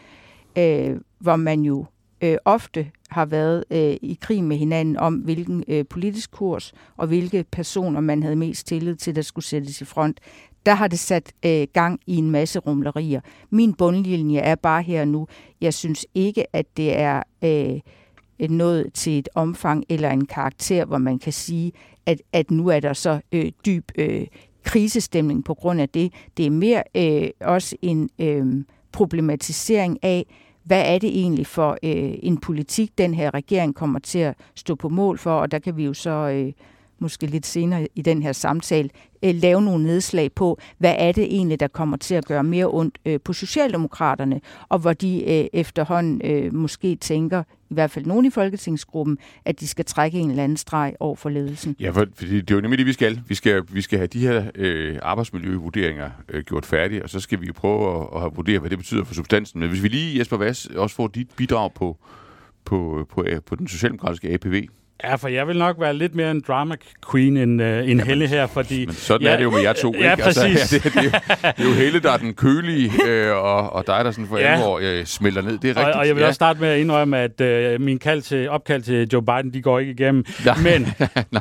øh, 0.58 1.00
hvor 1.20 1.36
man 1.36 1.62
jo 1.62 1.86
øh, 2.22 2.38
ofte 2.46 2.88
har 3.10 3.26
været 3.26 3.64
øh, 3.72 3.98
i 4.02 4.18
krig 4.22 4.44
med 4.44 4.58
hinanden 4.58 4.98
om, 4.98 5.16
hvilken 5.16 5.64
øh, 5.68 5.86
politisk 5.90 6.32
kurs 6.32 6.74
og 6.98 7.08
hvilke 7.08 7.46
personer 7.52 8.02
man 8.02 8.24
havde 8.24 8.36
mest 8.36 8.68
tillid 8.68 8.96
til, 8.96 9.16
der 9.16 9.22
skulle 9.22 9.46
sættes 9.46 9.82
i 9.82 9.86
front 9.86 10.20
der 10.66 10.74
har 10.74 10.88
det 10.88 11.00
sat 11.00 11.34
øh, 11.46 11.68
gang 11.74 12.00
i 12.08 12.16
en 12.16 12.32
masse 12.32 12.60
rumlerier. 12.60 13.22
Min 13.50 13.74
bundlinje 13.74 14.40
er 14.40 14.56
bare 14.56 14.84
her 14.84 15.06
nu. 15.06 15.28
Jeg 15.62 15.74
synes 15.74 16.06
ikke, 16.16 16.56
at 16.56 16.66
det 16.78 16.98
er 16.98 17.24
øh, 17.44 17.80
noget 18.50 18.94
til 18.94 19.20
et 19.20 19.30
omfang 19.36 19.84
eller 19.90 20.10
en 20.10 20.26
karakter, 20.26 20.86
hvor 20.86 20.98
man 20.98 21.20
kan 21.20 21.34
sige, 21.34 21.72
at, 22.06 22.22
at 22.34 22.52
nu 22.52 22.68
er 22.68 22.80
der 22.80 22.94
så 22.94 23.20
øh, 23.32 23.52
dyb 23.66 23.92
øh, 23.96 24.28
krisestemning 24.64 25.46
på 25.46 25.54
grund 25.54 25.82
af 25.82 25.90
det. 25.90 26.14
Det 26.38 26.46
er 26.46 26.50
mere 26.50 26.84
øh, 26.96 27.30
også 27.42 27.76
en 27.82 28.10
øh, 28.20 28.64
problematisering 28.92 30.00
af, 30.04 30.26
hvad 30.64 30.94
er 30.94 31.00
det 31.00 31.10
egentlig 31.10 31.48
for 31.48 31.78
øh, 31.84 32.14
en 32.24 32.38
politik, 32.38 32.98
den 32.98 33.14
her 33.14 33.34
regering 33.34 33.76
kommer 33.76 34.00
til 34.00 34.20
at 34.20 34.36
stå 34.56 34.76
på 34.76 34.90
mål 34.90 35.18
for, 35.18 35.32
og 35.32 35.52
der 35.52 35.60
kan 35.60 35.78
vi 35.78 35.86
jo 35.86 35.94
så 35.94 36.10
øh, 36.10 36.54
måske 37.04 37.26
lidt 37.26 37.46
senere 37.46 37.88
i 37.96 38.02
den 38.02 38.24
her 38.24 38.32
samtale, 38.32 38.90
øh, 39.24 39.36
lave 39.36 39.62
nogle 39.62 39.84
nedslag 39.84 40.32
på, 40.32 40.60
hvad 40.78 40.96
er 40.98 41.12
det 41.12 41.24
egentlig, 41.24 41.60
der 41.60 41.68
kommer 41.68 41.98
til 41.98 42.16
at 42.16 42.26
gøre 42.26 42.44
mere 42.44 42.66
ondt 42.66 42.98
øh, 43.06 43.20
på 43.26 43.34
Socialdemokraterne, 43.34 44.42
og 44.70 44.80
hvor 44.80 44.94
de 44.94 45.24
øh, 45.24 45.46
efterhånden 45.54 46.22
måske 46.56 46.96
tænker, 46.96 47.44
i 47.70 47.74
hvert 47.74 47.92
fald 47.92 48.06
nogen 48.06 48.26
i 48.26 48.30
Folketingsgruppen, 48.30 49.18
at 49.46 49.60
de 49.60 49.68
skal 49.68 49.86
trække 49.86 50.20
en 50.20 50.30
eller 50.30 50.44
anden 50.44 50.58
streg 50.58 50.96
over 51.00 51.16
for 51.16 51.30
ledelsen. 51.30 51.76
Ja, 51.80 51.90
for, 51.90 52.06
for 52.16 52.26
det 52.26 52.52
er 52.52 52.56
jo 52.56 52.62
nemlig 52.62 52.78
det, 52.78 52.88
vi 52.88 52.94
skal. 52.94 53.22
Vi 53.28 53.36
skal, 53.36 53.64
vi 53.72 53.82
skal 53.82 53.98
have 54.00 54.08
de 54.08 54.20
her 54.20 54.52
øh, 54.56 55.00
arbejdsmiljøvurderinger 55.02 56.10
øh, 56.30 56.44
gjort 56.44 56.66
færdige, 56.66 57.04
og 57.04 57.10
så 57.10 57.20
skal 57.20 57.42
vi 57.42 57.46
jo 57.46 57.54
prøve 57.54 58.02
at, 58.02 58.26
at 58.26 58.36
vurdere, 58.36 58.60
hvad 58.60 58.70
det 58.70 58.78
betyder 58.78 59.04
for 59.04 59.14
substansen. 59.14 59.60
Men 59.60 59.70
hvis 59.70 59.84
vi 59.84 59.88
lige, 59.88 60.20
Jesper 60.20 60.38
Vass, 60.38 60.66
også 60.66 60.96
får 60.96 61.08
dit 61.08 61.28
bidrag 61.36 61.74
på, 61.74 61.98
på, 62.66 63.08
på, 63.10 63.26
på 63.46 63.56
den 63.56 63.68
socialdemokratiske 63.68 64.34
APV, 64.34 64.66
Ja, 65.04 65.16
for 65.16 65.28
jeg 65.28 65.48
vil 65.48 65.58
nok 65.58 65.76
være 65.80 65.94
lidt 65.94 66.16
mere 66.16 66.32
en 66.32 66.44
drama 66.48 66.76
queen 67.12 67.38
end, 67.38 67.62
uh, 67.62 67.68
end 67.68 67.88
Jamen, 67.88 68.00
Helle 68.00 68.28
her, 68.28 68.48
fordi... 68.48 68.86
Men 68.86 68.96
sådan 68.96 69.28
ja, 69.28 69.34
er 69.34 69.38
det 69.38 69.44
jo 69.44 69.50
med 69.52 69.62
jer 69.62 69.74
to, 69.74 69.94
ja, 69.94 70.12
ikke? 70.12 70.24
Altså, 70.24 70.42
præcis. 70.42 70.74
Altså, 70.74 70.90
ja, 70.96 71.02
det, 71.02 71.14
det, 71.14 71.56
det 71.58 71.66
er 71.66 71.70
jo 71.70 71.76
Helle, 71.76 72.00
der 72.00 72.12
er 72.12 72.18
den 72.18 72.34
kølige, 72.34 72.92
øh, 73.08 73.36
og, 73.36 73.74
og 73.74 73.88
dig, 73.88 74.06
der 74.06 74.12
sådan 74.12 74.28
for 74.28 74.38
ja. 74.38 74.54
alvor 74.54 74.80
øh, 74.84 75.06
smelter 75.06 75.42
ned. 75.42 75.58
Det 75.58 75.70
er 75.70 75.78
rigtigt. 75.78 75.96
Og, 75.96 76.00
og 76.00 76.08
jeg 76.08 76.16
vil 76.16 76.22
ja. 76.22 76.28
også 76.28 76.36
starte 76.36 76.60
med 76.60 76.70
at 76.70 76.80
indrømme, 76.80 77.18
at 77.18 77.42
øh, 77.42 77.82
min 77.82 78.00
kald 78.00 78.22
til, 78.22 78.50
opkald 78.50 78.82
til 78.82 79.10
Joe 79.14 79.22
Biden, 79.22 79.54
de 79.54 79.62
går 79.62 79.80
ikke 79.80 79.92
igennem. 79.92 80.26
Nej. 80.46 80.58
Men 80.64 80.88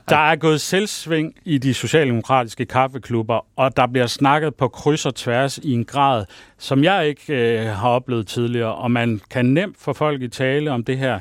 der 0.09 0.31
er 0.31 0.37
gået 0.37 0.61
selvsving 0.61 1.35
i 1.44 1.59
de 1.59 1.75
socialdemokratiske 1.75 2.64
kaffeklubber, 2.64 3.46
og 3.57 3.77
der 3.77 3.87
bliver 3.87 4.07
snakket 4.07 4.55
på 4.55 4.68
kryds 4.68 5.07
og 5.07 5.14
tværs 5.14 5.59
i 5.59 5.72
en 5.72 5.85
grad, 5.85 6.25
som 6.59 6.85
jeg 6.85 7.09
ikke 7.09 7.33
øh, 7.61 7.66
har 7.66 7.88
oplevet 7.88 8.27
tidligere, 8.27 8.75
og 8.75 8.90
man 8.90 9.20
kan 9.31 9.46
nemt 9.46 9.77
få 9.79 9.92
folk 9.92 10.22
i 10.22 10.29
tale 10.29 10.70
om 10.70 10.85
det 10.85 10.98
her. 10.98 11.20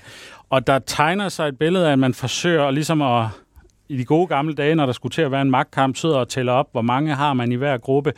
Og 0.52 0.68
der 0.68 0.80
tegner 0.80 1.30
sig 1.30 1.48
et 1.48 1.58
billede 1.58 1.88
af, 1.88 1.92
at 1.92 2.00
man 2.00 2.14
forsøger 2.14 2.72
ligesom 2.72 3.02
at 3.02 3.26
i 3.90 3.98
de 3.98 4.06
gode 4.06 4.28
gamle 4.28 4.54
dage, 4.54 4.76
når 4.76 4.86
der 4.86 4.94
skulle 4.94 5.12
til 5.12 5.22
at 5.22 5.32
være 5.32 5.42
en 5.42 5.52
magtkamp, 5.52 5.96
sidder 5.96 6.16
og 6.18 6.30
tæller 6.30 6.54
op, 6.54 6.68
hvor 6.72 6.82
mange 6.82 7.16
har 7.16 7.34
man 7.34 7.52
i 7.52 7.56
hver 7.56 7.78
gruppe. 7.78 8.14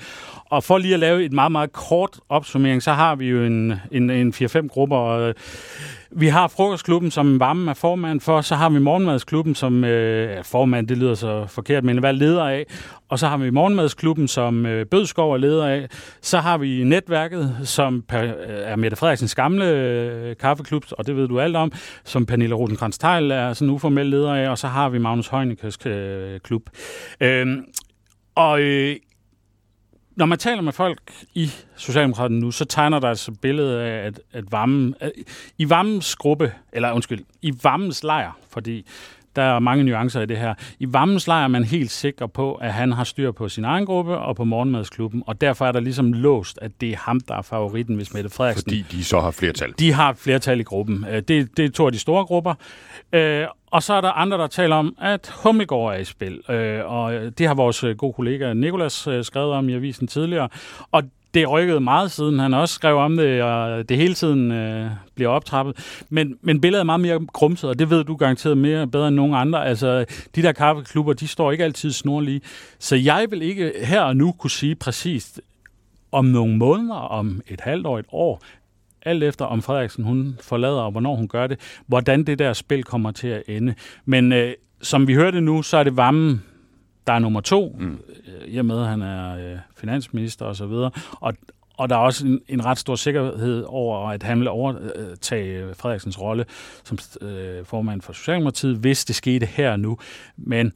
Og 0.45 0.63
for 0.63 0.77
lige 0.77 0.93
at 0.93 0.99
lave 0.99 1.23
et 1.23 1.33
meget, 1.33 1.51
meget 1.51 1.71
kort 1.71 2.19
opsummering, 2.29 2.83
så 2.83 2.91
har 2.91 3.15
vi 3.15 3.29
jo 3.29 3.43
en, 3.43 3.73
en, 3.91 4.09
en 4.09 4.33
4-5 4.33 4.67
grupper, 4.67 5.33
vi 6.15 6.27
har 6.27 6.47
frokostklubben, 6.47 7.11
som 7.11 7.39
varmen 7.39 7.67
er 7.67 7.73
formand 7.73 8.19
for. 8.21 8.41
Så 8.41 8.55
har 8.55 8.69
vi 8.69 8.79
morgenmadsklubben, 8.79 9.55
som 9.55 9.83
øh, 9.83 10.43
formand, 10.43 10.87
det 10.87 10.97
lyder 10.97 11.13
så 11.13 11.45
forkert, 11.47 11.83
men 11.83 11.97
hvad 11.97 12.13
leder 12.13 12.43
af. 12.43 12.65
Og 13.09 13.19
så 13.19 13.27
har 13.27 13.37
vi 13.37 13.49
morgenmadsklubben, 13.49 14.27
som 14.27 14.65
øh, 14.65 14.85
Bødskov 14.85 15.33
er 15.33 15.37
leder 15.37 15.67
af. 15.67 15.87
Så 16.21 16.37
har 16.37 16.57
vi 16.57 16.83
netværket, 16.83 17.57
som 17.63 18.01
per, 18.07 18.23
øh, 18.23 18.31
er 18.47 18.75
Mette 18.75 18.97
Frederiksens 18.97 19.35
gamle 19.35 19.65
øh, 19.65 20.35
kaffeklub, 20.35 20.83
og 20.91 21.07
det 21.07 21.15
ved 21.15 21.27
du 21.27 21.39
alt 21.39 21.55
om, 21.55 21.71
som 22.03 22.25
Pernille 22.25 22.55
rosenkrantz 22.55 22.97
teil 22.97 23.31
er 23.31 23.53
sådan 23.53 23.69
uformel 23.69 24.05
leder 24.05 24.33
af. 24.33 24.49
Og 24.49 24.57
så 24.57 24.67
har 24.67 24.89
vi 24.89 24.97
Magnus 24.97 25.27
Heunicke's 25.27 25.87
øh, 25.89 26.39
klub. 26.39 26.69
Øh, 27.21 27.57
og 28.35 28.61
øh, 28.61 28.95
når 30.15 30.25
man 30.25 30.37
taler 30.37 30.61
med 30.61 30.73
folk 30.73 30.99
i 31.33 31.51
Socialdemokraterne 31.75 32.39
nu, 32.39 32.51
så 32.51 32.65
tegner 32.65 32.99
der 32.99 33.09
altså 33.09 33.31
et 33.31 33.39
billede 33.39 33.81
af, 33.81 34.07
at, 34.07 34.19
at 34.33 34.51
varmen, 34.51 34.95
at 34.99 35.11
i 35.57 35.69
varmens 35.69 36.15
gruppe, 36.15 36.53
eller 36.73 36.91
undskyld, 36.91 37.25
i 37.41 37.53
varmens 37.63 38.03
lejr, 38.03 38.37
fordi 38.49 38.85
der 39.35 39.41
er 39.41 39.59
mange 39.59 39.83
nuancer 39.83 40.21
i 40.21 40.25
det 40.25 40.37
her. 40.37 40.53
I 40.79 40.85
Vammens 40.89 41.27
lejr 41.27 41.43
er 41.43 41.47
man 41.47 41.63
helt 41.63 41.91
sikker 41.91 42.27
på, 42.27 42.53
at 42.53 42.73
han 42.73 42.91
har 42.91 43.03
styr 43.03 43.31
på 43.31 43.49
sin 43.49 43.65
egen 43.65 43.85
gruppe 43.85 44.17
og 44.17 44.35
på 44.35 44.43
morgenmadsklubben, 44.43 45.23
og 45.27 45.41
derfor 45.41 45.65
er 45.65 45.71
der 45.71 45.79
ligesom 45.79 46.13
låst, 46.13 46.59
at 46.61 46.71
det 46.81 46.89
er 46.89 46.97
ham, 46.97 47.19
der 47.19 47.35
er 47.35 47.41
favoritten, 47.41 47.95
hvis 47.95 48.13
Mette 48.13 48.29
Frederiksen... 48.29 48.63
Fordi 48.63 48.85
de 48.91 49.03
så 49.03 49.19
har 49.19 49.31
flertal. 49.31 49.73
De 49.79 49.93
har 49.93 50.13
flertal 50.13 50.59
i 50.59 50.63
gruppen. 50.63 51.05
Øh, 51.09 51.21
det, 51.27 51.57
det 51.57 51.65
er 51.65 51.69
to 51.69 51.85
af 51.85 51.91
de 51.91 51.99
store 51.99 52.25
grupper. 52.25 52.53
Øh, 53.13 53.47
og 53.71 53.83
så 53.83 53.93
er 53.93 54.01
der 54.01 54.11
andre, 54.11 54.37
der 54.37 54.47
taler 54.47 54.75
om, 54.75 54.95
at 55.01 55.31
Hummelgaard 55.43 55.93
er 55.93 55.97
i 55.97 56.03
spil. 56.03 56.41
Øh, 56.49 56.81
og 56.85 57.13
det 57.37 57.47
har 57.47 57.53
vores 57.53 57.85
gode 57.97 58.13
kollega 58.13 58.53
Nikolas 58.53 59.07
skrevet 59.21 59.53
om 59.53 59.69
i 59.69 59.73
avisen 59.73 60.07
tidligere. 60.07 60.49
Og 60.91 61.03
det 61.33 61.49
rykkede 61.49 61.79
meget 61.79 62.11
siden 62.11 62.39
han 62.39 62.53
også 62.53 62.75
skrev 62.75 62.95
om 62.95 63.17
det, 63.17 63.43
og 63.43 63.89
det 63.89 63.97
hele 63.97 64.13
tiden 64.13 64.51
øh, 64.51 64.91
bliver 65.15 65.29
optrappet. 65.29 66.03
Men, 66.09 66.37
men 66.41 66.61
billedet 66.61 66.81
er 66.81 66.85
meget 66.85 67.01
mere 67.01 67.25
grumset, 67.33 67.69
og 67.69 67.79
det 67.79 67.89
ved 67.89 68.03
du 68.03 68.15
garanteret 68.15 68.57
mere 68.57 68.87
bedre 68.87 69.07
end 69.07 69.15
nogen 69.15 69.33
andre. 69.33 69.65
Altså, 69.65 70.05
de 70.35 70.41
der 70.41 70.51
kaffeklubber, 70.51 71.13
de 71.13 71.27
står 71.27 71.51
ikke 71.51 71.63
altid 71.63 71.91
snorlige. 71.91 72.41
Så 72.79 72.95
jeg 72.95 73.27
vil 73.29 73.41
ikke 73.41 73.73
her 73.83 74.01
og 74.01 74.17
nu 74.17 74.31
kunne 74.31 74.51
sige 74.51 74.75
præcist, 74.75 75.41
om 76.11 76.25
nogle 76.25 76.57
måneder, 76.57 76.95
om 76.95 77.41
et 77.47 77.61
halvt 77.61 77.87
år, 77.87 77.99
et 77.99 78.05
år, 78.11 78.41
alt 79.01 79.23
efter 79.23 79.45
om 79.45 79.61
Frederiksen 79.61 80.03
hun 80.03 80.37
forlader, 80.41 80.81
og 80.81 80.91
hvornår 80.91 81.15
hun 81.15 81.27
gør 81.27 81.47
det, 81.47 81.59
hvordan 81.87 82.23
det 82.23 82.39
der 82.39 82.53
spil 82.53 82.83
kommer 82.83 83.11
til 83.11 83.27
at 83.27 83.43
ende. 83.47 83.75
Men 84.05 84.31
øh, 84.31 84.53
som 84.81 85.07
vi 85.07 85.13
hørte 85.13 85.41
nu, 85.41 85.61
så 85.61 85.77
er 85.77 85.83
det 85.83 85.97
varmen, 85.97 86.43
der 87.07 87.13
er 87.13 87.19
nummer 87.19 87.41
to, 87.41 87.75
mm. 87.79 87.99
i 88.45 88.57
og 88.57 88.65
med, 88.65 88.81
at 88.81 88.87
han 88.87 89.01
er 89.01 89.53
øh, 89.53 89.59
finansminister 89.77 90.45
osv., 90.45 90.63
og, 90.63 90.91
og, 91.11 91.33
og 91.77 91.89
der 91.89 91.95
er 91.95 91.99
også 91.99 92.27
en, 92.27 92.41
en 92.47 92.65
ret 92.65 92.77
stor 92.77 92.95
sikkerhed 92.95 93.65
over, 93.67 94.09
at 94.09 94.23
han 94.23 94.39
vil 94.39 94.47
overtage 94.47 95.73
Frederiksens 95.75 96.21
rolle 96.21 96.45
som 96.83 96.97
øh, 97.21 97.65
formand 97.65 98.01
for 98.01 98.13
Socialdemokratiet, 98.13 98.77
hvis 98.77 99.05
det 99.05 99.15
skete 99.15 99.45
her 99.45 99.75
nu. 99.75 99.97
Men 100.37 100.73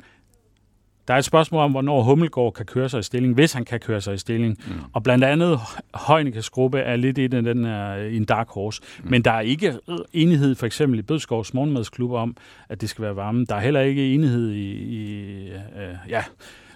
der 1.07 1.13
er 1.13 1.17
et 1.17 1.25
spørgsmål 1.25 1.63
om, 1.63 1.71
hvornår 1.71 2.01
Hummelgaard 2.03 2.53
kan 2.53 2.65
køre 2.65 2.89
sig 2.89 2.99
i 2.99 3.03
stilling, 3.03 3.33
hvis 3.33 3.53
han 3.53 3.65
kan 3.65 3.79
køre 3.79 4.01
sig 4.01 4.13
i 4.13 4.17
stilling. 4.17 4.57
Mm. 4.67 4.73
Og 4.93 5.03
blandt 5.03 5.23
andet 5.23 5.59
Højnikes 5.93 6.49
gruppe 6.49 6.79
er 6.79 6.95
lidt 6.95 7.17
i 7.17 7.27
den, 7.27 7.45
den 7.45 7.65
er 7.65 7.95
en 7.95 8.25
dark 8.25 8.49
horse. 8.49 8.81
Mm. 9.03 9.09
Men 9.09 9.21
der 9.21 9.31
er 9.31 9.41
ikke 9.41 9.73
enighed 10.13 10.55
for 10.55 10.65
eksempel 10.65 10.99
i 10.99 11.01
Bødskovs 11.01 11.53
morgenmadsklub 11.53 12.11
om, 12.11 12.37
at 12.69 12.81
det 12.81 12.89
skal 12.89 13.03
være 13.03 13.15
varme. 13.15 13.45
Der 13.45 13.55
er 13.55 13.59
heller 13.59 13.81
ikke 13.81 14.13
enighed 14.13 14.51
i, 14.51 14.71
i 14.71 15.47
øh, 15.49 15.95
ja, 16.09 16.23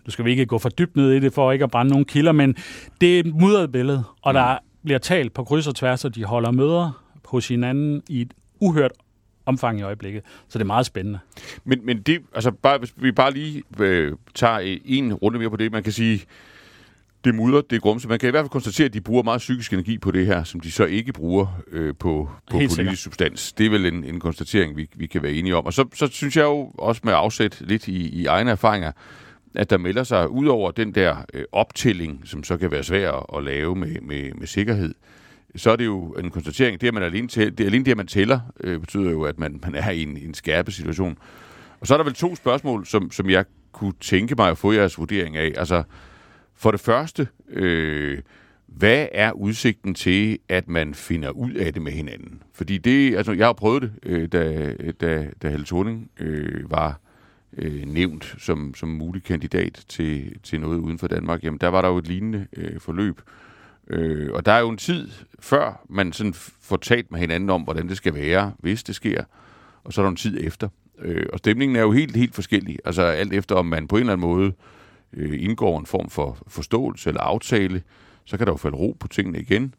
nu 0.06 0.12
skal 0.12 0.26
vi 0.26 0.32
ikke 0.32 0.46
gå 0.46 0.58
for 0.58 0.70
dybt 0.70 0.96
ned 0.96 1.12
i 1.12 1.20
det, 1.20 1.34
for 1.34 1.52
ikke 1.52 1.64
at 1.64 1.72
brænde 1.72 1.92
nogle 1.92 2.06
kilder, 2.06 2.32
men 2.32 2.56
det 3.02 3.16
er 3.16 3.20
et 3.20 3.36
mudret 3.36 3.72
billede, 3.72 4.04
og 4.22 4.32
mm. 4.32 4.34
der 4.34 4.58
bliver 4.84 5.00
talt 5.00 5.34
på 5.34 5.44
kryds 5.44 5.68
og 5.68 5.76
tværs, 5.76 6.06
og 6.06 6.16
de 6.16 6.24
holder 6.24 6.52
møder 6.52 7.04
hos 7.26 7.48
hinanden 7.48 8.04
i 8.10 8.22
et 8.22 8.34
uhørt 8.60 8.92
omfang 9.46 9.80
i 9.80 9.82
øjeblikket. 9.82 10.24
Så 10.48 10.60
det 10.60 10.64
er 10.64 10.68
meget 10.68 10.86
spændende. 10.86 11.20
Men, 11.64 11.86
men 11.86 12.02
det, 12.02 12.22
altså 12.36 12.52
bare, 12.52 12.78
hvis 12.78 12.94
vi 12.96 13.12
bare 13.12 13.34
lige 13.34 13.64
øh, 13.80 14.14
tager 14.36 14.80
en 14.86 15.14
runde 15.14 15.40
mere 15.40 15.50
på 15.50 15.56
det, 15.58 15.72
man 15.72 15.84
kan 15.84 15.92
sige, 15.92 16.26
det 17.24 17.36
mudder, 17.36 17.62
det 17.62 17.82
grumse. 17.82 18.08
Man 18.08 18.20
kan 18.20 18.28
i 18.28 18.32
hvert 18.32 18.44
fald 18.44 18.50
konstatere, 18.50 18.86
at 18.86 18.94
de 18.94 19.02
bruger 19.02 19.24
meget 19.24 19.40
psykisk 19.40 19.74
energi 19.74 19.98
på 19.98 20.12
det 20.12 20.26
her, 20.26 20.44
som 20.44 20.60
de 20.60 20.72
så 20.72 20.86
ikke 20.86 21.14
bruger 21.14 21.62
øh, 21.72 21.88
på, 21.88 21.94
på 22.00 22.30
politisk 22.52 22.76
sikkert. 22.76 22.98
substans. 22.98 23.54
Det 23.54 23.66
er 23.66 23.70
vel 23.70 23.86
en, 23.86 24.04
en 24.04 24.20
konstatering, 24.20 24.78
vi, 24.78 24.90
vi 24.96 25.06
kan 25.06 25.24
være 25.24 25.32
enige 25.32 25.56
om. 25.56 25.66
Og 25.66 25.74
så, 25.74 25.86
så 25.94 26.08
synes 26.08 26.38
jeg 26.38 26.44
jo 26.44 26.72
også 26.78 27.02
med 27.04 27.14
afsæt 27.14 27.58
lidt 27.62 27.88
i, 27.88 28.10
i 28.10 28.26
egne 28.26 28.52
erfaringer, 28.52 28.92
at 29.56 29.70
der 29.70 29.78
melder 29.78 30.04
sig 30.04 30.30
ud 30.30 30.48
over 30.48 30.72
den 30.72 30.96
der 30.96 31.16
øh, 31.34 31.44
optælling, 31.52 32.22
som 32.26 32.44
så 32.44 32.58
kan 32.58 32.72
være 32.72 32.84
svær 32.84 33.38
at 33.38 33.44
lave 33.44 33.76
med, 33.76 34.02
med, 34.02 34.34
med 34.34 34.48
sikkerhed, 34.48 34.90
øh, 34.90 35.21
så 35.56 35.72
er 35.72 35.76
det 35.76 35.86
jo 35.86 36.12
en 36.12 36.30
konstatering. 36.30 36.82
Det, 36.82 36.88
at 36.88 36.94
man 36.94 37.04
alene, 37.04 37.28
tæller, 37.28 37.52
det, 37.52 37.66
alene 37.66 37.86
det, 37.86 37.92
at 37.92 37.98
man 37.98 38.08
tæller, 38.08 38.40
øh, 38.60 38.80
betyder 38.80 39.12
jo, 39.12 39.24
at 39.24 39.40
man, 39.40 39.60
man 39.64 39.76
er 39.76 39.90
i 39.90 40.02
en, 40.04 40.18
en 40.18 40.34
skærpet 40.34 40.74
situation. 40.74 41.18
Og 41.80 41.88
så 41.88 41.94
er 41.94 41.98
der 41.98 42.06
vel 42.06 42.14
to 42.14 42.36
spørgsmål, 42.36 42.86
som, 42.86 43.12
som 43.12 43.30
jeg 43.30 43.46
kunne 43.72 43.94
tænke 44.00 44.36
mig 44.36 44.50
at 44.50 44.58
få 44.58 44.72
jeres 44.72 44.98
vurdering 44.98 45.38
af. 45.38 45.54
Altså, 45.58 45.84
for 46.56 46.72
det 46.72 46.80
første, 46.80 47.28
øh, 47.50 48.20
hvad 48.68 49.08
er 49.12 49.32
udsigten 49.32 49.94
til, 49.94 50.40
at 50.50 50.68
man 50.68 50.94
finder 50.94 51.30
ud 51.30 51.52
af 51.52 51.74
det 51.74 51.82
med 51.82 51.92
hinanden? 51.92 52.44
Fordi 52.54 52.78
det, 52.78 53.16
altså, 53.16 53.32
jeg 53.32 53.46
har 53.46 53.54
prøvet 53.54 53.82
det, 53.82 53.92
øh, 54.04 54.28
da, 54.28 54.74
da, 55.02 55.28
da 55.42 55.50
Helle 55.50 55.66
Thorning 55.66 56.12
øh, 56.20 56.72
var 56.72 57.00
øh, 57.58 57.86
nævnt 57.86 58.36
som, 58.38 58.74
som 58.76 58.90
mulig 58.90 59.24
kandidat 59.24 59.86
til, 59.90 60.40
til 60.44 60.60
noget 60.60 60.78
uden 60.78 61.00
for 61.00 61.08
Danmark. 61.08 61.44
Jamen, 61.44 61.60
der 61.60 61.68
var 61.68 61.82
der 61.82 61.90
jo 61.90 61.98
et 61.98 62.08
lignende 62.08 62.48
øh, 62.58 62.80
forløb, 62.80 63.18
Øh, 63.18 63.51
Øh, 63.88 64.34
og 64.34 64.46
der 64.46 64.52
er 64.52 64.60
jo 64.60 64.70
en 64.70 64.78
tid 64.78 65.10
før, 65.40 65.86
man 65.90 66.14
sådan 66.14 66.34
får 66.62 66.78
talt 66.78 67.12
med 67.12 67.20
hinanden 67.20 67.50
om, 67.50 67.62
hvordan 67.62 67.90
det 67.90 67.98
skal 67.98 68.14
være, 68.14 68.54
hvis 68.60 68.84
det 68.84 68.96
sker, 68.96 69.24
og 69.84 69.94
så 69.94 70.02
er 70.02 70.06
der 70.06 70.10
en 70.10 70.16
tid 70.16 70.38
efter. 70.42 70.70
Øh, 71.00 71.26
og 71.34 71.40
stemningen 71.40 71.76
er 71.76 71.82
jo 71.82 71.92
helt, 71.92 72.16
helt 72.16 72.36
forskellig. 72.36 72.80
Altså 72.86 73.02
alt 73.02 73.34
efter, 73.34 73.56
om 73.56 73.66
man 73.66 73.88
på 73.88 73.96
en 73.96 74.00
eller 74.00 74.14
anden 74.14 74.28
måde 74.28 74.54
øh, 75.14 75.44
indgår 75.44 75.80
en 75.80 75.86
form 75.86 76.10
for 76.10 76.38
forståelse 76.48 77.10
eller 77.10 77.22
aftale, 77.22 77.84
så 78.26 78.38
kan 78.38 78.48
der 78.48 78.54
jo 78.54 78.58
falde 78.58 78.78
ro 78.78 78.98
på 79.00 79.08
tingene 79.08 79.40
igen. 79.40 79.76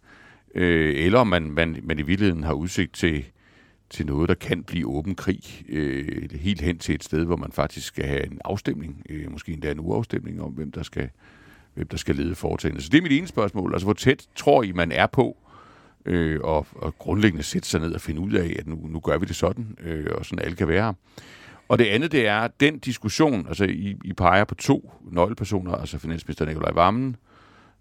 Øh, 0.54 0.94
eller 0.96 1.18
om 1.18 1.26
man, 1.26 1.50
man, 1.50 1.76
man 1.82 1.98
i 1.98 2.02
virkeligheden 2.02 2.44
har 2.44 2.52
udsigt 2.52 2.94
til, 2.94 3.24
til 3.90 4.06
noget, 4.06 4.28
der 4.28 4.34
kan 4.34 4.64
blive 4.64 4.86
åben 4.86 5.14
krig, 5.14 5.64
øh, 5.68 6.30
helt 6.32 6.60
hen 6.60 6.78
til 6.78 6.94
et 6.94 7.04
sted, 7.04 7.24
hvor 7.24 7.36
man 7.36 7.52
faktisk 7.52 7.86
skal 7.86 8.04
have 8.04 8.26
en 8.26 8.40
afstemning, 8.44 9.06
øh, 9.08 9.32
måske 9.32 9.52
endda 9.52 9.70
en 9.70 9.80
uafstemning 9.80 10.42
om, 10.42 10.52
hvem 10.52 10.72
der 10.72 10.82
skal, 10.82 11.10
hvem 11.74 11.88
der 11.88 11.96
skal 11.96 12.16
lede 12.16 12.34
foretagendet. 12.34 12.84
Så 12.84 12.88
det 12.88 12.98
er 12.98 13.02
mit 13.02 13.12
ene 13.12 13.26
spørgsmål. 13.26 13.72
Altså, 13.72 13.86
hvor 13.86 13.94
tæt 13.94 14.26
tror 14.36 14.62
I, 14.62 14.72
man 14.72 14.92
er 14.92 15.06
på 15.06 15.36
øh, 16.06 16.40
og, 16.42 16.66
og 16.72 16.98
grundlæggende 16.98 17.42
sætte 17.42 17.68
sig 17.68 17.80
ned 17.80 17.94
og 17.94 18.00
finde 18.00 18.20
ud 18.20 18.32
af, 18.32 18.56
at 18.58 18.66
nu, 18.66 18.78
nu 18.88 19.00
gør 19.00 19.18
vi 19.18 19.26
det 19.26 19.36
sådan, 19.36 19.76
øh, 19.80 20.06
og 20.14 20.24
sådan 20.24 20.44
alle 20.44 20.56
kan 20.56 20.68
være 20.68 20.84
her. 20.84 20.92
Og 21.68 21.78
det 21.78 21.84
andet, 21.84 22.12
det 22.12 22.26
er 22.26 22.48
den 22.60 22.78
diskussion, 22.78 23.46
altså 23.48 23.64
I, 23.64 23.96
I 24.04 24.12
peger 24.12 24.44
på 24.44 24.54
to 24.54 24.92
nøglepersoner, 25.10 25.72
altså 25.72 25.98
finansminister 25.98 26.46
Nikolaj 26.46 26.70
Vammen, 26.70 27.16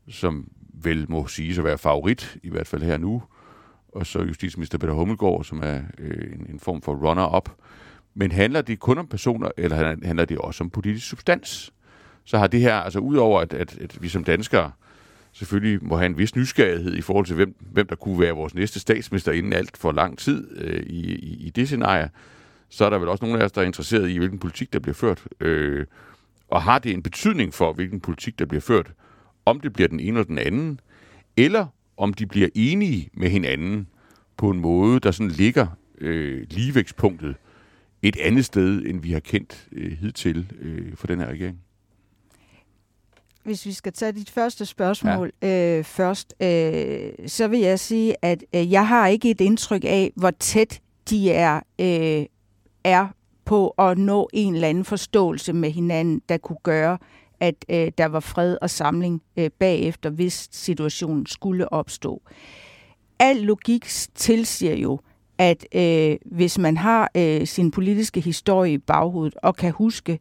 som 0.10 0.48
vel 0.74 1.06
må 1.10 1.28
sige 1.28 1.58
at 1.58 1.64
være 1.64 1.78
favorit, 1.78 2.38
i 2.44 2.50
hvert 2.50 2.68
fald 2.68 2.84
her 2.84 2.98
nu, 2.98 3.24
og 3.96 4.06
så 4.06 4.20
justitsminister 4.20 4.78
Peter 4.78 4.94
Hummelgaard, 4.94 5.44
som 5.44 5.62
er 5.64 5.82
øh, 5.98 6.34
en, 6.34 6.46
en 6.50 6.60
form 6.60 6.82
for 6.82 6.96
runner-up. 6.96 7.50
Men 8.14 8.32
handler 8.32 8.62
det 8.62 8.80
kun 8.80 8.98
om 8.98 9.08
personer, 9.08 9.50
eller 9.58 9.96
handler 10.04 10.26
det 10.26 10.38
også 10.38 10.64
om 10.64 10.70
politisk 10.70 11.08
substans? 11.08 11.74
Så 12.26 12.38
har 12.38 12.48
det 12.48 12.60
her, 12.60 12.76
altså 12.76 13.00
udover 13.00 13.42
at, 13.42 13.54
at, 13.54 13.78
at 13.78 14.02
vi 14.02 14.10
som 14.10 14.24
danskere 14.24 14.72
selvfølgelig 15.32 15.86
må 15.86 15.98
have 15.98 16.06
en 16.06 16.18
vis 16.18 16.36
nysgerrighed 16.36 16.96
i 16.96 17.02
forhold 17.02 17.26
til, 17.26 17.36
hvem, 17.36 17.56
hvem 17.60 17.88
der 17.88 17.96
kunne 17.96 18.20
være 18.20 18.32
vores 18.32 18.56
næste 18.56 18.80
statsminister 18.80 19.32
inden 19.32 19.54
alt 19.54 19.78
for 19.78 19.92
lang 19.92 20.18
tid 20.18 20.58
øh, 20.58 20.84
i, 20.84 21.16
i, 21.16 21.46
i 21.46 21.50
det 21.50 21.68
scenarie, 21.68 22.10
så 22.70 22.86
er 22.86 22.90
der 22.90 22.98
vel 22.98 23.10
også 23.10 23.26
nogle 23.26 23.40
af 23.40 23.46
os, 23.46 23.52
der 23.52 23.62
er 23.62 23.66
interesseret 23.66 24.10
i, 24.10 24.18
hvilken 24.18 24.40
politik, 24.40 24.74
der 24.74 24.80
bliver 24.80 24.96
ført. 24.96 25.24
Øh, 25.40 25.86
og 26.48 26.62
har 26.62 26.80
det 26.80 26.92
en 26.92 27.04
betydning 27.04 27.54
for, 27.54 27.74
hvilken 27.74 28.00
politik, 28.00 28.40
der 28.40 28.46
bliver 28.46 28.62
ført, 28.62 28.92
om 29.46 29.60
det 29.60 29.74
bliver 29.74 29.88
den 29.88 30.00
ene 30.00 30.08
eller 30.08 30.24
den 30.24 30.38
anden, 30.38 30.80
eller 31.38 31.68
om 31.98 32.14
de 32.14 32.28
bliver 32.28 32.50
enige 32.56 33.10
med 33.14 33.30
hinanden 33.30 33.88
på 34.38 34.50
en 34.50 34.60
måde, 34.60 35.00
der 35.00 35.12
sådan 35.12 35.32
ligger 35.32 35.68
øh, 36.02 36.46
ligevægtspunktet 36.50 37.36
et 38.02 38.18
andet 38.18 38.46
sted, 38.46 38.86
end 38.86 39.02
vi 39.02 39.12
har 39.12 39.20
kendt 39.20 39.68
øh, 39.72 39.92
hidtil 39.92 40.52
øh, 40.62 40.96
for 40.96 41.08
den 41.08 41.20
her 41.20 41.28
regering? 41.28 41.60
Hvis 43.44 43.66
vi 43.66 43.72
skal 43.72 43.94
tage 43.94 44.12
dit 44.12 44.30
første 44.30 44.66
spørgsmål 44.66 45.32
ja. 45.42 45.78
øh, 45.78 45.84
først, 45.84 46.34
øh, 46.40 47.12
så 47.28 47.48
vil 47.48 47.60
jeg 47.60 47.80
sige, 47.80 48.16
at 48.22 48.44
øh, 48.56 48.72
jeg 48.72 48.88
har 48.88 49.08
ikke 49.08 49.30
et 49.32 49.42
indtryk 49.42 49.84
af, 49.84 50.12
hvor 50.16 50.32
tæt 50.32 50.82
de 51.10 51.32
er, 51.32 51.60
øh, 51.80 52.26
er 52.84 53.08
på 53.46 53.70
at 53.70 53.98
nå 53.98 54.30
en 54.34 54.56
eller 54.56 54.68
anden 54.68 54.86
forståelse 54.86 55.54
med 55.54 55.72
hinanden, 55.72 56.22
der 56.30 56.38
kunne 56.38 56.58
gøre, 56.64 56.98
at 57.40 57.66
øh, 57.70 57.92
der 57.98 58.06
var 58.06 58.20
fred 58.20 58.58
og 58.62 58.70
samling 58.70 59.22
øh, 59.38 59.50
bagefter, 59.60 60.10
hvis 60.10 60.50
situationen 60.52 61.26
skulle 61.26 61.74
opstå. 61.74 62.22
Al 63.20 63.36
logik 63.36 63.86
tilsiger 64.16 64.76
jo, 64.76 65.00
at 65.38 65.66
øh, 65.76 66.18
hvis 66.26 66.58
man 66.58 66.78
har 66.78 67.12
øh, 67.16 67.48
sin 67.48 67.72
politiske 67.72 68.20
historie 68.22 68.74
i 68.74 68.78
baghovedet 68.78 69.36
og 69.44 69.56
kan 69.56 69.72
huske, 69.72 70.20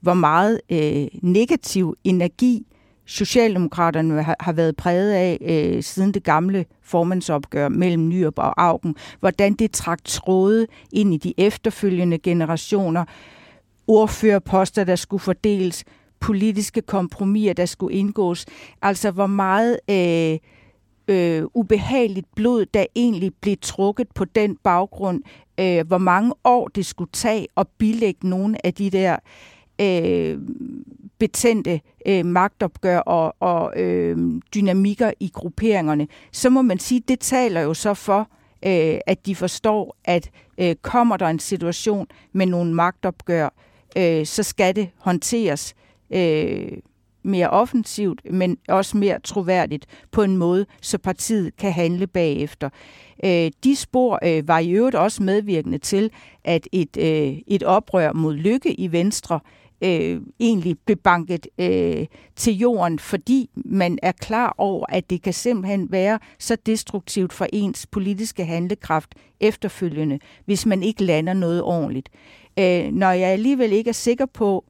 hvor 0.00 0.14
meget 0.14 0.60
øh, 0.70 1.06
negativ 1.22 1.94
energi 2.04 2.66
Socialdemokraterne 3.08 4.22
har, 4.22 4.36
har 4.40 4.52
været 4.52 4.76
præget 4.76 5.12
af 5.12 5.38
øh, 5.40 5.82
siden 5.82 6.14
det 6.14 6.24
gamle 6.24 6.64
formandsopgør 6.82 7.68
mellem 7.68 8.08
Nyrup 8.08 8.38
og 8.38 8.62
Augen, 8.62 8.96
hvordan 9.20 9.52
det 9.52 9.72
trak 9.72 10.04
tråde 10.04 10.66
ind 10.92 11.14
i 11.14 11.16
de 11.16 11.34
efterfølgende 11.38 12.18
generationer, 12.18 13.04
ordførerposter, 13.86 14.84
der 14.84 14.96
skulle 14.96 15.20
fordeles, 15.20 15.84
politiske 16.20 16.82
kompromiser, 16.82 17.52
der 17.52 17.66
skulle 17.66 17.96
indgås. 17.96 18.46
Altså 18.82 19.10
hvor 19.10 19.26
meget 19.26 19.78
øh, 19.90 20.38
øh, 21.08 21.44
ubehageligt 21.54 22.26
blod, 22.36 22.66
der 22.74 22.86
egentlig 22.96 23.32
blev 23.40 23.56
trukket 23.62 24.08
på 24.14 24.24
den 24.24 24.56
baggrund, 24.56 25.22
øh, 25.60 25.86
hvor 25.86 25.98
mange 25.98 26.32
år 26.44 26.68
det 26.68 26.86
skulle 26.86 27.10
tage 27.12 27.46
at 27.56 27.66
bilægge 27.78 28.28
nogle 28.28 28.66
af 28.66 28.74
de 28.74 28.90
der 28.90 29.16
øh, 29.80 30.38
betændte 31.18 31.80
øh, 32.06 32.26
magtopgør 32.26 32.98
og, 32.98 33.36
og 33.40 33.80
øh, 33.80 34.40
dynamikker 34.54 35.12
i 35.20 35.30
grupperingerne, 35.34 36.08
så 36.32 36.50
må 36.50 36.62
man 36.62 36.78
sige, 36.78 37.02
det 37.08 37.20
taler 37.20 37.60
jo 37.60 37.74
så 37.74 37.94
for, 37.94 38.28
øh, 38.66 38.98
at 39.06 39.26
de 39.26 39.36
forstår, 39.36 39.96
at 40.04 40.30
øh, 40.58 40.74
kommer 40.82 41.16
der 41.16 41.26
en 41.26 41.38
situation 41.38 42.06
med 42.32 42.46
nogle 42.46 42.74
magtopgør, 42.74 43.48
øh, 43.96 44.26
så 44.26 44.42
skal 44.42 44.76
det 44.76 44.88
håndteres 44.96 45.74
øh, 46.10 46.72
mere 47.22 47.50
offensivt, 47.50 48.20
men 48.32 48.58
også 48.68 48.96
mere 48.96 49.20
troværdigt 49.20 49.86
på 50.10 50.22
en 50.22 50.36
måde, 50.36 50.66
så 50.82 50.98
partiet 50.98 51.56
kan 51.56 51.72
handle 51.72 52.06
bagefter. 52.06 52.70
Øh, 53.24 53.50
de 53.64 53.76
spor 53.76 54.18
øh, 54.24 54.48
var 54.48 54.58
i 54.58 54.70
øvrigt 54.70 54.96
også 54.96 55.22
medvirkende 55.22 55.78
til, 55.78 56.10
at 56.44 56.68
et, 56.72 56.96
øh, 56.96 57.38
et 57.46 57.62
oprør 57.62 58.12
mod 58.12 58.34
lykke 58.34 58.80
i 58.80 58.92
Venstre 58.92 59.40
øh, 59.82 60.20
egentlig 60.40 60.76
blev 60.84 60.96
banket 60.96 61.46
øh, 61.58 62.06
til 62.36 62.58
jorden, 62.58 62.98
fordi 62.98 63.50
man 63.54 63.98
er 64.02 64.12
klar 64.12 64.54
over, 64.58 64.86
at 64.88 65.10
det 65.10 65.22
kan 65.22 65.32
simpelthen 65.32 65.92
være 65.92 66.18
så 66.38 66.56
destruktivt 66.66 67.32
for 67.32 67.46
ens 67.52 67.86
politiske 67.86 68.44
handlekraft 68.44 69.14
efterfølgende, 69.40 70.18
hvis 70.44 70.66
man 70.66 70.82
ikke 70.82 71.04
lander 71.04 71.32
noget 71.32 71.62
ordentligt. 71.62 72.08
Øh, 72.58 72.92
når 72.92 73.10
jeg 73.10 73.28
alligevel 73.28 73.72
ikke 73.72 73.88
er 73.88 73.92
sikker 73.92 74.26
på, 74.26 74.64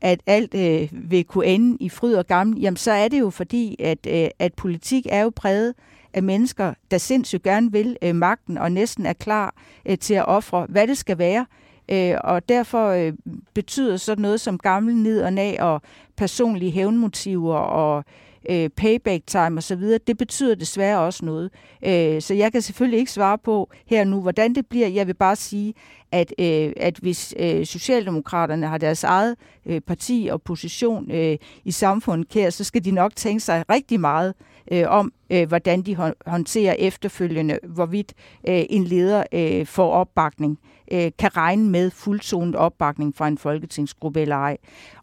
at 0.00 0.20
alt 0.26 0.54
øh, 0.54 0.88
vil 1.10 1.24
kunne 1.24 1.46
ende 1.46 1.76
i 1.80 1.88
fryd 1.88 2.14
og 2.14 2.26
gammel, 2.26 2.60
jamen 2.60 2.76
så 2.76 2.92
er 2.92 3.08
det 3.08 3.20
jo 3.20 3.30
fordi, 3.30 3.76
at, 3.78 4.06
øh, 4.08 4.28
at 4.38 4.54
politik 4.54 5.06
er 5.10 5.22
jo 5.22 5.32
præget 5.36 5.74
af 6.14 6.22
mennesker, 6.22 6.74
der 6.90 6.98
sindssygt 6.98 7.42
gerne 7.42 7.72
vil 7.72 7.96
øh, 8.02 8.14
magten 8.14 8.58
og 8.58 8.72
næsten 8.72 9.06
er 9.06 9.12
klar 9.12 9.54
øh, 9.86 9.98
til 9.98 10.14
at 10.14 10.28
ofre, 10.28 10.66
hvad 10.68 10.86
det 10.86 10.98
skal 10.98 11.18
være. 11.18 11.46
Øh, 11.88 12.14
og 12.24 12.48
derfor 12.48 12.88
øh, 12.88 13.12
betyder 13.54 13.96
sådan 13.96 14.22
noget 14.22 14.40
som 14.40 14.58
gammel 14.58 14.96
ned 14.96 15.22
og 15.22 15.32
nag 15.32 15.60
og 15.60 15.82
personlige 16.16 16.72
hævnmotiver 16.72 17.56
og 17.56 18.04
øh, 18.50 18.68
payback 18.68 19.26
time 19.26 19.58
osv., 19.58 19.82
det 20.06 20.18
betyder 20.18 20.54
desværre 20.54 20.98
også 21.00 21.24
noget. 21.24 21.50
Øh, 21.84 22.22
så 22.22 22.34
jeg 22.34 22.52
kan 22.52 22.62
selvfølgelig 22.62 22.98
ikke 22.98 23.12
svare 23.12 23.38
på 23.38 23.70
her 23.86 24.04
nu, 24.04 24.20
hvordan 24.20 24.54
det 24.54 24.66
bliver. 24.66 24.88
Jeg 24.88 25.06
vil 25.06 25.14
bare 25.14 25.36
sige, 25.36 25.74
at, 26.12 26.34
øh, 26.38 26.72
at 26.76 26.98
hvis 26.98 27.34
øh, 27.38 27.66
Socialdemokraterne 27.66 28.66
har 28.66 28.78
deres 28.78 29.04
eget 29.04 29.36
øh, 29.66 29.80
parti 29.80 30.28
og 30.32 30.42
position 30.42 31.10
øh, 31.10 31.36
i 31.64 31.70
samfundet 31.70 32.28
kær, 32.28 32.50
så 32.50 32.64
skal 32.64 32.84
de 32.84 32.90
nok 32.90 33.16
tænke 33.16 33.40
sig 33.40 33.64
rigtig 33.70 34.00
meget 34.00 34.34
øh, 34.72 34.84
om, 34.88 35.12
øh, 35.30 35.48
hvordan 35.48 35.82
de 35.82 36.12
håndterer 36.26 36.74
efterfølgende, 36.78 37.58
hvorvidt 37.68 38.12
øh, 38.48 38.62
en 38.70 38.84
leder 38.84 39.24
øh, 39.32 39.66
får 39.66 39.90
opbakning, 39.90 40.58
øh, 40.92 41.10
kan 41.18 41.36
regne 41.36 41.70
med 41.70 41.90
fuldzonet 41.90 42.56
opbakning 42.56 43.16
fra 43.16 43.28
en 43.28 43.38
folketingsgruppe 43.38 44.20
eller 44.20 44.36
ej. 44.36 44.56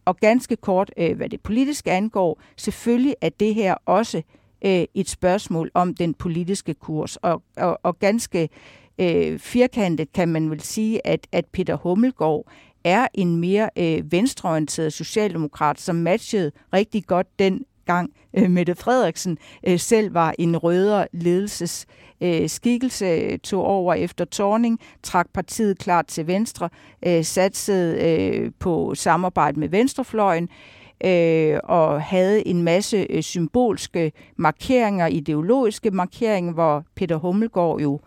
Og 0.05 0.17
ganske 0.17 0.55
kort, 0.55 0.91
øh, 0.97 1.17
hvad 1.17 1.29
det 1.29 1.41
politiske 1.41 1.91
angår, 1.91 2.41
selvfølgelig 2.57 3.15
er 3.21 3.29
det 3.29 3.55
her 3.55 3.75
også 3.85 4.21
øh, 4.65 4.83
et 4.93 5.09
spørgsmål 5.09 5.71
om 5.73 5.93
den 5.93 6.13
politiske 6.13 6.73
kurs, 6.73 7.15
og, 7.15 7.43
og, 7.57 7.79
og 7.83 7.99
ganske 7.99 8.49
øh, 8.99 9.39
firkantet 9.39 10.13
kan 10.13 10.29
man 10.29 10.49
vel 10.49 10.61
sige, 10.61 11.07
at, 11.07 11.27
at 11.31 11.45
Peter 11.45 11.75
Hummelgaard 11.75 12.45
er 12.83 13.07
en 13.13 13.37
mere 13.37 13.69
øh, 13.77 14.11
venstreorienteret 14.11 14.93
socialdemokrat, 14.93 15.79
som 15.79 15.95
matchede 15.95 16.51
rigtig 16.73 17.05
godt 17.05 17.39
den 17.39 17.65
gang 17.93 18.13
øh, 18.33 18.51
Mette 18.51 18.75
Frederiksen 18.75 19.37
øh, 19.67 19.79
selv 19.79 20.13
var 20.13 20.35
en 20.39 20.57
rødere 20.57 21.07
ledelses 21.13 21.85
øh, 22.21 22.49
skikkelse, 22.49 23.05
øh, 23.05 23.39
tog 23.39 23.63
over 23.65 23.93
efter 23.93 24.25
Torning, 24.25 24.79
trak 25.03 25.27
partiet 25.33 25.77
klart 25.77 26.05
til 26.07 26.27
venstre, 26.27 26.69
øh, 27.05 27.23
satsede 27.23 28.01
øh, 28.07 28.51
på 28.59 28.95
samarbejde 28.95 29.59
med 29.59 29.69
venstrefløjen, 29.69 30.49
øh, 31.05 31.59
og 31.63 32.01
havde 32.01 32.47
en 32.47 32.63
masse 32.63 33.07
øh, 33.09 33.23
symbolske 33.23 34.11
markeringer, 34.35 35.07
ideologiske 35.07 35.91
markeringer, 35.91 36.53
hvor 36.53 36.83
Peter 36.95 37.15
Hummelgaard 37.15 37.81
jo 37.81 37.99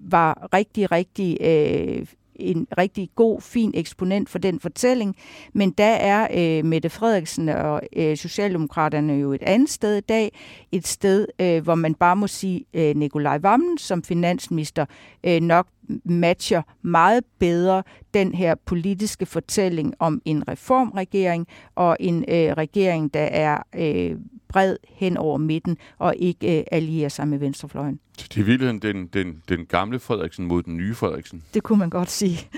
var 0.00 0.48
rigtig, 0.54 0.92
rigtig 0.92 1.38
øh, 1.40 2.06
en 2.38 2.66
rigtig 2.78 3.10
god, 3.14 3.40
fin 3.40 3.72
eksponent 3.74 4.28
for 4.28 4.38
den 4.38 4.60
fortælling. 4.60 5.16
Men 5.52 5.70
der 5.70 5.84
er 5.84 6.28
øh, 6.58 6.64
Mette 6.64 6.90
Frederiksen 6.90 7.48
og 7.48 7.82
øh, 7.96 8.16
Socialdemokraterne 8.16 9.12
jo 9.12 9.32
et 9.32 9.42
andet 9.42 9.70
sted 9.70 9.96
i 9.96 10.00
dag. 10.00 10.38
Et 10.72 10.86
sted, 10.86 11.26
øh, 11.40 11.62
hvor 11.62 11.74
man 11.74 11.94
bare 11.94 12.16
må 12.16 12.26
sige, 12.26 12.64
øh, 12.74 12.96
Nikolaj 12.96 13.38
Vammen 13.38 13.78
som 13.78 14.02
finansminister 14.02 14.86
øh, 15.24 15.40
nok 15.40 15.66
matcher 16.04 16.62
meget 16.82 17.24
bedre 17.38 17.82
den 18.14 18.34
her 18.34 18.54
politiske 18.54 19.26
fortælling 19.26 19.94
om 19.98 20.22
en 20.24 20.48
reformregering 20.48 21.46
og 21.74 21.96
en 22.00 22.24
øh, 22.28 22.52
regering, 22.52 23.14
der 23.14 23.20
er 23.20 23.62
øh, 23.74 24.16
bred 24.48 24.76
hen 24.88 25.16
over 25.16 25.38
midten 25.38 25.76
og 25.98 26.14
ikke 26.16 26.58
øh, 26.58 26.64
allierer 26.72 27.08
sig 27.08 27.28
med 27.28 27.38
venstrefløjen. 27.38 28.00
Det 28.16 28.36
er 28.36 28.40
i 28.40 28.42
virkeligheden 28.42 28.82
den, 28.82 29.06
den, 29.06 29.42
den 29.48 29.66
gamle 29.66 29.98
Frederiksen 29.98 30.46
mod 30.46 30.62
den 30.62 30.76
nye 30.76 30.94
Frederiksen. 30.94 31.42
Det 31.54 31.62
kunne 31.62 31.78
man 31.78 31.90
godt 31.90 32.10
sige. 32.10 32.48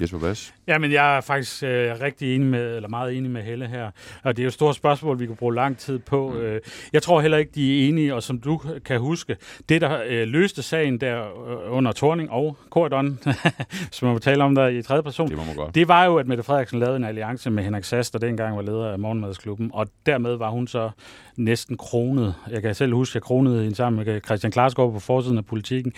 Jesper 0.00 0.18
Bass? 0.18 0.54
Ja, 0.66 0.78
men 0.78 0.92
jeg 0.92 1.16
er 1.16 1.20
faktisk 1.20 1.62
øh, 1.62 2.00
rigtig 2.00 2.34
enig 2.34 2.48
med, 2.48 2.76
eller 2.76 2.88
meget 2.88 3.16
enig 3.16 3.30
med 3.30 3.42
Helle 3.42 3.66
her. 3.66 3.90
Og 4.22 4.36
det 4.36 4.42
er 4.42 4.44
jo 4.44 4.48
et 4.48 4.54
stort 4.54 4.74
spørgsmål, 4.74 5.20
vi 5.20 5.26
kan 5.26 5.36
bruge 5.36 5.54
lang 5.54 5.78
tid 5.78 5.98
på. 5.98 6.28
Mm. 6.28 6.40
Øh, 6.40 6.60
jeg 6.92 7.02
tror 7.02 7.20
heller 7.20 7.38
ikke, 7.38 7.52
de 7.54 7.84
er 7.84 7.88
enige, 7.88 8.14
og 8.14 8.22
som 8.22 8.40
du 8.40 8.60
kan 8.84 9.00
huske, 9.00 9.36
det 9.68 9.80
der 9.80 10.02
øh, 10.06 10.28
løste 10.28 10.62
sagen 10.62 11.00
der 11.00 11.20
øh, 11.20 11.76
under 11.76 11.92
Torning 11.92 12.30
og 12.30 12.56
Korydon, 12.70 13.18
som 13.92 14.06
man 14.06 14.12
må 14.12 14.18
tale 14.18 14.44
om 14.44 14.54
der 14.54 14.68
i 14.68 14.82
tredje 14.82 15.02
person, 15.02 15.28
det, 15.28 15.36
må 15.36 15.44
man 15.44 15.56
godt. 15.56 15.74
det 15.74 15.88
var 15.88 16.04
jo, 16.04 16.16
at 16.16 16.26
Mette 16.26 16.42
Frederiksen 16.42 16.78
lavede 16.78 16.96
en 16.96 17.04
alliance 17.04 17.50
med 17.50 17.64
Henrik 17.64 17.84
Sass, 17.84 18.10
der 18.10 18.18
dengang 18.18 18.56
var 18.56 18.62
leder 18.62 18.92
af 18.92 18.98
Morgenmadsklubben, 18.98 19.70
og 19.74 19.86
dermed 20.06 20.36
var 20.36 20.50
hun 20.50 20.66
så 20.66 20.90
næsten 21.36 21.76
kronet. 21.76 22.34
Jeg 22.50 22.62
kan 22.62 22.74
selv 22.74 22.94
huske, 22.94 23.10
at 23.10 23.14
jeg 23.14 23.22
kronede 23.22 23.62
hende 23.62 23.76
sammen 23.76 24.04
med 24.04 24.20
Christian 24.20 24.52
Klarsgaard 24.52 24.92
på 24.92 24.98
forsiden 24.98 25.38
af 25.38 25.46
politikken 25.46 25.92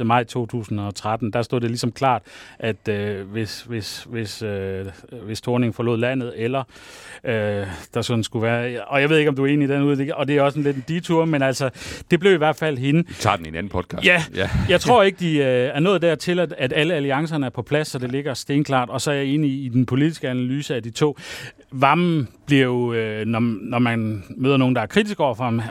1. 0.00 0.06
maj 0.06 0.24
2013. 0.24 1.32
Der 1.32 1.42
stod 1.42 1.60
det 1.60 1.70
ligesom 1.70 1.92
klart, 1.92 2.22
at 2.58 2.88
øh, 2.88 3.30
hvis, 3.30 3.62
hvis, 3.62 4.06
hvis, 4.12 4.42
øh, 4.42 4.86
hvis 5.24 5.40
Torning 5.40 5.74
forlod 5.74 5.98
landet, 5.98 6.32
eller 6.36 6.62
øh, 7.24 7.66
der 7.94 8.02
sådan 8.02 8.24
skulle 8.24 8.42
være... 8.46 8.84
Og 8.86 9.00
jeg 9.00 9.10
ved 9.10 9.18
ikke, 9.18 9.28
om 9.28 9.36
du 9.36 9.44
er 9.44 9.48
enig 9.48 9.68
i 9.68 9.72
den 9.72 9.82
ud, 9.82 10.10
og 10.14 10.28
det 10.28 10.36
er 10.36 10.42
også 10.42 10.58
en 10.58 10.64
lidt 10.64 10.76
en 10.76 10.84
detur, 10.88 11.24
men 11.24 11.42
altså, 11.42 11.70
det 12.10 12.20
blev 12.20 12.32
i 12.32 12.36
hvert 12.36 12.56
fald 12.56 12.78
hende. 12.78 13.04
Vi 13.08 13.14
tager 13.14 13.36
den 13.36 13.46
i 13.46 13.48
en 13.48 13.54
anden 13.54 13.70
podcast. 13.70 14.06
Ja, 14.06 14.24
ja. 14.34 14.50
jeg 14.68 14.80
tror 14.80 15.02
ikke, 15.02 15.18
de 15.18 15.36
øh, 15.36 15.44
er 15.44 15.80
nået 15.80 16.02
dertil, 16.02 16.38
at, 16.38 16.54
at 16.58 16.72
alle 16.76 16.94
alliancerne 16.94 17.46
er 17.46 17.50
på 17.50 17.62
plads, 17.62 17.88
så 17.88 17.98
det 17.98 18.12
ligger 18.12 18.34
stenklart, 18.34 18.90
og 18.90 19.00
så 19.00 19.10
er 19.10 19.14
jeg 19.14 19.26
enig 19.26 19.64
i 19.64 19.68
den 19.68 19.86
politiske 19.86 20.28
analyse 20.28 20.74
af 20.74 20.82
de 20.82 20.90
to. 20.90 21.18
Vammen 21.72 22.28
bliver 22.46 22.64
jo, 22.64 22.92
øh, 22.92 23.26
når, 23.26 23.40
når 23.40 23.78
man 23.78 24.24
møder 24.36 24.56
nogen, 24.56 24.74
der 24.76 24.82
er 24.82 24.86
kritisk 24.86 25.20
over 25.20 25.34
for 25.34 25.44
ham, 25.44 25.62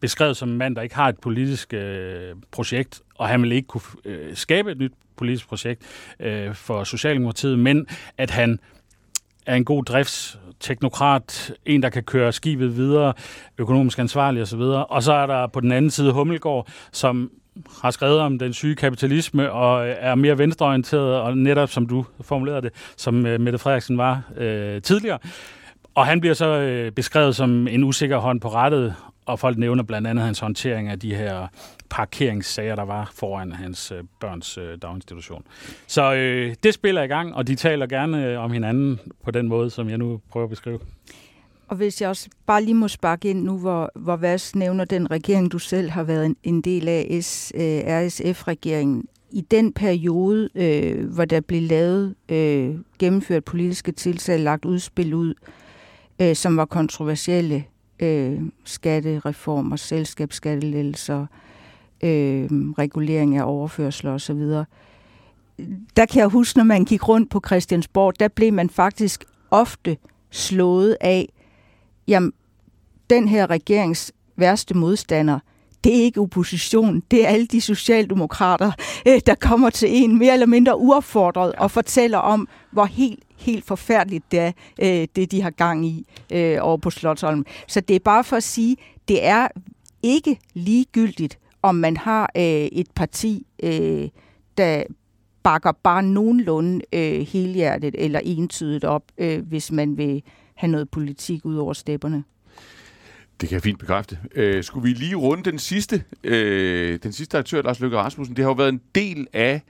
beskrevet 0.00 0.36
som 0.36 0.48
en 0.48 0.58
mand, 0.58 0.76
der 0.76 0.82
ikke 0.82 0.94
har 0.94 1.08
et 1.08 1.18
politisk 1.18 1.74
øh, 1.74 2.34
projekt, 2.50 3.02
og 3.14 3.28
han 3.28 3.42
vil 3.42 3.52
ikke 3.52 3.68
kunne 3.68 3.82
øh, 4.04 4.36
skabe 4.36 4.70
et 4.72 4.78
nyt 4.78 4.92
politisk 5.16 5.48
projekt 5.48 5.82
øh, 6.20 6.54
for 6.54 6.84
Socialdemokratiet, 6.84 7.58
men 7.58 7.86
at 8.18 8.30
han 8.30 8.58
er 9.46 9.54
en 9.54 9.64
god 9.64 9.84
driftsteknokrat, 9.84 11.52
en, 11.66 11.82
der 11.82 11.88
kan 11.88 12.02
køre 12.02 12.32
skibet 12.32 12.76
videre, 12.76 13.12
økonomisk 13.58 13.98
ansvarlig 13.98 14.42
osv. 14.42 14.60
Og 14.60 15.02
så 15.02 15.12
er 15.12 15.26
der 15.26 15.46
på 15.46 15.60
den 15.60 15.72
anden 15.72 15.90
side 15.90 16.12
Hummelgaard, 16.12 16.68
som 16.92 17.30
har 17.82 17.90
skrevet 17.90 18.20
om 18.20 18.38
den 18.38 18.52
syge 18.52 18.74
kapitalisme 18.74 19.52
og 19.52 19.88
øh, 19.88 19.96
er 19.98 20.14
mere 20.14 20.38
venstreorienteret, 20.38 21.20
og 21.20 21.38
netop 21.38 21.70
som 21.70 21.86
du 21.86 22.04
formulerede 22.20 22.62
det, 22.62 22.72
som 22.96 23.26
øh, 23.26 23.40
Mette 23.40 23.58
Frederiksen 23.58 23.98
var 23.98 24.22
øh, 24.36 24.82
tidligere. 24.82 25.18
Og 25.94 26.06
han 26.06 26.20
bliver 26.20 26.34
så 26.34 26.46
øh, 26.46 26.92
beskrevet 26.92 27.36
som 27.36 27.68
en 27.68 27.84
usikker 27.84 28.18
hånd 28.18 28.40
på 28.40 28.48
rettet, 28.48 28.94
og 29.26 29.38
folk 29.38 29.58
nævner 29.58 29.82
blandt 29.82 30.08
andet 30.08 30.24
hans 30.24 30.38
håndtering 30.38 30.88
af 30.88 31.00
de 31.00 31.14
her 31.14 31.46
parkeringssager, 31.90 32.76
der 32.76 32.82
var 32.82 33.12
foran 33.14 33.52
hans 33.52 33.92
øh, 33.92 34.04
børns 34.20 34.58
øh, 34.58 34.78
daginstitution. 34.82 35.44
Så 35.86 36.14
øh, 36.14 36.54
det 36.62 36.74
spiller 36.74 37.02
i 37.02 37.06
gang, 37.06 37.34
og 37.34 37.46
de 37.46 37.54
taler 37.54 37.86
gerne 37.86 38.26
øh, 38.26 38.40
om 38.40 38.52
hinanden 38.52 39.00
på 39.24 39.30
den 39.30 39.48
måde, 39.48 39.70
som 39.70 39.88
jeg 39.88 39.98
nu 39.98 40.20
prøver 40.30 40.44
at 40.44 40.50
beskrive. 40.50 40.78
Og 41.68 41.76
hvis 41.76 42.00
jeg 42.00 42.08
også 42.08 42.28
bare 42.46 42.64
lige 42.64 42.74
må 42.74 42.88
sparke 42.88 43.30
ind 43.30 43.42
nu, 43.42 43.58
hvor, 43.58 43.90
hvor 43.94 44.16
Vas 44.16 44.54
nævner 44.54 44.84
den 44.84 45.10
regering, 45.10 45.52
du 45.52 45.58
selv 45.58 45.90
har 45.90 46.02
været 46.02 46.26
en, 46.26 46.36
en 46.42 46.60
del 46.60 46.88
af, 46.88 47.18
S, 47.22 47.52
øh, 47.54 47.80
RSF-regeringen. 47.86 49.04
I 49.30 49.40
den 49.40 49.72
periode, 49.72 50.48
øh, 50.54 51.10
hvor 51.14 51.24
der 51.24 51.40
blev 51.40 51.62
lavet, 51.62 52.14
øh, 52.28 52.74
gennemført 52.98 53.44
politiske 53.44 53.92
tiltag, 53.92 54.40
lagt 54.40 54.64
udspil 54.64 55.14
ud, 55.14 55.34
øh, 56.20 56.36
som 56.36 56.56
var 56.56 56.64
kontroversielle. 56.64 57.64
Øh, 58.00 58.40
skattereformer, 58.64 59.76
selskabsskattelettelser, 59.76 61.26
øh, 62.02 62.48
regulering 62.78 63.36
af 63.36 63.42
overførsler 63.46 64.12
osv. 64.12 64.40
Der 65.96 66.06
kan 66.06 66.20
jeg 66.20 66.26
huske, 66.26 66.58
når 66.58 66.64
man 66.64 66.84
gik 66.84 67.08
rundt 67.08 67.30
på 67.30 67.40
Christiansborg, 67.46 68.20
der 68.20 68.28
blev 68.28 68.52
man 68.52 68.70
faktisk 68.70 69.24
ofte 69.50 69.96
slået 70.30 70.96
af, 71.00 71.28
jamen, 72.08 72.32
den 73.10 73.28
her 73.28 73.50
regerings 73.50 74.12
værste 74.36 74.74
modstander, 74.74 75.38
det 75.84 75.96
er 75.96 76.02
ikke 76.02 76.20
opposition, 76.20 77.02
det 77.10 77.24
er 77.24 77.28
alle 77.28 77.46
de 77.46 77.60
socialdemokrater, 77.60 78.72
øh, 79.08 79.20
der 79.26 79.34
kommer 79.34 79.70
til 79.70 79.88
en 80.02 80.18
mere 80.18 80.32
eller 80.32 80.46
mindre 80.46 80.78
uaffordret 80.78 81.52
og 81.52 81.70
fortæller 81.70 82.18
om, 82.18 82.48
hvor 82.70 82.84
helt, 82.84 83.22
helt 83.36 83.64
forfærdeligt 83.64 84.32
det 84.32 84.38
er, 84.38 84.52
øh, 84.82 85.08
det 85.16 85.30
de 85.30 85.42
har 85.42 85.50
gang 85.50 85.86
i 85.86 86.06
øh, 86.32 86.58
over 86.60 86.76
på 86.76 86.90
Slottholm. 86.90 87.46
Så 87.68 87.80
det 87.80 87.96
er 87.96 88.00
bare 88.00 88.24
for 88.24 88.36
at 88.36 88.42
sige, 88.42 88.76
det 89.08 89.26
er 89.26 89.48
ikke 90.02 90.38
ligegyldigt, 90.54 91.38
om 91.62 91.74
man 91.74 91.96
har 91.96 92.30
et 92.34 92.90
parti, 92.94 93.46
der 94.58 94.82
bakker 95.44 95.72
bare 95.72 96.02
nogenlunde 96.02 96.84
øh, 96.92 97.20
helhjertet 97.20 97.94
eller 97.98 98.20
entydigt 98.24 98.84
op, 98.84 99.02
øh, 99.18 99.48
hvis 99.48 99.72
man 99.72 99.96
vil 99.96 100.22
have 100.54 100.70
noget 100.70 100.90
politik 100.90 101.44
ud 101.44 101.56
over 101.56 101.72
stepperne. 101.72 102.24
Det 103.40 103.48
kan 103.48 103.54
jeg 103.54 103.62
fint 103.62 103.78
bekræfte. 103.78 104.18
Øh, 104.34 104.64
skulle 104.64 104.88
vi 104.88 104.94
lige 104.94 105.14
runde 105.14 105.50
den 105.50 105.58
sidste, 105.58 106.04
øh, 106.24 106.98
den 107.02 107.12
sidste 107.12 107.38
aktør, 107.38 107.62
Lars 107.62 107.80
Løkke 107.80 107.96
Rasmussen? 107.96 108.36
Det 108.36 108.44
har 108.44 108.50
jo 108.50 108.54
været 108.54 108.68
en 108.68 108.80
del 108.94 109.26
af, 109.32 109.62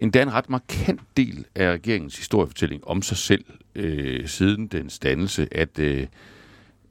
endda 0.00 0.22
en 0.22 0.32
ret 0.32 0.50
markant 0.50 1.00
del 1.16 1.44
af 1.54 1.72
regeringens 1.72 2.16
historiefortælling 2.16 2.86
om 2.86 3.02
sig 3.02 3.16
selv, 3.16 3.44
øh, 3.74 4.28
siden 4.28 4.66
den 4.66 4.90
standelse, 4.90 5.48
at, 5.52 5.78
øh, 5.78 6.06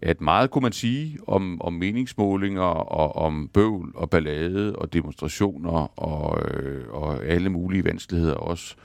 at 0.01 0.21
meget 0.21 0.51
kunne 0.51 0.62
man 0.62 0.71
sige 0.71 1.17
om, 1.27 1.62
om 1.62 1.73
meningsmålinger 1.73 2.62
og 2.62 3.15
om 3.15 3.49
bøvl 3.53 3.91
og 3.95 4.09
ballade 4.09 4.75
og 4.75 4.93
demonstrationer 4.93 5.99
og, 5.99 6.51
øh, 6.51 6.88
og 6.89 7.25
alle 7.25 7.49
mulige 7.49 7.85
vanskeligheder 7.85 8.35
også 8.35 8.75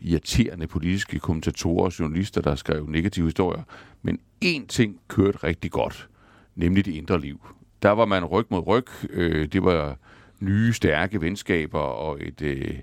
irriterende 0.00 0.66
politiske 0.66 1.18
kommentatorer 1.18 1.84
og 1.84 1.98
journalister, 1.98 2.40
der 2.40 2.54
skrev 2.54 2.86
negative 2.86 3.26
historier. 3.26 3.62
Men 4.02 4.18
én 4.44 4.66
ting 4.66 5.00
kørte 5.08 5.38
rigtig 5.38 5.70
godt– 5.70 6.08
nemlig 6.58 6.84
det 6.84 6.94
indre 6.94 7.20
liv. 7.20 7.46
Der 7.82 7.90
var 7.90 8.04
man 8.04 8.24
ryg 8.24 8.46
mod 8.50 8.66
ryg. 8.66 8.86
Øh, 9.10 9.48
det 9.52 9.64
var 9.64 9.96
nye, 10.40 10.72
stærke 10.72 11.20
venskaber 11.20 11.78
og 11.78 12.18
et, 12.20 12.42
øh, 12.42 12.74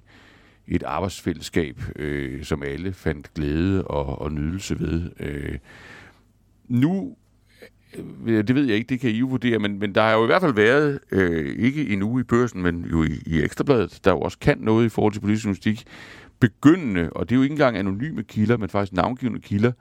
et 0.68 0.84
arbejdsfællesskab, 0.84 1.82
øh, 1.96 2.44
som 2.44 2.64
alle 2.64 2.94
fandt 2.94 3.34
glæde 3.34 3.88
og, 3.88 4.22
og 4.22 4.32
nydelse 4.32 4.80
ved. 4.80 5.12
Øh, 5.20 5.58
nu, 6.68 7.16
Øh, 8.26 8.48
det 8.48 8.56
ved 8.56 8.66
jeg 8.66 8.76
ikke, 8.76 8.90
det 8.90 9.00
kan 9.00 9.10
I 9.10 9.14
jo 9.14 9.26
vurdere, 9.26 9.60
men, 9.60 9.80
men 9.80 9.96
der 9.96 10.02
har 10.02 10.14
jo 10.14 10.24
i 10.24 10.26
hvert 10.26 10.42
fald 10.42 10.54
været, 10.54 11.00
øh, 11.12 11.56
ikke 11.60 11.90
endnu 11.90 12.20
i 12.20 12.24
børsen, 12.24 12.62
men 12.62 12.86
jo 12.92 13.04
i, 13.04 13.22
i 13.26 13.42
Ekstrabladet, 13.42 14.00
der 14.04 14.12
jo 14.12 14.20
også 14.20 14.38
kan 14.40 14.58
noget 14.58 14.86
i 14.86 14.90
forhold 14.90 15.14
til 15.14 15.20
politisk 15.20 15.46
journalistik, 15.46 15.84
begyndende, 16.40 17.10
og 17.10 17.30
det 17.30 17.36
er 17.36 17.38
jo 17.38 17.44
ikke 17.44 17.54
engang 17.54 17.78
anonyme 17.78 18.24
kilder, 18.24 18.58
men 18.58 18.70
faktisk 18.70 18.94
navngivende 18.94 19.42
kilder, 19.42 19.72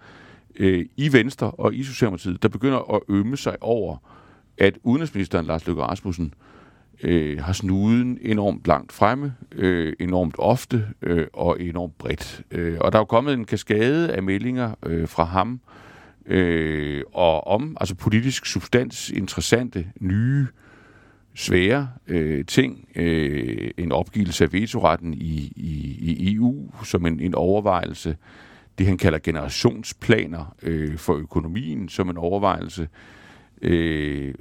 øh, 0.56 0.86
i 0.96 1.12
Venstre 1.12 1.50
og 1.50 1.74
i 1.74 1.82
Socialdemokratiet, 1.82 2.42
der 2.42 2.48
begynder 2.48 2.94
at 2.94 3.00
ømme 3.08 3.36
sig 3.36 3.56
over, 3.60 3.96
at 4.58 4.78
udenrigsministeren 4.82 5.46
Lars 5.46 5.66
Løkke 5.66 5.82
Rasmussen 5.82 6.34
øh, 7.02 7.40
har 7.40 7.52
snuden 7.52 8.18
enormt 8.22 8.66
langt 8.66 8.92
fremme, 8.92 9.34
øh, 9.52 9.92
enormt 10.00 10.34
ofte 10.38 10.86
øh, 11.02 11.26
og 11.32 11.60
enormt 11.60 11.98
bredt. 11.98 12.42
Øh, 12.50 12.76
og 12.80 12.92
der 12.92 12.98
er 12.98 13.00
jo 13.00 13.04
kommet 13.04 13.34
en 13.34 13.44
kaskade 13.44 14.12
af 14.12 14.22
meldinger 14.22 14.74
øh, 14.86 15.08
fra 15.08 15.24
ham, 15.24 15.52
øh, 15.52 15.83
Øh, 16.26 17.02
og 17.12 17.46
om 17.46 17.76
altså 17.80 17.94
politisk 17.94 18.46
substans, 18.46 19.10
interessante, 19.10 19.86
nye, 20.00 20.46
svære 21.34 21.88
øh, 22.06 22.44
ting. 22.44 22.88
Øh, 22.96 23.70
en 23.76 23.92
opgivelse 23.92 24.44
af 24.44 24.52
vetoretten 24.52 25.14
i, 25.14 25.52
i, 25.56 25.96
i 26.00 26.34
EU 26.34 26.70
som 26.84 27.06
en, 27.06 27.20
en 27.20 27.34
overvejelse 27.34 28.16
det, 28.78 28.86
han 28.86 28.98
kalder 28.98 29.18
generationsplaner 29.18 30.54
øh, 30.62 30.96
for 30.96 31.14
økonomien 31.14 31.88
som 31.88 32.10
en 32.10 32.16
overvejelse. 32.16 32.88
Øh, 33.62 34.34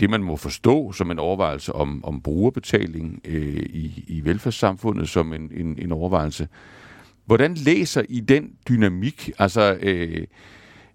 det, 0.00 0.10
man 0.10 0.22
må 0.22 0.36
forstå 0.36 0.92
som 0.92 1.10
en 1.10 1.18
overvejelse 1.18 1.72
om, 1.72 2.04
om 2.04 2.20
brugerbetaling 2.20 3.20
øh, 3.24 3.66
i, 3.66 4.04
i 4.06 4.24
velfærdssamfundet 4.24 5.08
som 5.08 5.32
en, 5.32 5.50
en, 5.54 5.78
en 5.78 5.92
overvejelse. 5.92 6.48
Hvordan 7.24 7.54
læser 7.54 8.02
I 8.08 8.20
den 8.20 8.52
dynamik? 8.68 9.30
Altså, 9.38 9.78
øh, 9.82 10.26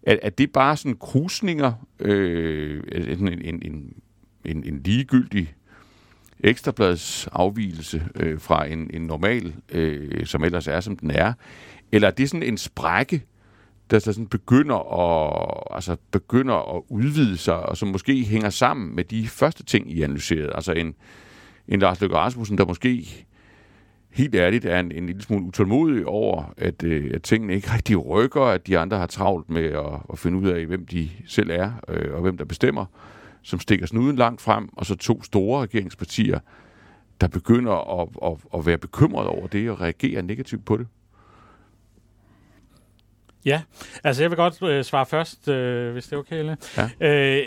er, 0.07 0.17
er 0.21 0.29
det 0.29 0.51
bare 0.51 0.77
sådan 0.77 0.97
krusninger, 0.97 1.73
øh, 1.99 2.83
en, 2.91 3.27
en, 3.27 3.61
en, 3.61 3.93
en, 4.45 4.63
en 4.63 4.81
ligegyldig 4.85 5.53
ekstrablads 6.39 7.27
afvielse 7.31 8.07
øh, 8.15 8.39
fra 8.39 8.65
en, 8.65 8.89
en 8.93 9.01
normal, 9.01 9.53
øh, 9.71 10.25
som 10.25 10.43
ellers 10.43 10.67
er, 10.67 10.79
som 10.79 10.97
den 10.97 11.11
er? 11.11 11.33
Eller 11.91 12.07
er 12.07 12.11
det 12.11 12.29
sådan 12.29 12.43
en 12.43 12.57
sprække, 12.57 13.23
der 13.91 13.99
så 13.99 14.13
sådan 14.13 14.27
begynder 14.27 14.75
at, 14.75 15.75
altså 15.75 15.97
begynder 16.11 16.75
at 16.75 16.83
udvide 16.89 17.37
sig, 17.37 17.55
og 17.55 17.77
som 17.77 17.87
måske 17.87 18.23
hænger 18.23 18.49
sammen 18.49 18.95
med 18.95 19.03
de 19.03 19.27
første 19.27 19.63
ting, 19.63 19.91
I 19.91 20.01
analyserede? 20.01 20.55
Altså 20.55 20.71
en, 20.71 20.95
en 21.67 21.79
Lars 21.79 22.01
Løkke 22.01 22.15
Rasmussen, 22.15 22.57
der 22.57 22.65
måske 22.65 23.25
helt 24.17 24.35
ærligt 24.35 24.65
er 24.65 24.79
en, 24.79 24.91
en 24.91 25.05
lille 25.05 25.21
smule 25.21 25.45
utålmodig 25.45 26.05
over, 26.05 26.53
at, 26.57 26.83
øh, 26.83 27.11
at 27.13 27.21
tingene 27.21 27.53
ikke 27.53 27.73
rigtig 27.73 28.05
rykker, 28.05 28.41
at 28.41 28.67
de 28.67 28.77
andre 28.77 28.97
har 28.97 29.07
travlt 29.07 29.49
med 29.49 29.65
at, 29.65 30.01
at 30.13 30.19
finde 30.19 30.37
ud 30.37 30.47
af, 30.47 30.65
hvem 30.65 30.85
de 30.85 31.09
selv 31.27 31.49
er, 31.49 31.71
øh, 31.87 32.13
og 32.13 32.21
hvem 32.21 32.37
der 32.37 32.45
bestemmer, 32.45 32.85
som 33.43 33.59
stikker 33.59 33.85
snuden 33.85 34.15
langt 34.15 34.41
frem, 34.41 34.69
og 34.73 34.85
så 34.85 34.95
to 34.95 35.23
store 35.23 35.63
regeringspartier, 35.63 36.39
der 37.21 37.27
begynder 37.27 38.01
at, 38.01 38.09
at, 38.25 38.59
at 38.59 38.65
være 38.65 38.77
bekymret 38.77 39.27
over 39.27 39.47
det 39.47 39.69
og 39.69 39.81
reagere 39.81 40.21
negativt 40.21 40.65
på 40.65 40.77
det. 40.77 40.87
Ja, 43.45 43.61
altså 44.03 44.23
jeg 44.23 44.29
vil 44.29 44.37
godt 44.37 44.63
øh, 44.63 44.83
svare 44.83 45.05
først, 45.05 45.47
øh, 45.47 45.93
hvis 45.93 46.05
det 46.05 46.13
er 46.13 46.17
okay, 46.17 46.39
Eller? 46.39 46.55
Ja. 46.77 47.37
Øh, 47.39 47.45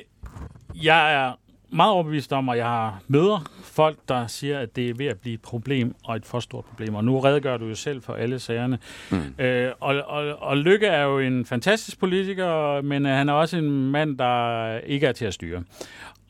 jeg 0.82 1.14
er 1.14 1.39
meget 1.72 1.92
overbevist 1.92 2.32
om, 2.32 2.48
at 2.48 2.58
jeg 2.58 2.92
møder 3.08 3.50
folk, 3.62 3.98
der 4.08 4.26
siger, 4.26 4.58
at 4.58 4.76
det 4.76 4.90
er 4.90 4.94
ved 4.94 5.06
at 5.06 5.18
blive 5.20 5.34
et 5.34 5.42
problem, 5.42 5.94
og 6.04 6.16
et 6.16 6.26
for 6.26 6.40
stort 6.40 6.64
problem. 6.64 6.94
Og 6.94 7.04
nu 7.04 7.20
redegør 7.20 7.56
du 7.56 7.66
jo 7.66 7.74
selv 7.74 8.02
for 8.02 8.12
alle 8.12 8.38
sagerne. 8.38 8.78
Mm. 9.10 9.44
Øh, 9.44 9.72
og, 9.80 9.94
og, 10.06 10.42
og 10.42 10.56
Lykke 10.56 10.86
er 10.86 11.02
jo 11.02 11.18
en 11.18 11.46
fantastisk 11.46 12.00
politiker, 12.00 12.82
men 12.82 13.04
han 13.04 13.28
er 13.28 13.32
også 13.32 13.56
en 13.56 13.90
mand, 13.90 14.18
der 14.18 14.78
ikke 14.78 15.06
er 15.06 15.12
til 15.12 15.24
at 15.24 15.34
styre. 15.34 15.62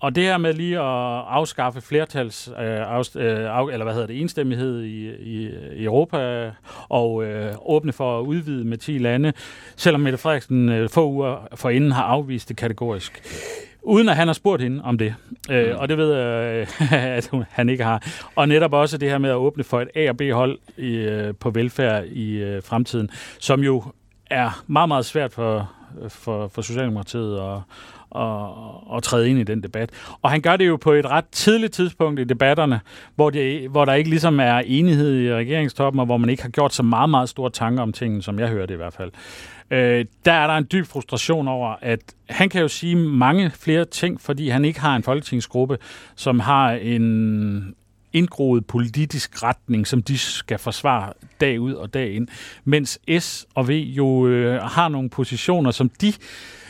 Og 0.00 0.14
det 0.14 0.24
her 0.24 0.38
med 0.38 0.55
lige 0.55 0.79
at 0.79 1.24
afskaffe 1.29 1.81
flertals, 1.81 2.48
øh, 2.48 2.55
af, 2.57 3.16
øh, 3.16 3.72
eller 3.72 3.83
hvad 3.83 3.92
hedder 3.92 4.07
det, 4.07 4.20
enstemmighed 4.20 4.83
i, 4.83 5.11
i, 5.11 5.50
i 5.76 5.85
Europa 5.85 6.50
og 6.88 7.24
øh, 7.24 7.55
åbne 7.66 7.92
for 7.92 8.20
at 8.20 8.24
udvide 8.24 8.64
med 8.64 8.79
10 8.79 8.98
lande, 8.98 9.33
selvom 9.76 10.00
Mette 10.00 10.18
Frederiksen 10.18 10.68
øh, 10.68 10.88
få 10.88 11.11
uger 11.11 11.48
forinden 11.55 11.92
har 11.92 12.03
afvist 12.03 12.48
det 12.48 12.57
kategorisk. 12.57 13.22
Uden 13.83 14.09
at 14.09 14.16
han 14.16 14.29
har 14.29 14.33
spurgt 14.33 14.62
hende 14.62 14.85
om 14.85 14.99
det. 14.99 15.14
Øh, 15.51 15.71
mm. 15.73 15.79
Og 15.79 15.88
det 15.88 15.99
ved 15.99 16.14
jeg, 16.14 16.69
øh, 16.83 16.93
at 17.16 17.31
han 17.51 17.69
ikke 17.69 17.85
har. 17.85 18.03
Og 18.37 18.49
netop 18.49 18.73
også 18.73 18.99
det 18.99 19.11
her 19.11 19.19
med 19.19 19.31
at 19.31 19.37
åbne 19.37 19.64
for 19.64 19.81
et 19.81 19.88
A- 19.95 20.09
og 20.09 20.16
B-hold 20.16 20.59
i, 20.77 20.95
øh, 20.97 21.35
på 21.35 21.51
velfærd 21.51 22.05
i 22.05 22.33
øh, 22.37 22.62
fremtiden, 22.62 23.11
som 23.38 23.61
jo 23.61 23.83
er 24.31 24.62
meget, 24.66 24.88
meget 24.88 25.05
svært 25.05 25.33
for, 25.33 25.71
for, 26.09 26.49
for 26.49 26.62
Socialdemokratiet 26.62 27.40
og, 27.40 27.62
at, 28.16 28.96
at 28.96 29.03
træde 29.03 29.31
ind 29.31 29.38
i 29.38 29.42
den 29.44 29.62
debat. 29.62 29.90
Og 30.23 30.31
han 30.31 30.40
gør 30.40 30.57
det 30.57 30.68
jo 30.68 30.77
på 30.77 30.92
et 30.92 31.07
ret 31.07 31.25
tidligt 31.33 31.73
tidspunkt 31.73 32.20
i 32.20 32.25
debatterne, 32.25 32.81
hvor, 33.14 33.31
det, 33.31 33.70
hvor 33.70 33.85
der 33.85 33.94
ikke 33.94 34.11
ligesom 34.11 34.40
er 34.40 34.59
enighed 34.59 35.20
i 35.20 35.35
regeringstoppen, 35.35 36.01
og 36.01 36.07
hvor 36.07 36.16
man 36.16 36.31
ikke 36.31 36.42
har 36.42 36.51
gjort 36.51 36.75
så 36.75 36.83
meget, 36.83 37.11
meget 37.11 37.29
store 37.29 37.51
tanker 37.51 37.83
om 37.83 37.92
tingene, 37.92 38.23
som 38.23 38.38
jeg 38.38 38.49
hørte 38.49 38.75
i 38.75 38.77
hvert 38.77 38.92
fald. 38.92 39.11
Øh, 39.70 40.05
der 40.25 40.33
er 40.33 40.46
der 40.46 40.55
en 40.55 40.66
dyb 40.73 40.87
frustration 40.87 41.49
over, 41.49 41.75
at 41.81 42.01
han 42.29 42.49
kan 42.49 42.61
jo 42.61 42.68
sige 42.68 42.96
mange 42.96 43.51
flere 43.51 43.85
ting, 43.85 44.20
fordi 44.20 44.49
han 44.49 44.64
ikke 44.64 44.81
har 44.81 44.96
en 44.96 45.03
folketingsgruppe, 45.03 45.79
som 46.16 46.40
har 46.40 46.70
en 46.73 47.75
indgroet 48.12 48.66
politisk 48.66 49.42
retning, 49.42 49.87
som 49.87 50.03
de 50.03 50.18
skal 50.18 50.59
forsvare 50.59 51.12
dag 51.40 51.61
ud 51.61 51.73
og 51.73 51.94
dag 51.94 52.12
ind, 52.14 52.29
mens 52.64 52.99
S 53.18 53.46
og 53.55 53.68
V 53.68 53.70
jo 53.70 54.27
øh, 54.27 54.62
har 54.62 54.88
nogle 54.88 55.11
positioner, 55.11 55.70
som 55.70 55.88
de 55.88 56.12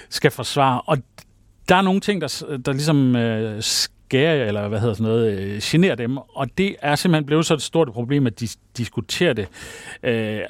skal 0.08 0.30
forsvare, 0.30 0.80
og 0.80 0.98
der 1.70 1.76
er 1.76 1.82
nogle 1.82 2.00
ting, 2.00 2.20
der, 2.20 2.58
der 2.64 2.72
ligesom 2.72 3.16
øh, 3.16 3.62
skærer, 3.62 4.46
eller 4.46 4.68
hvad 4.68 4.80
hedder 4.80 4.94
sådan 4.94 5.12
noget, 5.12 5.38
øh, 5.38 5.60
generer 5.62 5.94
dem, 5.94 6.16
og 6.16 6.58
det 6.58 6.76
er 6.82 6.94
simpelthen 6.94 7.26
blevet 7.26 7.46
så 7.46 7.54
et 7.54 7.62
stort 7.62 7.92
problem, 7.92 8.26
at 8.26 8.40
de 8.40 8.48
diskuterer 8.76 9.32
det. 9.32 9.48
Øh, 10.02 10.40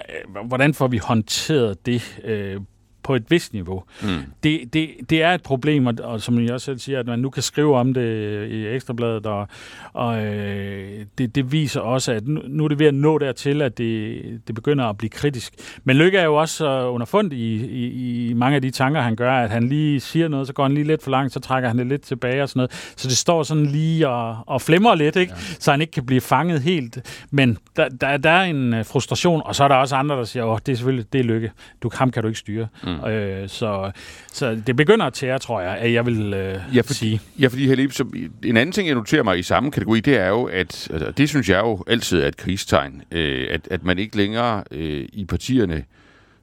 hvordan 0.45 0.75
får 0.75 0.89
vi 0.89 0.99
håndteret 0.99 1.87
det? 1.87 2.21
Øh, 2.25 2.61
på 3.03 3.15
et 3.15 3.31
vist 3.31 3.53
niveau. 3.53 3.83
Mm. 4.03 4.09
Det, 4.43 4.73
det, 4.73 4.91
det 5.11 5.23
er 5.23 5.35
et 5.35 5.43
problem, 5.43 5.87
og, 5.87 5.95
og 6.03 6.21
som 6.21 6.41
jeg 6.45 6.53
også 6.53 6.65
selv 6.65 6.79
siger, 6.79 7.01
at 7.01 7.07
man 7.07 7.19
nu 7.19 7.31
kan 7.31 7.43
skrive 7.43 7.77
om 7.77 7.95
det 7.95 8.47
i 8.51 8.67
Ekstrabladet, 8.67 9.27
og, 9.27 9.49
og 9.93 10.25
øh, 10.25 11.05
det, 11.19 11.35
det 11.35 11.53
viser 11.53 11.81
også, 11.81 12.13
at 12.13 12.29
nu, 12.29 12.41
nu 12.49 12.65
er 12.65 12.69
det 12.69 12.79
ved 12.79 12.87
at 12.87 12.95
nå 12.95 13.19
dertil, 13.19 13.63
at 13.63 13.79
det, 13.79 14.23
det 14.47 14.55
begynder 14.55 14.85
at 14.85 14.99
blive 14.99 15.11
kritisk. 15.11 15.55
Men 15.85 15.97
Lykke 15.97 16.19
er 16.19 16.25
jo 16.25 16.35
også 16.35 16.89
underfundet 16.89 17.33
i, 17.33 17.67
i, 17.67 18.29
i 18.29 18.33
mange 18.33 18.57
af 18.57 18.63
de 18.63 18.71
tanker, 18.71 19.01
han 19.01 19.17
gør, 19.17 19.33
at 19.33 19.51
han 19.51 19.69
lige 19.69 20.01
siger 20.01 20.29
noget, 20.29 20.47
så 20.47 20.53
går 20.53 20.63
han 20.63 20.75
lige 20.75 20.87
lidt 20.87 21.03
for 21.03 21.11
langt, 21.11 21.33
så 21.33 21.41
trækker 21.41 21.69
han 21.69 21.79
det 21.79 21.87
lidt 21.87 22.03
tilbage 22.03 22.43
og 22.43 22.49
sådan 22.49 22.59
noget. 22.59 22.93
Så 22.97 23.09
det 23.09 23.17
står 23.17 23.43
sådan 23.43 23.67
lige 23.67 24.09
og, 24.09 24.37
og 24.47 24.63
flimrer 24.63 24.95
lidt, 24.95 25.17
ikke? 25.17 25.33
Ja. 25.33 25.43
så 25.59 25.71
han 25.71 25.81
ikke 25.81 25.91
kan 25.91 26.07
blive 26.07 26.21
fanget 26.21 26.61
helt. 26.61 27.27
Men 27.31 27.59
der, 27.77 27.89
der, 27.89 28.17
der 28.17 28.31
er 28.31 28.45
en 28.45 28.75
øh, 28.75 28.85
frustration, 28.85 29.43
og 29.45 29.55
så 29.55 29.65
er 29.65 29.69
der 29.69 29.75
også 29.75 29.97
andre, 29.97 30.17
der 30.17 30.25
siger, 30.25 30.45
åh, 30.45 30.59
det 30.67 30.73
er 30.73 30.77
selvfølgelig, 30.77 31.13
det 31.13 31.19
er 31.19 31.25
Lykke. 31.25 31.53
Du, 31.83 31.91
ham 31.95 32.11
kan 32.11 32.23
du 32.23 32.29
ikke 32.29 32.39
styre. 32.39 32.69
Mm. 32.85 32.90
Øh, 32.91 33.49
så, 33.49 33.93
så 34.33 34.63
det 34.67 34.77
begynder 34.77 35.07
at 35.07 35.13
tære, 35.13 35.39
tror 35.39 35.61
jeg, 35.61 35.77
at 35.77 35.93
jeg 35.93 36.07
vil 36.07 36.35
øh, 36.35 36.61
ja, 36.75 36.81
for, 36.81 36.95
sige. 36.95 37.21
Ja, 37.39 37.47
fordi 37.47 37.69
Halib, 37.69 37.93
så 37.93 38.05
en 38.45 38.57
anden 38.57 38.73
ting, 38.73 38.89
jeg 38.89 38.95
noterer 38.95 39.23
mig 39.23 39.39
i 39.39 39.43
samme 39.43 39.71
kategori, 39.71 40.01
det 40.01 40.17
er 40.17 40.29
jo, 40.29 40.45
at 40.45 40.89
altså, 40.93 41.13
det 41.17 41.29
synes 41.29 41.49
jeg 41.49 41.59
jo 41.59 41.85
altid 41.87 42.23
er 42.23 42.29
et 42.29 42.37
krigstegn, 42.37 43.03
øh, 43.11 43.47
at, 43.51 43.69
at 43.71 43.85
man 43.85 43.99
ikke 43.99 44.17
længere 44.17 44.65
øh, 44.71 45.09
i 45.13 45.25
partierne 45.25 45.85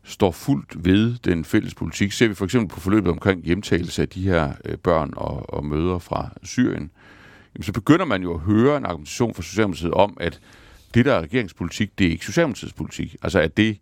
står 0.03 0.31
fuldt 0.31 0.85
ved 0.85 1.15
den 1.25 1.45
fælles 1.45 1.75
politik. 1.75 2.11
Ser 2.11 2.27
vi 2.27 2.33
for 2.33 2.45
eksempel 2.45 2.69
på 2.73 2.79
forløbet 2.79 3.11
omkring 3.11 3.45
hjemtagelse 3.45 4.01
af 4.01 4.09
de 4.09 4.21
her 4.21 4.51
øh, 4.65 4.77
børn 4.77 5.13
og, 5.15 5.53
og 5.53 5.65
møder 5.65 5.99
fra 5.99 6.29
Syrien, 6.43 6.91
jamen, 7.55 7.63
så 7.63 7.71
begynder 7.71 8.05
man 8.05 8.23
jo 8.23 8.33
at 8.33 8.39
høre 8.39 8.77
en 8.77 8.85
argumentation 8.85 9.33
fra 9.33 9.43
Socialdemokratiet 9.43 9.91
om, 9.91 10.17
at 10.19 10.39
det, 10.93 11.05
der 11.05 11.13
er 11.13 11.21
regeringspolitik, 11.21 11.99
det 11.99 12.07
er 12.07 12.11
ikke 12.11 12.25
Socialdemokratiets 12.25 12.73
politik. 12.73 13.15
Altså 13.21 13.39
at 13.39 13.57
det, 13.57 13.77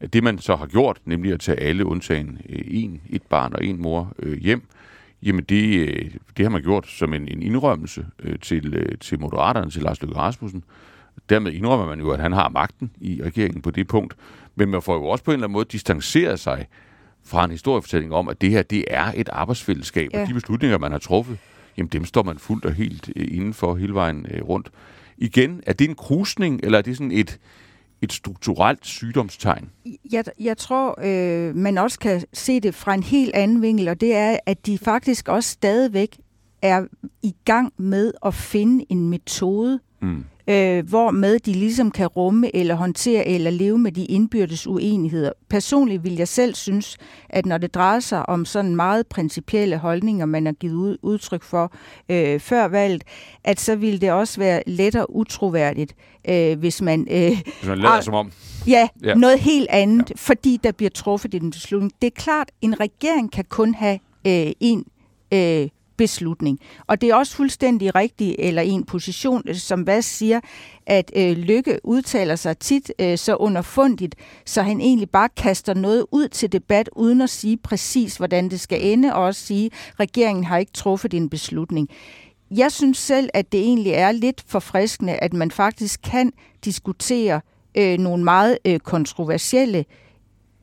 at 0.00 0.12
det 0.12 0.24
man 0.24 0.38
så 0.38 0.56
har 0.56 0.66
gjort, 0.66 1.00
nemlig 1.04 1.32
at 1.32 1.40
tage 1.40 1.60
alle 1.60 1.84
undtagen 1.84 2.38
øh, 2.48 2.64
en, 2.66 3.00
et 3.10 3.22
barn 3.22 3.52
og 3.54 3.64
en 3.64 3.82
mor 3.82 4.12
øh, 4.18 4.38
hjem, 4.38 4.62
jamen 5.22 5.44
det, 5.44 5.88
øh, 5.88 6.10
det 6.36 6.44
har 6.44 6.50
man 6.50 6.62
gjort 6.62 6.88
som 6.88 7.14
en, 7.14 7.28
en 7.28 7.42
indrømmelse 7.42 8.06
til, 8.42 8.96
til 9.00 9.20
Moderaterne, 9.20 9.70
til 9.70 9.82
Lars 9.82 10.02
Løkke 10.02 10.16
Rasmussen. 10.16 10.64
Dermed 11.28 11.52
indrømmer 11.52 11.86
man 11.86 12.00
jo, 12.00 12.10
at 12.10 12.20
han 12.20 12.32
har 12.32 12.48
magten 12.48 12.90
i 13.00 13.20
regeringen 13.22 13.62
på 13.62 13.70
det 13.70 13.88
punkt. 13.88 14.16
Men 14.54 14.68
man 14.68 14.82
får 14.82 14.94
jo 14.94 15.04
også 15.04 15.24
på 15.24 15.30
en 15.30 15.34
eller 15.34 15.46
anden 15.46 15.52
måde 15.52 15.66
distanceret 15.72 16.40
sig 16.40 16.66
fra 17.24 17.44
en 17.44 17.50
historiefortælling 17.50 18.14
om, 18.14 18.28
at 18.28 18.40
det 18.40 18.50
her 18.50 18.62
det 18.62 18.84
er 18.90 19.12
et 19.16 19.28
arbejdsfællesskab, 19.28 20.10
ja. 20.12 20.22
og 20.22 20.28
de 20.28 20.34
beslutninger, 20.34 20.78
man 20.78 20.92
har 20.92 20.98
truffet, 20.98 21.38
jamen 21.76 21.88
dem 21.88 22.04
står 22.04 22.22
man 22.22 22.38
fuldt 22.38 22.64
og 22.64 22.72
helt 22.72 23.10
øh, 23.16 23.28
indenfor 23.30 23.74
hele 23.74 23.94
vejen 23.94 24.26
rundt. 24.42 24.70
Igen, 25.18 25.62
er 25.66 25.72
det 25.72 25.88
en 25.88 25.94
krusning, 25.94 26.60
eller 26.62 26.78
er 26.78 26.82
det 26.82 26.96
sådan 26.96 27.12
et, 27.12 27.38
et 28.02 28.12
strukturelt 28.12 28.86
sygdomstegn? 28.86 29.70
Jeg, 30.12 30.24
jeg 30.40 30.56
tror, 30.56 31.00
øh, 31.04 31.56
man 31.56 31.78
også 31.78 31.98
kan 31.98 32.22
se 32.32 32.60
det 32.60 32.74
fra 32.74 32.94
en 32.94 33.02
helt 33.02 33.34
anden 33.34 33.62
vinkel, 33.62 33.88
og 33.88 34.00
det 34.00 34.14
er, 34.14 34.38
at 34.46 34.66
de 34.66 34.78
faktisk 34.78 35.28
også 35.28 35.50
stadigvæk 35.50 36.18
er 36.62 36.84
i 37.22 37.34
gang 37.44 37.72
med 37.76 38.12
at 38.26 38.34
finde 38.34 38.84
en 38.88 39.08
metode, 39.08 39.80
mm 40.00 40.24
øh, 40.48 40.88
hvor 40.88 41.10
med 41.10 41.38
de 41.38 41.52
ligesom 41.52 41.90
kan 41.90 42.06
rumme 42.06 42.56
eller 42.56 42.74
håndtere 42.74 43.28
eller 43.28 43.50
leve 43.50 43.78
med 43.78 43.92
de 43.92 44.04
indbyrdes 44.04 44.66
uenigheder. 44.66 45.32
Personligt 45.50 46.04
vil 46.04 46.14
jeg 46.16 46.28
selv 46.28 46.54
synes, 46.54 46.96
at 47.28 47.46
når 47.46 47.58
det 47.58 47.74
drejer 47.74 48.00
sig 48.00 48.28
om 48.28 48.44
sådan 48.44 48.76
meget 48.76 49.06
principielle 49.06 49.76
holdninger, 49.76 50.26
man 50.26 50.46
har 50.46 50.52
givet 50.52 50.74
ud, 50.74 50.96
udtryk 51.02 51.42
for 51.42 51.72
øh, 52.08 52.40
før 52.40 52.68
valget, 52.68 53.04
at 53.44 53.60
så 53.60 53.76
vil 53.76 54.00
det 54.00 54.12
også 54.12 54.40
være 54.40 54.62
lettere 54.66 55.10
utroværdigt, 55.14 55.94
øh, 56.28 56.58
hvis 56.58 56.82
man... 56.82 57.06
Øh, 57.10 57.28
hvis 57.28 57.68
man 57.68 57.78
lader 57.78 58.00
som 58.00 58.14
om... 58.14 58.32
Ja, 58.66 58.88
ja, 59.04 59.14
noget 59.14 59.38
helt 59.38 59.66
andet, 59.70 60.10
ja. 60.10 60.14
fordi 60.16 60.60
der 60.64 60.72
bliver 60.72 60.90
truffet 60.90 61.34
en 61.34 61.50
beslutning. 61.50 61.92
Det 62.02 62.06
er 62.06 62.20
klart, 62.20 62.50
en 62.60 62.80
regering 62.80 63.32
kan 63.32 63.44
kun 63.48 63.74
have 63.74 63.98
øh, 64.26 64.52
en 64.60 64.84
øh, 65.34 65.68
beslutning. 65.98 66.58
Og 66.86 67.00
det 67.00 67.08
er 67.10 67.14
også 67.14 67.36
fuldstændig 67.36 67.94
rigtigt, 67.94 68.36
eller 68.38 68.62
en 68.62 68.84
position, 68.84 69.42
øh, 69.46 69.54
som 69.54 69.82
hvad 69.82 70.02
siger, 70.02 70.40
at 70.86 71.12
øh, 71.16 71.36
Lykke 71.36 71.80
udtaler 71.84 72.36
sig 72.36 72.58
tit 72.58 72.92
øh, 72.98 73.18
så 73.18 73.36
underfundigt, 73.36 74.14
så 74.44 74.62
han 74.62 74.80
egentlig 74.80 75.10
bare 75.10 75.28
kaster 75.36 75.74
noget 75.74 76.06
ud 76.12 76.28
til 76.28 76.52
debat, 76.52 76.90
uden 76.96 77.20
at 77.20 77.30
sige 77.30 77.56
præcis, 77.56 78.16
hvordan 78.16 78.48
det 78.48 78.60
skal 78.60 78.86
ende, 78.86 79.14
og 79.14 79.22
også 79.24 79.46
sige, 79.46 79.66
at 79.66 80.00
regeringen 80.00 80.44
har 80.44 80.58
ikke 80.58 80.72
truffet 80.72 81.14
en 81.14 81.28
beslutning. 81.28 81.88
Jeg 82.50 82.72
synes 82.72 82.98
selv, 82.98 83.30
at 83.34 83.52
det 83.52 83.60
egentlig 83.60 83.92
er 83.92 84.12
lidt 84.12 84.44
forfriskende, 84.46 85.12
at 85.12 85.32
man 85.32 85.50
faktisk 85.50 86.00
kan 86.02 86.32
diskutere 86.64 87.40
øh, 87.74 87.98
nogle 87.98 88.24
meget 88.24 88.58
øh, 88.64 88.78
kontroversielle 88.78 89.84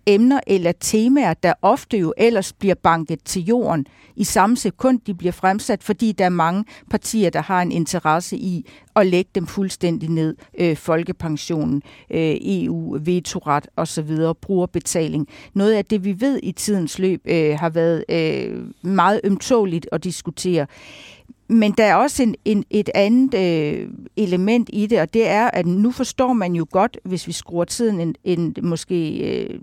emner 0.08 0.39
eller 0.47 0.72
temaer, 0.72 1.34
der 1.34 1.53
ofte 1.62 1.97
jo 1.97 2.14
ellers 2.18 2.53
bliver 2.53 2.76
banket 2.76 3.20
til 3.24 3.45
jorden 3.45 3.86
i 4.16 4.24
samme 4.24 4.58
sekund, 4.58 4.99
de 5.08 5.14
bliver 5.14 5.32
fremsat, 5.32 5.84
fordi 5.84 6.12
der 6.12 6.26
er 6.26 6.30
mange 6.30 6.66
partier, 6.89 7.30
der 7.30 7.41
har 7.41 7.62
en 7.62 7.72
interesse 7.72 8.38
i 8.38 8.70
at 8.95 9.08
lægge 9.08 9.32
dem 9.36 9.47
fuldstændig 9.47 10.10
ned. 10.10 10.36
Øh, 10.60 10.78
folkepensionen, 10.78 11.82
øh, 12.12 12.36
EU, 12.41 12.97
vetoret 13.01 13.68
osv., 13.78 14.18
brugerbetaling. 14.41 15.28
Noget 15.53 15.74
af 15.74 15.86
det, 15.86 16.06
vi 16.06 16.22
ved 16.22 16.39
i 16.43 16.51
tidens 16.51 16.99
løb, 16.99 17.22
øh, 17.26 17.60
har 17.60 17.70
været 17.70 18.06
øh, 18.10 18.64
meget 18.82 19.22
ømtåligt 19.24 19.88
at 19.91 20.03
diskutere. 20.03 20.68
Men 21.47 21.72
der 21.72 21.84
er 21.84 21.95
også 21.95 22.24
en, 22.24 22.36
en, 22.45 22.66
et 22.70 22.89
andet 22.95 23.34
øh, 23.34 23.89
element 24.18 24.70
i 24.74 24.88
det, 24.88 25.01
og 25.01 25.14
det 25.14 25.28
er, 25.28 25.49
at 25.53 25.66
nu 25.66 25.91
forstår 25.91 26.34
man 26.34 26.56
jo 26.56 26.66
godt, 26.72 26.97
hvis 27.03 27.28
vi 27.28 27.32
skruer 27.32 27.66
tiden 27.66 27.99
en, 27.99 28.16
en 28.24 28.56
måske 28.62 29.18
øh, 29.18 29.60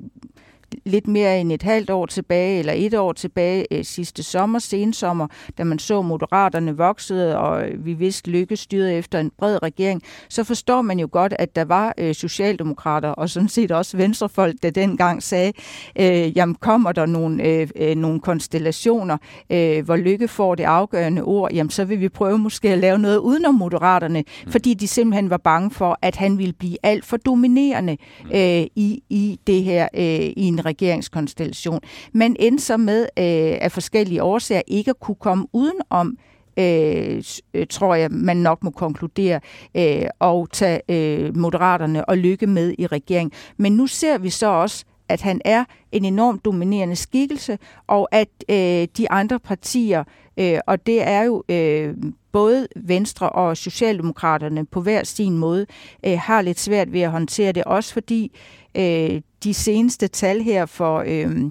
lidt 0.86 1.08
mere 1.08 1.40
end 1.40 1.52
et 1.52 1.62
halvt 1.62 1.90
år 1.90 2.06
tilbage, 2.06 2.58
eller 2.58 2.72
et 2.76 2.94
år 2.94 3.12
tilbage 3.12 3.66
øh, 3.70 3.84
sidste 3.84 4.22
sommer, 4.22 4.58
sensommer, 4.58 5.26
da 5.58 5.64
man 5.64 5.78
så 5.78 6.02
moderaterne 6.02 6.76
voksede, 6.76 7.38
og 7.38 7.64
vi 7.78 7.92
vidste 7.92 8.30
lykke 8.30 8.56
styret 8.56 8.98
efter 8.98 9.20
en 9.20 9.30
bred 9.38 9.62
regering, 9.62 10.02
så 10.28 10.44
forstår 10.44 10.82
man 10.82 10.98
jo 10.98 11.08
godt, 11.12 11.34
at 11.38 11.56
der 11.56 11.64
var 11.64 11.94
øh, 11.98 12.14
socialdemokrater, 12.14 13.08
og 13.08 13.30
sådan 13.30 13.48
set 13.48 13.72
også 13.72 13.96
venstrefolk, 13.96 14.54
der 14.62 14.70
dengang 14.70 15.22
sagde, 15.22 15.52
øh, 15.98 16.36
jamen 16.36 16.54
kommer 16.54 16.92
der 16.92 17.06
nogle, 17.06 17.44
øh, 17.44 17.68
øh, 17.76 17.96
nogle 17.96 18.20
konstellationer, 18.20 19.16
øh, 19.50 19.84
hvor 19.84 19.96
lykke 19.96 20.28
får 20.28 20.54
det 20.54 20.64
afgørende 20.64 21.22
ord, 21.22 21.52
jamen 21.52 21.70
så 21.70 21.84
vil 21.84 22.00
vi 22.00 22.08
prøve 22.08 22.38
måske 22.38 22.68
at 22.68 22.78
lave 22.78 22.98
noget 22.98 23.18
udenom 23.18 23.54
moderaterne, 23.54 24.24
mm. 24.44 24.52
fordi 24.52 24.74
de 24.74 24.88
simpelthen 24.88 25.30
var 25.30 25.36
bange 25.36 25.70
for, 25.70 25.98
at 26.02 26.16
han 26.16 26.38
ville 26.38 26.52
blive 26.52 26.76
alt 26.82 27.04
for 27.04 27.16
dominerende 27.16 27.96
mm. 28.24 28.30
øh, 28.34 28.66
i, 28.76 29.02
i 29.10 29.40
det 29.46 29.64
her, 29.64 29.88
øh, 29.94 30.02
i 30.36 30.42
en 30.42 30.61
regeringskonstellation, 30.64 31.80
men 32.12 32.36
endte 32.38 32.64
så 32.64 32.76
med 32.76 33.02
øh, 33.02 33.58
af 33.60 33.72
forskellige 33.72 34.22
årsager 34.22 34.62
ikke 34.66 34.90
at 34.90 35.00
kunne 35.00 35.14
komme 35.14 35.46
udenom 35.52 36.18
øh, 36.56 37.22
øh, 37.54 37.66
tror 37.70 37.94
jeg, 37.94 38.10
man 38.10 38.36
nok 38.36 38.62
må 38.64 38.70
konkludere, 38.70 39.40
øh, 39.76 40.06
og 40.18 40.48
tage 40.52 40.80
øh, 40.88 41.36
moderaterne 41.36 42.04
og 42.04 42.18
lykke 42.18 42.46
med 42.46 42.74
i 42.78 42.86
regeringen. 42.86 43.32
Men 43.56 43.72
nu 43.72 43.86
ser 43.86 44.18
vi 44.18 44.30
så 44.30 44.46
også, 44.46 44.84
at 45.08 45.20
han 45.20 45.40
er 45.44 45.64
en 45.92 46.04
enormt 46.04 46.44
dominerende 46.44 46.96
skikkelse, 46.96 47.58
og 47.86 48.08
at 48.12 48.28
øh, 48.48 48.88
de 48.96 49.10
andre 49.10 49.38
partier, 49.38 50.04
øh, 50.36 50.58
og 50.66 50.86
det 50.86 51.08
er 51.08 51.22
jo 51.22 51.42
øh, 51.48 51.94
både 52.32 52.68
Venstre 52.76 53.28
og 53.28 53.56
Socialdemokraterne 53.56 54.66
på 54.66 54.80
hver 54.80 55.04
sin 55.04 55.38
måde, 55.38 55.66
øh, 56.06 56.18
har 56.18 56.42
lidt 56.42 56.60
svært 56.60 56.92
ved 56.92 57.00
at 57.00 57.10
håndtere 57.10 57.52
det, 57.52 57.64
også 57.64 57.92
fordi 57.92 58.24
øh, 58.24 58.61
Øh, 58.74 59.20
de 59.44 59.54
seneste 59.54 60.08
tal 60.08 60.42
her 60.42 60.66
for, 60.66 61.04
øh, 61.06 61.50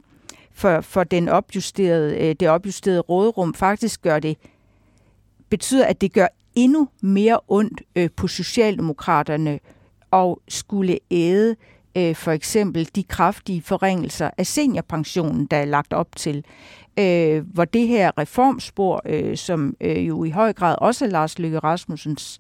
for, 0.53 0.81
for 0.81 1.03
den 1.03 1.29
opjusterede, 1.29 2.17
øh, 2.17 2.35
det 2.39 2.49
opjusterede 2.49 2.99
råderum 2.99 3.53
faktisk 3.53 4.01
gør 4.01 4.19
det, 4.19 4.37
betyder, 5.49 5.85
at 5.85 6.01
det 6.01 6.13
gør 6.13 6.27
endnu 6.55 6.87
mere 7.01 7.39
ondt 7.47 7.81
øh, 7.95 8.09
på 8.15 8.27
Socialdemokraterne 8.27 9.59
og 10.11 10.41
skulle 10.47 10.99
æde 11.11 11.55
øh, 11.97 12.15
for 12.15 12.31
eksempel 12.31 12.89
de 12.95 13.03
kraftige 13.03 13.61
forringelser 13.61 14.29
af 14.37 14.47
seniorpensionen, 14.47 15.45
der 15.45 15.57
er 15.57 15.65
lagt 15.65 15.93
op 15.93 16.15
til. 16.15 16.45
Øh, 16.99 17.53
hvor 17.53 17.65
det 17.65 17.87
her 17.87 18.11
reformspor, 18.17 19.01
øh, 19.05 19.37
som 19.37 19.75
øh, 19.81 20.07
jo 20.07 20.23
i 20.23 20.29
høj 20.29 20.53
grad 20.53 20.75
også 20.77 21.05
er 21.05 21.09
Lars 21.09 21.39
Løkke 21.39 21.59
Rasmussens 21.59 22.39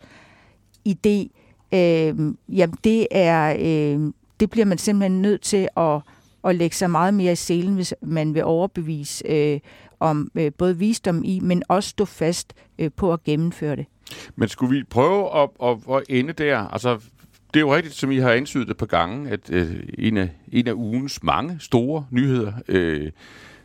idé, 0.89 1.27
øh, 1.73 2.15
jamen 2.49 2.77
det 2.83 3.07
er, 3.11 3.55
øh, 3.59 4.13
det 4.41 4.49
bliver 4.49 4.65
man 4.65 4.77
simpelthen 4.77 5.21
nødt 5.21 5.41
til 5.41 5.67
at, 5.77 6.01
at 6.43 6.55
lægge 6.55 6.75
sig 6.75 6.91
meget 6.91 7.13
mere 7.13 7.31
i 7.31 7.35
selen, 7.35 7.73
hvis 7.73 7.93
man 8.01 8.33
vil 8.33 8.43
overbevise 8.43 9.27
øh, 9.27 9.59
om 9.99 10.31
øh, 10.35 10.51
både 10.57 10.77
visdom 10.77 11.23
i, 11.23 11.39
men 11.39 11.63
også 11.67 11.89
stå 11.89 12.05
fast 12.05 12.53
øh, 12.79 12.91
på 12.95 13.13
at 13.13 13.23
gennemføre 13.23 13.75
det. 13.75 13.85
Men 14.35 14.49
skulle 14.49 14.77
vi 14.77 14.83
prøve 14.83 15.41
at, 15.41 15.49
at, 15.63 15.77
at 15.95 16.03
ende 16.09 16.33
der? 16.33 16.57
Altså, 16.57 16.95
det 17.53 17.55
er 17.55 17.59
jo 17.59 17.75
rigtigt, 17.75 17.95
som 17.95 18.11
I 18.11 18.17
har 18.17 18.31
indsydet 18.31 18.69
et 18.69 18.77
par 18.77 18.85
gange, 18.85 19.29
at 19.29 19.49
øh, 19.49 19.75
en, 19.97 20.17
af, 20.17 20.29
en 20.51 20.67
af 20.67 20.73
ugens 20.73 21.23
mange 21.23 21.57
store 21.59 22.05
nyheder, 22.11 22.53
øh, 22.67 23.11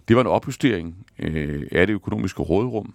det 0.09 0.17
var 0.17 0.23
en 0.23 0.29
opjustering 0.29 0.97
øh, 1.19 1.67
af 1.73 1.87
det 1.87 1.95
økonomiske 1.95 2.43
rådrum. 2.43 2.95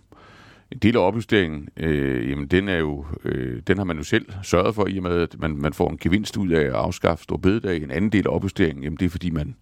En 0.71 0.77
del 0.77 0.95
af 0.95 0.99
opjusteringen, 0.99 1.69
øh, 1.77 2.29
jamen 2.29 2.47
den, 2.47 2.67
er 2.67 2.77
jo, 2.77 3.05
øh, 3.23 3.61
den 3.67 3.77
har 3.77 3.83
man 3.83 3.97
jo 3.97 4.03
selv 4.03 4.25
sørget 4.43 4.75
for, 4.75 4.87
i 4.87 4.97
og 4.97 5.03
med, 5.03 5.21
at 5.21 5.35
man, 5.39 5.57
man 5.57 5.73
får 5.73 5.89
en 5.89 5.97
gevinst 5.97 6.37
ud 6.37 6.49
af 6.49 6.61
at 6.61 6.71
afskaffe 6.71 7.23
stor 7.23 7.37
bededag. 7.37 7.83
En 7.83 7.91
anden 7.91 8.11
del 8.11 8.27
af 8.27 8.35
opjusteringen, 8.35 8.83
jamen 8.83 8.97
det 8.97 9.05
er 9.05 9.09
fordi, 9.09 9.29
man, 9.29 9.55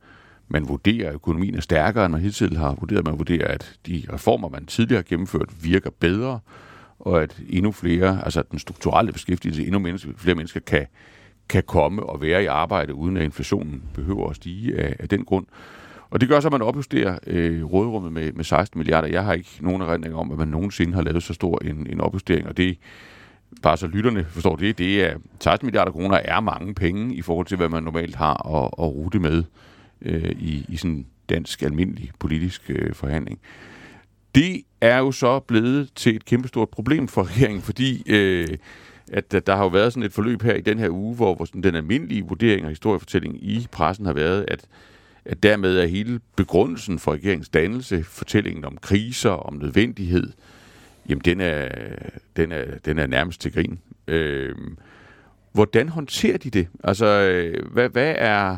man 0.48 0.68
vurderer, 0.68 1.10
at 1.10 1.14
økonomien 1.14 1.56
er 1.56 1.62
stærkere, 1.62 2.06
end 2.06 2.12
man 2.12 2.22
hidtil 2.22 2.58
har 2.58 2.76
vurderet. 2.80 3.06
Man 3.06 3.18
vurderer, 3.18 3.48
at 3.48 3.80
de 3.88 4.04
reformer, 4.14 4.50
man 4.50 4.66
tidligere 4.66 4.98
har 4.98 5.04
gennemført, 5.10 5.64
virker 5.64 5.90
bedre, 6.00 6.40
og 7.00 7.22
at 7.24 7.42
endnu 7.50 7.72
flere, 7.72 8.26
altså 8.26 8.44
den 8.52 8.60
strukturelle 8.60 9.12
beskæftigelse, 9.12 9.66
endnu 9.66 9.80
menneske, 9.80 10.14
flere 10.18 10.36
mennesker 10.36 10.60
kan, 10.60 10.86
kan 11.50 11.64
komme 11.64 12.04
og 12.04 12.22
være 12.22 12.44
i 12.44 12.46
arbejde, 12.46 12.94
uden 12.94 13.18
at 13.18 13.24
inflationen 13.24 13.84
behøver 13.94 14.30
at 14.30 14.36
stige 14.36 14.80
af, 14.80 14.96
af 15.00 15.10
den 15.10 15.26
grund. 15.26 15.46
Og 16.10 16.22
det 16.22 16.30
gør 16.30 16.40
så, 16.40 16.48
at 16.48 16.52
man 16.52 16.62
opjusterer 16.62 17.20
øh, 17.28 17.64
rådrummet 17.64 18.12
med, 18.12 18.34
med 18.34 18.44
16 18.44 18.80
milliarder. 18.80 19.08
Jeg 19.08 19.24
har 19.24 19.34
ikke 19.34 19.50
nogen 19.60 19.82
erindring 19.82 20.16
om, 20.16 20.32
at 20.32 20.38
man 20.38 20.48
nogensinde 20.48 20.94
har 20.94 21.02
lavet 21.02 21.24
så 21.24 21.34
stor 21.34 21.60
en, 21.66 21.88
en 21.90 22.02
opjustering, 22.02 22.48
og 22.48 22.58
det 22.58 22.78
bare 23.62 23.78
så 23.78 23.88
lytterne 23.88 24.26
forstår 24.26 24.56
det, 24.56 24.78
det 24.78 25.04
er 25.04 25.16
16 25.40 25.66
milliarder 25.66 25.92
kroner 25.92 26.18
er 26.18 26.40
mange 26.40 26.74
penge 26.74 27.16
i 27.16 27.22
forhold 27.22 27.46
til, 27.48 27.58
hvad 27.58 27.70
man 27.70 27.84
normalt 27.84 28.16
har 28.16 28.56
at, 28.56 28.86
at 28.86 28.96
rute 28.96 29.20
med 29.20 29.44
øh, 30.02 30.32
i, 30.32 30.66
i 30.70 30.78
sådan 30.78 31.06
dansk 31.30 31.64
almindelig 31.64 32.12
politisk 32.20 32.62
øh, 32.70 32.94
forhandling. 32.94 33.40
Det 34.36 34.62
er 34.82 34.98
jo 34.98 35.12
så 35.12 35.40
blevet 35.40 35.90
til 35.96 36.16
et 36.16 36.26
kæmpestort 36.26 36.70
problem 36.70 37.08
for 37.08 37.24
regeringen, 37.24 37.62
fordi 37.62 38.04
øh, 38.08 38.48
at, 39.12 39.34
at 39.34 39.48
der 39.48 39.56
har 39.56 39.64
jo 39.64 39.70
været 39.70 39.94
sådan 39.94 40.04
et 40.04 40.14
forløb 40.14 40.42
her 40.42 40.54
i 40.54 40.62
den 40.62 40.80
her 40.80 40.90
uge, 40.90 41.16
hvor, 41.16 41.36
hvor 41.36 41.46
sådan 41.46 41.64
den 41.64 41.76
almindelige 41.76 42.26
vurdering 42.28 42.64
og 42.64 42.70
historiefortælling 42.70 43.44
i 43.44 43.68
pressen 43.72 44.06
har 44.06 44.14
været, 44.14 44.46
at, 44.48 44.66
at 45.26 45.44
dermed 45.44 45.80
er 45.80 45.86
hele 45.86 46.20
begrundelsen 46.36 47.00
for 47.00 47.14
regeringens 47.14 47.50
dannelse, 47.50 48.04
fortællingen 48.04 48.66
om 48.66 48.78
kriser, 48.78 49.30
om 49.30 49.54
nødvendighed, 49.54 50.32
jamen 51.10 51.22
den 51.26 51.42
er, 51.42 51.70
den 52.36 52.52
er, 52.52 52.78
den 52.86 53.00
er 53.00 53.08
nærmest 53.08 53.42
til 53.42 53.54
grin. 53.54 53.80
Øh, 54.08 54.56
hvordan 55.52 55.90
håndterer 55.90 56.38
de 56.38 56.50
det? 56.50 56.68
Altså, 56.84 57.06
øh, 57.06 57.72
hvad, 57.72 57.90
hvad 57.90 58.16
er... 58.18 58.58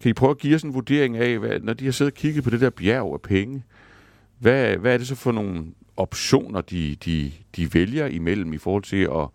Kan 0.00 0.10
I 0.10 0.12
prøve 0.12 0.30
at 0.30 0.38
give 0.38 0.54
os 0.54 0.62
en 0.62 0.74
vurdering 0.74 1.16
af, 1.16 1.38
hvad, 1.38 1.60
når 1.60 1.72
de 1.72 1.84
har 1.84 1.92
siddet 1.92 2.12
og 2.12 2.16
kigget 2.16 2.44
på 2.44 2.50
det 2.50 2.60
der 2.60 2.70
bjerg 2.70 3.12
af 3.12 3.20
penge, 3.20 3.62
hvad, 4.38 4.76
hvad 4.76 4.94
er 4.94 4.98
det 4.98 5.06
så 5.06 5.14
for 5.14 5.32
nogle 5.32 5.64
optioner, 5.96 6.60
de, 6.60 6.96
de, 7.04 7.32
de 7.56 7.74
vælger 7.74 8.06
imellem 8.06 8.52
i 8.52 8.58
forhold 8.58 8.82
til 8.82 8.96
at 9.02 9.26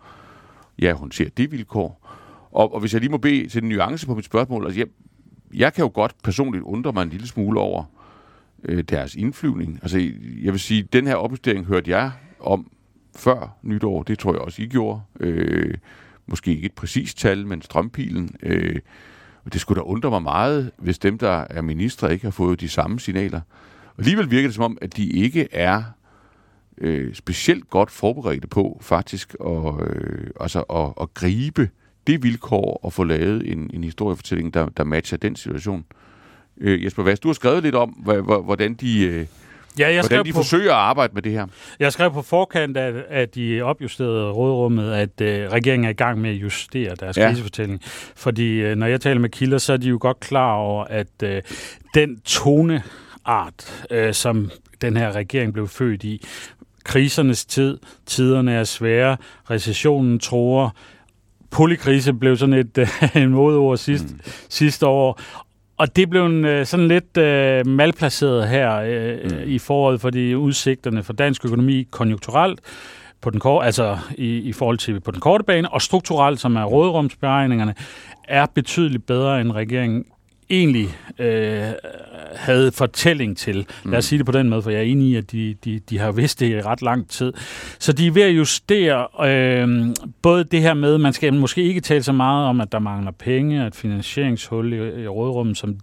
ja, 0.80 0.94
håndtere 0.94 1.30
det 1.38 1.52
vilkår? 1.52 2.10
Og, 2.52 2.74
og 2.74 2.80
hvis 2.80 2.94
jeg 2.94 3.02
lige 3.02 3.12
må 3.12 3.18
bede 3.18 3.48
til 3.48 3.64
en 3.64 3.70
nuance 3.70 4.06
på 4.06 4.16
mit 4.16 4.26
spørgsmål, 4.26 4.66
altså 4.66 4.80
jeg, 4.80 4.88
jeg 5.54 5.74
kan 5.74 5.84
jo 5.84 5.92
godt 5.94 6.16
personligt 6.24 6.64
undre 6.64 6.94
mig 6.94 7.04
en 7.04 7.10
lille 7.10 7.28
smule 7.28 7.60
over 7.60 7.84
øh, 8.64 8.84
deres 8.84 9.16
indflyvning. 9.16 9.80
Altså 9.82 9.98
jeg 10.44 10.52
vil 10.54 10.60
sige, 10.60 10.84
den 10.94 11.08
her 11.08 11.16
opjustering 11.16 11.66
hørte 11.66 11.92
jeg 11.92 12.12
om 12.40 12.72
før 13.16 13.58
nytår. 13.64 14.04
Det 14.04 14.20
tror 14.20 14.34
jeg 14.34 14.42
også, 14.42 14.62
I 14.62 14.66
gjorde. 14.66 15.02
Øh, 15.20 15.74
måske 16.28 16.52
ikke 16.56 16.66
et 16.66 16.74
præcist 16.74 17.18
tal, 17.18 17.48
men 17.48 17.62
strømpilen. 17.62 18.36
Øh, 18.44 18.80
og 19.46 19.54
det 19.54 19.62
skulle 19.62 19.82
da 19.82 19.84
undre 19.86 20.10
mig 20.10 20.22
meget, 20.22 20.72
hvis 20.78 21.00
dem, 21.00 21.18
der 21.18 21.46
er 21.50 21.62
ministre, 21.62 22.14
ikke 22.14 22.26
har 22.26 22.32
fået 22.32 22.62
de 22.62 22.70
samme 22.70 23.00
signaler. 23.00 23.42
Og 23.86 24.00
alligevel 24.00 24.32
virker 24.32 24.48
det 24.48 24.56
som 24.56 24.64
om, 24.64 24.78
at 24.82 24.98
de 24.98 25.10
ikke 25.10 25.48
er 25.52 25.84
øh, 26.78 27.14
specielt 27.14 27.70
godt 27.70 27.92
forberedte 27.92 28.48
på 28.48 28.78
faktisk 28.82 29.36
at, 29.46 29.88
øh, 29.88 30.28
altså 30.40 30.62
at, 30.62 30.94
at 31.02 31.14
gribe 31.14 31.70
det 32.08 32.24
vilkår 32.24 32.80
og 32.84 32.94
få 32.94 33.04
lavet 33.04 33.52
en, 33.52 33.72
en 33.74 33.84
historiefortælling, 33.84 34.54
der, 34.54 34.70
der 34.78 34.84
matcher 34.84 35.18
den 35.18 35.36
situation. 35.36 35.86
Øh, 36.58 36.84
Jesper 36.86 37.04
Vast, 37.04 37.24
du 37.24 37.28
har 37.28 37.34
skrevet 37.34 37.64
lidt 37.64 37.76
om, 37.76 37.90
hvordan 37.90 38.74
de... 38.74 39.06
Øh, 39.06 39.26
Ja, 39.80 39.94
jeg 39.94 40.02
Hvordan 40.02 40.26
de 40.26 40.32
på, 40.32 40.38
forsøger 40.38 40.72
at 40.72 40.80
arbejde 40.80 41.14
med 41.14 41.22
det 41.22 41.32
her? 41.32 41.48
Jeg 41.80 41.94
skrev 41.94 42.12
på 42.12 42.22
forkant 42.22 42.78
af, 42.78 43.04
af 43.10 43.30
de 43.30 43.62
opjusterede 43.62 44.32
rådrummet, 44.32 44.94
at 44.94 45.22
øh, 45.22 45.52
regeringen 45.52 45.86
er 45.86 45.90
i 45.90 45.94
gang 45.94 46.22
med 46.22 46.30
at 46.30 46.36
justere 46.36 46.96
deres 46.96 47.18
ja. 47.18 47.30
krisefortælling. 47.30 47.82
Fordi 48.16 48.50
øh, 48.54 48.76
når 48.76 48.88
jeg 48.88 49.02
taler 49.02 49.20
med 49.20 49.30
kilder, 49.30 49.58
så 49.58 49.74
er 49.74 49.78
de 49.78 49.88
jo 49.88 49.98
godt 50.02 50.20
klar 50.20 50.54
over, 50.54 50.84
at 50.84 51.24
øh, 51.24 51.42
den 51.94 52.20
toneart, 52.20 53.86
øh, 53.92 54.14
som 54.14 54.52
den 54.82 54.98
her 54.98 55.12
regering 55.12 55.54
blev 55.54 55.68
født 55.68 56.04
i, 56.04 56.26
krisernes 56.84 57.46
tid, 57.46 57.78
tiderne 58.06 58.54
er 58.54 58.64
svære, 58.64 59.18
recessionen 59.50 60.20
tror, 60.20 60.76
polykrise 61.54 62.14
blev 62.14 62.38
sådan 62.38 62.54
et 62.54 62.90
en 63.16 63.30
modeord 63.30 63.78
sidst, 63.78 64.14
mm. 64.14 64.20
sidste 64.50 64.88
år, 64.88 65.20
og 65.78 65.96
det 65.96 66.10
blev 66.10 66.26
en, 66.26 66.46
øh, 66.46 66.66
sådan 66.66 66.88
lidt 66.88 67.18
øh, 67.18 67.68
malplaceret 67.68 68.48
her 68.48 68.76
øh, 68.76 69.18
mm. 69.24 69.38
i 69.46 69.60
foråret, 69.60 70.02
fordi 70.02 70.36
udsigterne 70.36 71.04
for 71.04 71.14
dansk 71.14 71.46
økonomi 71.46 71.88
konjunkturelt, 71.92 72.60
på 73.22 73.30
den 73.30 73.40
kort, 73.40 73.66
altså 73.66 73.98
i, 74.18 74.38
i 74.38 74.54
forhold 74.54 74.78
til 74.78 75.00
på 75.00 75.12
den 75.12 75.20
korte 75.20 75.44
bane, 75.44 75.70
og 75.70 75.82
strukturelt, 75.82 76.40
som 76.40 76.56
er 76.56 76.64
råderumsberegningerne, 76.64 77.76
er 78.28 78.46
betydeligt 78.56 79.06
bedre, 79.06 79.42
end 79.42 79.52
regeringen 79.52 80.06
egentlig 80.60 80.88
øh, 81.20 81.64
havde 82.36 82.72
fortælling 82.72 83.38
til. 83.38 83.56
Lad 83.56 83.66
os 83.86 83.86
mm. 83.86 84.02
sige 84.02 84.18
det 84.18 84.26
på 84.26 84.32
den 84.32 84.50
måde, 84.50 84.62
for 84.62 84.70
jeg 84.70 84.80
er 84.80 84.84
enig 84.84 85.08
i, 85.08 85.16
at 85.16 85.32
de, 85.32 85.56
de, 85.66 85.80
de 85.80 85.98
har 85.98 86.12
vidst 86.12 86.40
det 86.40 86.50
i 86.50 86.62
ret 86.62 86.82
lang 86.82 87.10
tid. 87.10 87.34
Så 87.80 87.94
de 87.94 88.08
er 88.08 88.12
ved 88.12 88.22
at 88.22 88.38
justere 88.38 89.28
øh, 89.30 89.96
både 90.22 90.44
det 90.44 90.62
her 90.62 90.74
med, 90.74 90.98
man 90.98 91.14
skal 91.14 91.34
måske 91.34 91.64
ikke 91.64 91.82
tale 91.82 92.04
så 92.04 92.12
meget 92.12 92.48
om, 92.48 92.62
at 92.62 92.72
der 92.72 92.80
mangler 92.80 93.12
penge, 93.12 93.66
at 93.66 93.76
finansieringshul 93.76 94.74
i, 94.74 95.04
i 95.04 95.08
rådrummet, 95.08 95.58
som 95.58 95.76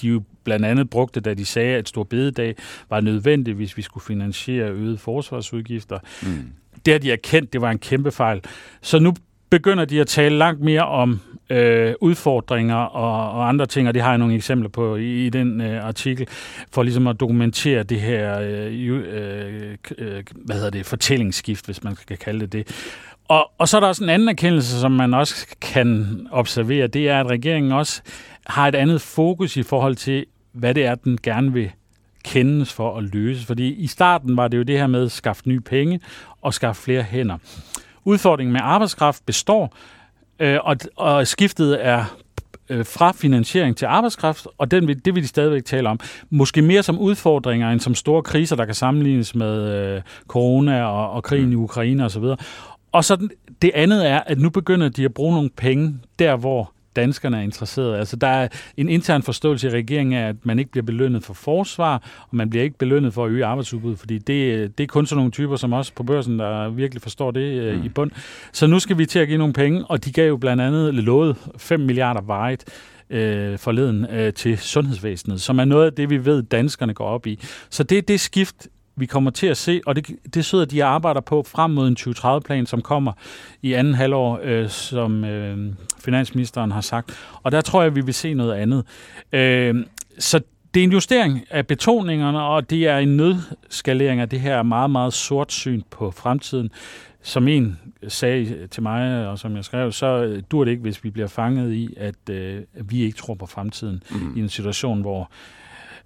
de 0.00 0.08
jo 0.08 0.22
blandt 0.44 0.64
andet 0.64 0.90
brugte, 0.90 1.20
da 1.20 1.34
de 1.34 1.44
sagde, 1.44 1.76
at 1.76 1.88
stor 1.88 2.04
bededag 2.04 2.54
var 2.90 3.00
nødvendig, 3.00 3.54
hvis 3.54 3.76
vi 3.76 3.82
skulle 3.82 4.04
finansiere 4.04 4.70
øgede 4.70 4.98
forsvarsudgifter. 4.98 5.98
Mm. 6.22 6.52
Det 6.84 6.94
har 6.94 6.98
de 6.98 7.12
erkendt, 7.12 7.52
det 7.52 7.60
var 7.60 7.70
en 7.70 7.78
kæmpe 7.78 8.10
fejl. 8.10 8.40
Så 8.82 8.98
nu 8.98 9.14
begynder 9.50 9.84
de 9.84 10.00
at 10.00 10.06
tale 10.06 10.38
langt 10.38 10.60
mere 10.60 10.86
om 10.86 11.20
øh, 11.50 11.94
udfordringer 12.00 12.76
og, 12.76 13.32
og 13.32 13.48
andre 13.48 13.66
ting, 13.66 13.88
og 13.88 13.94
det 13.94 14.02
har 14.02 14.08
jeg 14.08 14.18
nogle 14.18 14.34
eksempler 14.34 14.68
på 14.68 14.96
i, 14.96 15.26
i 15.26 15.30
den 15.30 15.60
øh, 15.60 15.86
artikel, 15.86 16.26
for 16.72 16.82
ligesom 16.82 17.06
at 17.06 17.20
dokumentere 17.20 17.82
det 17.82 18.00
her 18.00 18.40
øh, 18.40 18.88
øh, 18.88 19.76
øh, 19.98 20.22
hvad 20.34 20.56
hedder 20.56 20.70
det, 20.70 20.86
fortællingsskift, 20.86 21.64
hvis 21.64 21.84
man 21.84 21.96
skal 21.96 22.16
kalde 22.16 22.40
det 22.40 22.52
det. 22.52 22.66
Og, 23.28 23.50
og 23.58 23.68
så 23.68 23.76
er 23.76 23.80
der 23.80 23.88
også 23.88 24.04
en 24.04 24.10
anden 24.10 24.28
erkendelse, 24.28 24.80
som 24.80 24.92
man 24.92 25.14
også 25.14 25.46
kan 25.60 26.26
observere, 26.30 26.86
det 26.86 27.08
er, 27.08 27.20
at 27.20 27.26
regeringen 27.26 27.72
også 27.72 28.02
har 28.46 28.68
et 28.68 28.74
andet 28.74 29.00
fokus 29.00 29.56
i 29.56 29.62
forhold 29.62 29.96
til, 29.96 30.26
hvad 30.52 30.74
det 30.74 30.84
er, 30.84 30.94
den 30.94 31.18
gerne 31.22 31.52
vil 31.52 31.70
kendes 32.24 32.72
for 32.72 32.98
at 32.98 33.04
løse. 33.04 33.46
Fordi 33.46 33.74
i 33.74 33.86
starten 33.86 34.36
var 34.36 34.48
det 34.48 34.58
jo 34.58 34.62
det 34.62 34.78
her 34.78 34.86
med 34.86 35.04
at 35.04 35.12
skaffe 35.12 35.48
nye 35.48 35.60
penge 35.60 36.00
og 36.42 36.54
skaffe 36.54 36.82
flere 36.82 37.02
hænder. 37.02 37.38
Udfordringen 38.04 38.52
med 38.52 38.60
arbejdskraft 38.64 39.26
består, 39.26 39.74
øh, 40.38 40.58
og, 40.64 40.76
og 40.96 41.26
skiftet 41.26 41.86
er 41.86 42.04
øh, 42.68 42.86
fra 42.86 43.12
finansiering 43.12 43.76
til 43.76 43.86
arbejdskraft, 43.86 44.46
og 44.58 44.70
den 44.70 44.88
vil, 44.88 45.04
det 45.04 45.14
vil 45.14 45.22
de 45.22 45.28
stadigvæk 45.28 45.64
tale 45.64 45.88
om. 45.88 46.00
Måske 46.30 46.62
mere 46.62 46.82
som 46.82 46.98
udfordringer 46.98 47.70
end 47.70 47.80
som 47.80 47.94
store 47.94 48.22
kriser, 48.22 48.56
der 48.56 48.64
kan 48.64 48.74
sammenlignes 48.74 49.34
med 49.34 49.74
øh, 49.74 50.02
corona 50.28 50.84
og, 50.84 51.10
og 51.10 51.22
krigen 51.22 51.52
i 51.52 51.56
mm. 51.56 51.62
Ukraine 51.62 52.04
osv. 52.04 52.24
Og 52.92 53.04
så 53.04 53.28
det 53.62 53.70
andet 53.74 54.08
er, 54.08 54.20
at 54.26 54.38
nu 54.38 54.50
begynder 54.50 54.88
de 54.88 55.04
at 55.04 55.14
bruge 55.14 55.34
nogle 55.34 55.50
penge 55.56 55.98
der, 56.18 56.36
hvor 56.36 56.72
danskerne 56.98 57.36
er 57.36 57.40
interesserede. 57.40 57.98
Altså, 57.98 58.16
der 58.16 58.26
er 58.26 58.48
en 58.76 58.88
intern 58.88 59.22
forståelse 59.22 59.66
i 59.68 59.70
regeringen 59.70 60.12
af, 60.12 60.28
at 60.28 60.36
man 60.42 60.58
ikke 60.58 60.70
bliver 60.70 60.84
belønnet 60.84 61.24
for 61.24 61.34
forsvar, 61.34 61.94
og 62.20 62.36
man 62.36 62.50
bliver 62.50 62.64
ikke 62.64 62.78
belønnet 62.78 63.14
for 63.14 63.24
at 63.24 63.30
øge 63.30 63.44
arbejdsudbud, 63.44 63.96
fordi 63.96 64.18
det, 64.18 64.78
det 64.78 64.84
er 64.84 64.88
kun 64.88 65.06
sådan 65.06 65.18
nogle 65.18 65.32
typer 65.32 65.56
som 65.56 65.72
os 65.72 65.90
på 65.90 66.02
børsen, 66.02 66.38
der 66.38 66.68
virkelig 66.68 67.02
forstår 67.02 67.30
det 67.30 67.40
øh, 67.40 67.78
mm. 67.78 67.84
i 67.84 67.88
bund. 67.88 68.10
Så 68.52 68.66
nu 68.66 68.78
skal 68.78 68.98
vi 68.98 69.06
til 69.06 69.18
at 69.18 69.28
give 69.28 69.38
nogle 69.38 69.52
penge, 69.52 69.84
og 69.84 70.04
de 70.04 70.12
gav 70.12 70.28
jo 70.28 70.36
blandt 70.36 70.62
andet 70.62 70.94
lovet 70.94 71.36
5 71.56 71.80
milliarder 71.80 72.20
vejet 72.20 72.64
øh, 73.10 73.58
forleden 73.58 74.06
øh, 74.10 74.32
til 74.32 74.58
sundhedsvæsenet, 74.58 75.40
som 75.40 75.58
er 75.58 75.64
noget 75.64 75.86
af 75.86 75.92
det, 75.92 76.10
vi 76.10 76.24
ved, 76.24 76.42
danskerne 76.42 76.94
går 76.94 77.04
op 77.04 77.26
i. 77.26 77.38
Så 77.70 77.82
det 77.82 77.98
er 77.98 78.02
det 78.02 78.20
skift, 78.20 78.68
vi 78.98 79.06
kommer 79.06 79.30
til 79.30 79.46
at 79.46 79.56
se, 79.56 79.80
og 79.86 79.96
det, 79.96 80.06
det 80.34 80.44
sidder 80.44 80.64
de 80.64 80.84
arbejder 80.84 81.20
på 81.20 81.42
frem 81.42 81.70
mod 81.70 81.88
en 81.88 81.96
2030-plan, 82.00 82.66
som 82.66 82.82
kommer 82.82 83.12
i 83.62 83.72
anden 83.72 83.94
halvår, 83.94 84.40
øh, 84.42 84.68
som 84.68 85.24
øh, 85.24 85.72
finansministeren 86.04 86.70
har 86.70 86.80
sagt. 86.80 87.18
Og 87.42 87.52
der 87.52 87.60
tror 87.60 87.82
jeg, 87.82 87.96
vi 87.96 88.00
vil 88.00 88.14
se 88.14 88.34
noget 88.34 88.54
andet. 88.54 88.84
Øh, 89.32 89.84
så 90.18 90.40
det 90.74 90.80
er 90.80 90.84
en 90.84 90.92
justering 90.92 91.44
af 91.50 91.66
betoningerne, 91.66 92.42
og 92.42 92.70
det 92.70 92.86
er 92.86 92.98
en 92.98 93.16
nødskalering 93.16 94.20
af 94.20 94.28
det 94.28 94.40
her 94.40 94.62
meget, 94.62 94.90
meget 94.90 95.12
sort 95.12 95.52
syn 95.52 95.82
på 95.90 96.10
fremtiden. 96.10 96.70
Som 97.22 97.48
en 97.48 97.78
sagde 98.08 98.66
til 98.66 98.82
mig, 98.82 99.28
og 99.28 99.38
som 99.38 99.56
jeg 99.56 99.64
skrev, 99.64 99.92
så 99.92 100.40
dur 100.50 100.64
det 100.64 100.70
ikke, 100.70 100.82
hvis 100.82 101.04
vi 101.04 101.10
bliver 101.10 101.28
fanget 101.28 101.72
i, 101.72 101.94
at 101.96 102.30
øh, 102.30 102.62
vi 102.74 103.02
ikke 103.02 103.16
tror 103.16 103.34
på 103.34 103.46
fremtiden 103.46 104.02
mm. 104.10 104.36
i 104.36 104.40
en 104.40 104.48
situation, 104.48 105.00
hvor 105.00 105.22
Øh, 105.22 105.28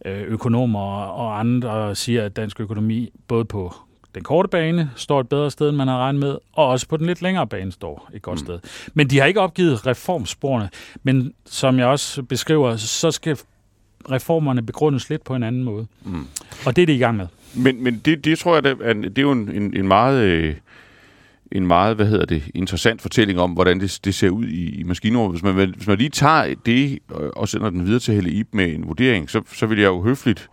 økonomer 0.06 0.80
og 1.02 1.40
andre 1.40 1.94
siger, 1.94 2.24
at 2.24 2.36
dansk 2.36 2.60
økonomi 2.60 3.10
både 3.28 3.44
på 3.44 3.74
den 4.14 4.22
korte 4.22 4.48
bane 4.48 4.90
står 4.96 5.20
et 5.20 5.28
bedre 5.28 5.50
sted, 5.50 5.68
end 5.68 5.76
man 5.76 5.88
har 5.88 5.98
regnet 5.98 6.20
med, 6.20 6.36
og 6.52 6.66
også 6.66 6.88
på 6.88 6.96
den 6.96 7.06
lidt 7.06 7.22
længere 7.22 7.46
bane 7.46 7.72
står 7.72 8.10
et 8.14 8.22
godt 8.22 8.40
mm. 8.40 8.46
sted. 8.46 8.58
Men 8.94 9.10
de 9.10 9.18
har 9.18 9.26
ikke 9.26 9.40
opgivet 9.40 9.86
reformsporene, 9.86 10.70
men 11.02 11.34
som 11.46 11.78
jeg 11.78 11.86
også 11.86 12.22
beskriver, 12.22 12.76
så 12.76 13.10
skal 13.10 13.38
reformerne 14.10 14.62
begrundes 14.62 15.10
lidt 15.10 15.24
på 15.24 15.34
en 15.34 15.42
anden 15.42 15.64
måde. 15.64 15.86
Mm. 16.04 16.26
Og 16.66 16.76
det 16.76 16.82
er 16.82 16.86
det 16.86 16.92
i 16.92 16.98
gang 16.98 17.16
med. 17.16 17.26
Men, 17.54 17.84
men 17.84 17.98
det, 18.04 18.24
det 18.24 18.38
tror 18.38 18.54
jeg, 18.54 18.64
det 18.64 18.76
er, 18.82 18.92
det 18.92 19.18
er 19.18 19.22
jo 19.22 19.32
en, 19.32 19.50
en, 19.50 19.76
en 19.76 19.88
meget... 19.88 20.22
Øh 20.22 20.54
en 21.52 21.66
meget, 21.66 21.96
hvad 21.96 22.06
hedder 22.06 22.24
det, 22.24 22.42
interessant 22.54 23.02
fortælling 23.02 23.40
om, 23.40 23.50
hvordan 23.50 23.80
det, 23.80 24.00
det 24.04 24.14
ser 24.14 24.30
ud 24.30 24.46
i, 24.46 24.80
i 24.80 24.82
maskinrummet. 24.82 25.40
Hvis 25.40 25.54
man, 25.54 25.74
hvis 25.76 25.86
man 25.86 25.98
lige 25.98 26.10
tager 26.10 26.54
det 26.66 26.98
og, 27.10 27.36
og 27.36 27.48
sender 27.48 27.70
den 27.70 27.86
videre 27.86 28.00
til 28.00 28.14
Helle 28.14 28.30
Ip 28.30 28.46
med 28.52 28.74
en 28.74 28.88
vurdering, 28.88 29.30
så, 29.30 29.42
så 29.52 29.66
vil 29.66 29.78
jeg 29.78 29.86
jo 29.86 30.02
høfligt 30.02 30.48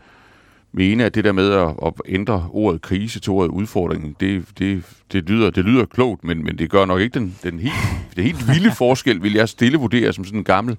mene, 0.72 1.06
at 1.06 1.16
det 1.16 1.24
der 1.24 1.32
med 1.32 1.52
at, 1.52 1.74
at 1.86 1.93
ændre 2.06 2.50
ordet 2.52 2.82
krise 2.82 3.20
til 3.20 3.32
ordet 3.32 3.50
udfordring, 3.50 4.20
det, 4.20 4.45
det, 4.60 4.84
det, 5.12 5.30
lyder, 5.30 5.50
det 5.50 5.66
lyder 5.66 5.86
klogt, 5.86 6.24
men, 6.24 6.43
men 6.43 6.58
det 6.58 6.70
gør 6.70 6.86
nok 6.86 7.02
ikke 7.02 7.20
den, 7.20 7.36
den 7.43 7.60
helt, 7.60 7.74
det 8.16 8.24
helt 8.24 8.47
vilde 8.47 8.72
forskel, 8.84 9.24
vil 9.24 9.34
jeg 9.34 9.50
stille 9.50 9.78
vurdere 9.78 10.14
som 10.14 10.26
sådan 10.26 10.39
en 10.39 10.43
gammel, 10.43 10.78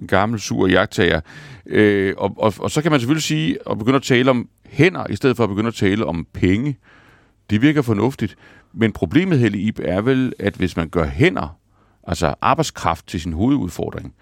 en 0.00 0.06
gammel 0.06 0.40
sur 0.40 0.66
jagttager. 0.66 1.20
Øh, 1.66 2.14
og, 2.16 2.34
og, 2.36 2.54
og 2.58 2.70
så 2.70 2.82
kan 2.82 2.90
man 2.90 3.00
selvfølgelig 3.00 3.22
sige, 3.22 3.58
at 3.70 3.78
begynde 3.78 3.96
at 3.96 4.02
tale 4.02 4.30
om 4.30 4.48
hænder, 4.66 5.06
i 5.10 5.16
stedet 5.16 5.36
for 5.36 5.44
at 5.44 5.50
begynde 5.50 5.68
at 5.68 5.74
tale 5.74 6.06
om 6.06 6.26
penge. 6.32 6.78
Det 7.50 7.62
virker 7.62 7.82
fornuftigt, 7.82 8.36
men 8.72 8.92
problemet, 8.92 9.38
Helle 9.38 9.58
Ip, 9.58 9.80
er 9.82 10.00
vel, 10.00 10.32
at 10.38 10.54
hvis 10.54 10.76
man 10.76 10.88
gør 10.88 11.06
hænder, 11.06 11.56
altså 12.06 12.34
arbejdskraft 12.40 13.06
til 13.06 13.20
sin 13.20 13.32
hovedudfordring, 13.32 14.14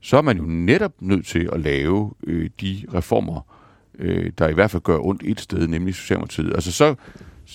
så 0.00 0.16
er 0.16 0.22
man 0.22 0.38
jo 0.38 0.44
netop 0.46 0.92
nødt 1.00 1.26
til 1.26 1.48
at 1.52 1.60
lave 1.60 2.12
øh, 2.26 2.50
de 2.60 2.84
reformer, 2.94 3.40
øh, 3.98 4.32
der 4.38 4.48
i 4.48 4.54
hvert 4.54 4.70
fald 4.70 4.82
gør 4.82 4.98
ondt 4.98 5.22
et 5.24 5.40
sted, 5.40 5.66
nemlig 5.66 5.94
Socialdemokratiet. 5.94 6.54
Altså 6.54 6.72
så, 6.72 6.94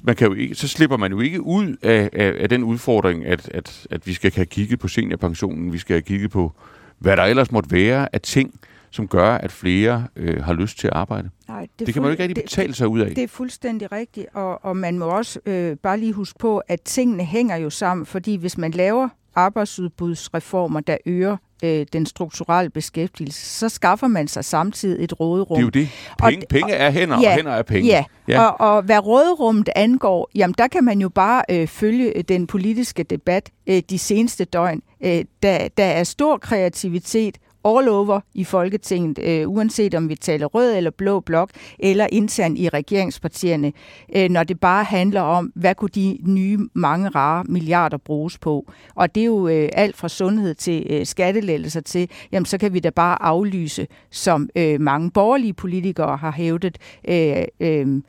man 0.04 0.16
kan 0.16 0.28
jo 0.28 0.34
ikke, 0.34 0.56
så 0.56 0.68
slipper 0.68 0.98
man 0.98 1.12
jo 1.12 1.20
ikke 1.20 1.42
ud 1.42 1.76
af, 1.82 2.10
af, 2.14 2.34
af 2.40 2.50
den 2.50 2.64
udfordring, 2.64 3.26
at, 3.26 3.50
at, 3.54 3.88
at 3.92 4.08
vi 4.08 4.14
skal 4.14 4.34
have 4.36 4.46
kigget 4.46 4.80
på 4.80 4.88
seniorpensionen, 4.88 5.74
vi 5.74 5.78
skal 5.78 5.94
have 5.94 6.02
kigget 6.02 6.32
på, 6.32 6.54
hvad 7.00 7.18
der 7.18 7.24
ellers 7.24 7.52
måtte 7.52 7.72
være 7.72 8.16
af 8.16 8.22
ting, 8.22 8.60
som 8.96 9.08
gør, 9.08 9.36
at 9.36 9.52
flere 9.52 10.08
øh, 10.16 10.44
har 10.44 10.54
lyst 10.54 10.80
til 10.80 10.88
at 10.88 10.94
arbejde. 10.94 11.30
Nej, 11.48 11.68
det, 11.80 11.88
det 11.88 11.94
kan 11.94 12.02
man 12.02 12.10
jo 12.10 12.12
ikke 12.12 12.24
rigtig 12.24 12.44
betale 12.44 12.74
sig 12.74 12.88
ud 12.88 13.00
af. 13.00 13.16
Det 13.16 13.24
er 13.24 13.28
fuldstændig 13.28 13.92
rigtigt, 13.92 14.28
og, 14.34 14.66
og 14.66 14.78
man 14.78 15.00
må 15.00 15.06
også 15.06 15.40
øh, 15.46 15.78
bare 15.78 16.00
lige 16.00 16.14
huske 16.14 16.40
på, 16.40 16.58
at 16.58 16.82
tingene 16.82 17.24
hænger 17.24 17.56
jo 17.56 17.70
sammen, 17.70 18.06
fordi 18.06 18.36
hvis 18.36 18.58
man 18.58 18.72
laver 18.72 19.10
arbejdsudbudsreformer, 19.36 20.80
der 20.80 20.98
øger 21.06 21.38
øh, 21.64 21.86
den 21.94 22.06
strukturelle 22.06 22.70
beskæftigelse, 22.70 23.46
så 23.46 23.70
skaffer 23.70 24.08
man 24.08 24.28
sig 24.28 24.46
samtidig 24.46 25.04
et 25.04 25.20
råderum. 25.20 25.58
Det 25.58 25.62
er 25.62 25.66
jo 25.66 25.70
det. 25.70 25.90
Penge, 26.20 26.46
og, 26.46 26.50
penge 26.50 26.74
er 26.74 26.92
hænder, 26.92 27.22
ja, 27.22 27.30
og 27.30 27.36
hænder 27.36 27.52
er 27.52 27.62
penge. 27.62 27.88
Ja, 27.88 28.04
ja. 28.28 28.46
Og, 28.46 28.76
og 28.76 28.82
hvad 28.82 29.00
råderummet 29.00 29.70
angår, 29.76 30.30
jamen 30.36 30.56
der 30.58 30.68
kan 30.68 30.84
man 30.84 31.02
jo 31.02 31.10
bare 31.10 31.44
øh, 31.50 31.68
følge 31.68 32.24
den 32.28 32.48
politiske 32.48 33.04
debat 33.04 33.50
øh, 33.68 33.82
de 33.90 34.00
seneste 34.00 34.46
døgn. 34.46 34.82
Øh, 35.04 35.26
der, 35.44 35.68
der 35.78 35.86
er 35.86 36.04
stor 36.04 36.38
kreativitet, 36.38 37.38
all 37.66 37.90
over 37.90 38.20
i 38.34 38.44
Folketinget, 38.44 39.20
øh, 39.20 39.50
uanset 39.50 39.96
om 39.96 40.10
vi 40.10 40.16
taler 40.16 40.46
rød 40.46 40.76
eller 40.76 40.92
blå 40.92 41.20
blok, 41.20 41.50
eller 41.80 42.08
internt 42.12 42.60
i 42.60 42.70
regeringspartierne, 42.70 43.74
øh, 44.16 44.30
når 44.30 44.44
det 44.44 44.60
bare 44.60 44.84
handler 44.84 45.22
om, 45.22 45.52
hvad 45.56 45.76
kunne 45.76 45.90
de 45.96 46.18
nye 46.26 46.60
mange 46.74 47.10
rare 47.10 47.44
milliarder 47.44 47.98
bruges 47.98 48.38
på. 48.38 48.72
Og 48.96 49.16
det 49.16 49.22
er 49.22 49.26
jo 49.26 49.48
øh, 49.48 49.70
alt 49.74 49.98
fra 49.98 50.10
sundhed 50.10 50.56
til 50.56 50.88
øh, 50.90 51.06
skattelettelser 51.06 51.82
til, 51.82 52.10
jamen 52.32 52.46
så 52.46 52.58
kan 52.58 52.74
vi 52.74 52.80
da 52.80 52.90
bare 52.90 53.24
aflyse, 53.24 53.88
som 54.12 54.50
øh, 54.56 54.82
mange 54.82 55.12
borgerlige 55.12 55.54
politikere 55.54 56.18
har 56.18 56.32
hævdet, 56.32 56.78
øh, 57.08 57.44
øh, 57.60 58.02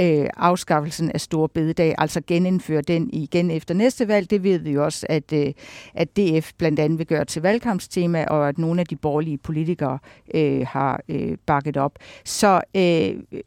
øh, 0.00 0.26
afskaffelsen 0.36 1.10
af 1.10 1.20
Store 1.20 1.48
Bededag, 1.48 1.94
altså 1.98 2.20
genindføre 2.26 2.82
den 2.82 3.10
igen 3.12 3.50
efter 3.50 3.74
næste 3.74 4.08
valg. 4.08 4.30
Det 4.30 4.42
ved 4.42 4.58
vi 4.58 4.70
jo 4.70 4.84
også, 4.84 5.06
at, 5.08 5.32
øh, 5.32 5.52
at 5.94 6.16
DF 6.16 6.52
blandt 6.58 6.80
andet 6.80 6.98
vil 6.98 7.06
gøre 7.06 7.24
til 7.24 7.42
valgkampstema, 7.42 8.24
og 8.24 8.48
at 8.48 8.58
nogle 8.58 8.80
af 8.80 8.86
de 8.86 8.96
borgerlige 8.96 9.38
politikere 9.38 9.98
øh, 10.34 10.66
har 10.66 11.00
øh, 11.08 11.36
bakket 11.46 11.76
op. 11.76 11.98
Så 12.24 12.60
øh, 12.76 13.40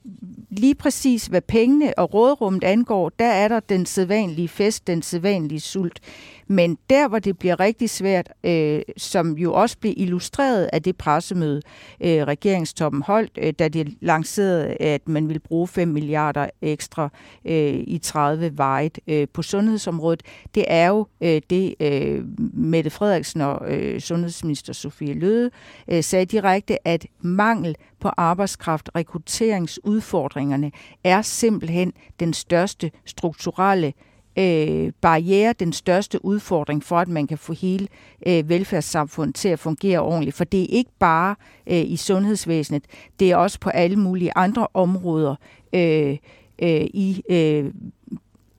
lige 0.50 0.76
præcis 0.76 1.26
hvad 1.26 1.42
pengene 1.42 2.00
og 2.00 2.14
rådrummet 2.14 2.64
angår, 2.64 3.10
der 3.10 3.26
er 3.26 3.48
der 3.48 3.60
den 3.60 3.86
sædvanlige 3.86 4.48
fest, 4.48 4.88
den 4.88 5.02
sædvanlige 5.02 5.60
sult. 5.60 6.00
Men 6.48 6.78
der, 6.90 7.08
hvor 7.08 7.20
det 7.20 7.40
bliver 7.40 7.60
rigtig 7.60 7.90
svært, 7.90 8.30
øh, 8.44 8.82
som 8.98 9.38
jo 9.38 9.54
også 9.54 9.78
blev 9.78 9.94
illustreret 9.98 10.70
af 10.74 10.84
det 10.84 10.98
pressemøde, 10.98 11.62
øh, 12.02 12.24
regeringstoppen 12.24 13.02
holdt, 13.02 13.32
øh, 13.38 13.54
da 13.60 13.68
det 13.68 13.94
lancerede, 14.02 14.68
at 14.68 15.08
man 15.08 15.28
ville 15.28 15.40
bruge 15.40 15.68
5 15.68 15.88
milliarder 15.88 16.50
ekstra 16.62 17.10
øh, 17.46 17.84
i 17.88 17.98
30 18.04 18.58
vejet 18.58 19.00
øh, 19.08 19.28
på 19.34 19.42
sundhedsområdet, 19.42 20.24
det 20.56 20.66
er 20.68 20.88
jo 20.88 21.08
øh, 21.22 21.42
det, 21.50 21.76
øh, 21.80 22.24
Mette 22.54 22.90
Frederiksen 22.90 23.42
og 23.42 23.74
øh, 23.74 24.00
sundhedsminister 24.00 24.74
Sofie 24.74 25.14
Løde 25.14 25.52
øh, 25.88 26.04
sagde 26.04 26.26
direkte, 26.26 26.88
at 26.88 27.06
mangel 27.22 27.76
på 28.00 28.10
arbejdskraft, 28.18 28.90
rekrutteringsudfordringerne, 28.96 30.72
er 31.04 31.22
simpelthen 31.22 31.94
den 32.20 32.34
største 32.34 32.92
strukturelle 33.06 33.94
øh, 34.38 34.92
barriere 35.02 35.54
den 35.54 35.74
største 35.74 36.26
udfordring 36.26 36.84
for, 36.84 37.00
at 37.00 37.08
man 37.08 37.28
kan 37.28 37.38
få 37.38 37.54
hele 37.54 37.88
øh, 38.28 38.50
velfærdssamfundet 38.50 39.36
til 39.36 39.50
at 39.50 39.60
fungere 39.60 40.00
ordentligt. 40.00 40.36
For 40.36 40.44
det 40.44 40.62
er 40.62 40.68
ikke 40.70 40.92
bare 41.00 41.36
øh, 41.68 41.92
i 41.92 41.98
sundhedsvæsenet, 41.98 42.84
det 43.20 43.32
er 43.32 43.36
også 43.36 43.60
på 43.60 43.70
alle 43.70 43.96
mulige 43.96 44.32
andre 44.36 44.68
områder 44.74 45.36
øh, 45.74 46.18
øh, 46.62 46.88
i, 46.94 47.24
øh, 47.30 47.74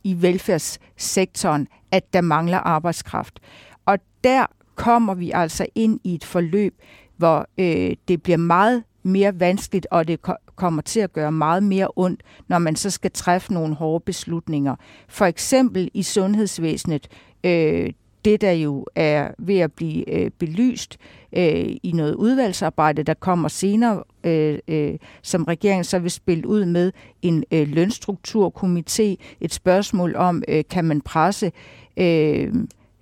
i 0.04 0.22
velfærdssektoren, 0.22 1.68
at 1.90 2.12
der 2.12 2.20
mangler 2.20 2.58
arbejdskraft. 2.58 3.40
Og 3.86 3.98
der 4.24 4.46
kommer 4.74 5.14
vi 5.14 5.30
altså 5.34 5.66
ind 5.74 6.00
i 6.04 6.14
et 6.14 6.24
forløb, 6.24 6.74
hvor 7.16 7.48
øh, 7.58 7.96
det 8.08 8.22
bliver 8.22 8.38
meget 8.38 8.82
mere 9.06 9.40
vanskeligt, 9.40 9.86
og 9.90 10.08
det 10.08 10.20
kommer 10.56 10.82
til 10.82 11.00
at 11.00 11.12
gøre 11.12 11.32
meget 11.32 11.62
mere 11.62 11.88
ondt, 11.96 12.22
når 12.48 12.58
man 12.58 12.76
så 12.76 12.90
skal 12.90 13.10
træffe 13.10 13.52
nogle 13.52 13.74
hårde 13.74 14.02
beslutninger. 14.04 14.76
For 15.08 15.24
eksempel 15.24 15.90
i 15.94 16.02
sundhedsvæsenet, 16.02 17.08
øh, 17.44 17.92
det 18.24 18.40
der 18.40 18.52
jo 18.52 18.86
er 18.94 19.30
ved 19.38 19.58
at 19.58 19.72
blive 19.72 20.10
øh, 20.14 20.30
belyst 20.30 20.98
øh, 21.36 21.76
i 21.82 21.92
noget 21.94 22.14
udvalgsarbejde, 22.14 23.02
der 23.02 23.14
kommer 23.14 23.48
senere, 23.48 24.02
øh, 24.24 24.58
øh, 24.68 24.94
som 25.22 25.44
regeringen 25.44 25.84
så 25.84 25.98
vil 25.98 26.10
spille 26.10 26.48
ud 26.48 26.64
med 26.64 26.92
en 27.22 27.44
øh, 27.50 27.68
lønstrukturkomité, 27.68 29.16
et 29.40 29.52
spørgsmål 29.52 30.16
om, 30.16 30.42
øh, 30.48 30.64
kan 30.70 30.84
man 30.84 31.00
presse 31.00 31.52
øh, 31.96 32.54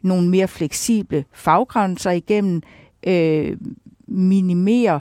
nogle 0.03 0.29
mere 0.29 0.49
fleksible 0.49 1.25
faggrænser 1.33 2.11
igennem, 2.11 2.63
øh, 3.07 3.57
minimere 4.07 5.01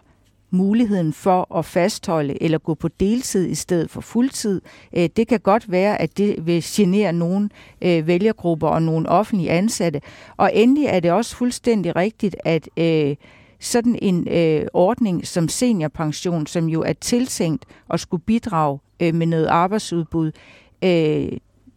muligheden 0.54 1.14
for 1.14 1.56
at 1.58 1.66
fastholde 1.66 2.44
eller 2.44 2.58
gå 2.58 2.74
på 2.74 2.88
deltid 2.88 3.48
i 3.50 3.56
stedet 3.56 3.90
for 3.90 4.02
fuldtid. 4.02 4.62
Øh, 4.94 5.10
det 5.16 5.28
kan 5.28 5.40
godt 5.40 5.72
være, 5.72 6.02
at 6.02 6.18
det 6.18 6.48
vil 6.48 6.64
genere 6.66 7.14
nogle 7.14 7.50
øh, 7.82 8.08
vælgergrupper 8.08 8.68
og 8.68 8.82
nogle 8.82 9.10
offentlige 9.10 9.52
ansatte. 9.52 10.02
Og 10.38 10.52
endelig 10.54 10.86
er 10.86 11.00
det 11.00 11.12
også 11.12 11.36
fuldstændig 11.36 11.96
rigtigt, 11.96 12.36
at 12.46 12.70
øh, 12.78 13.16
sådan 13.60 14.00
en 14.02 14.28
ordning 14.74 15.28
som 15.28 15.48
seniorpension, 15.48 16.48
som 16.48 16.70
jo 16.70 16.82
er 16.82 16.94
tiltænkt 16.94 17.66
at 17.90 18.00
skulle 18.00 18.24
bidrage 18.24 18.80
med 19.00 19.26
noget 19.26 19.48
arbejdsudbud, 19.48 20.32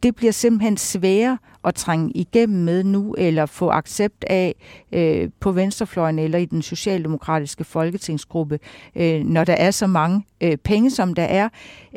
det 0.03 0.16
bliver 0.16 0.33
simpelthen 0.33 0.77
sværere 0.77 1.39
at 1.67 1.75
trænge 1.75 2.11
igennem 2.14 2.64
med 2.64 2.85
nu, 2.85 3.14
eller 3.19 3.47
få 3.47 3.71
accept 3.71 4.25
af 4.25 4.55
øh, 4.93 5.29
på 5.41 5.53
venstrefløjen 5.53 6.19
eller 6.19 6.39
i 6.39 6.45
den 6.45 6.62
socialdemokratiske 6.62 7.64
folketingsgruppe, 7.64 8.59
øh, 8.97 9.25
når 9.25 9.45
der 9.45 9.55
er 9.55 9.71
så 9.71 9.87
mange 9.87 10.25
øh, 10.41 10.57
penge, 10.57 10.91
som 10.91 11.14
der 11.14 11.23
er. 11.23 11.49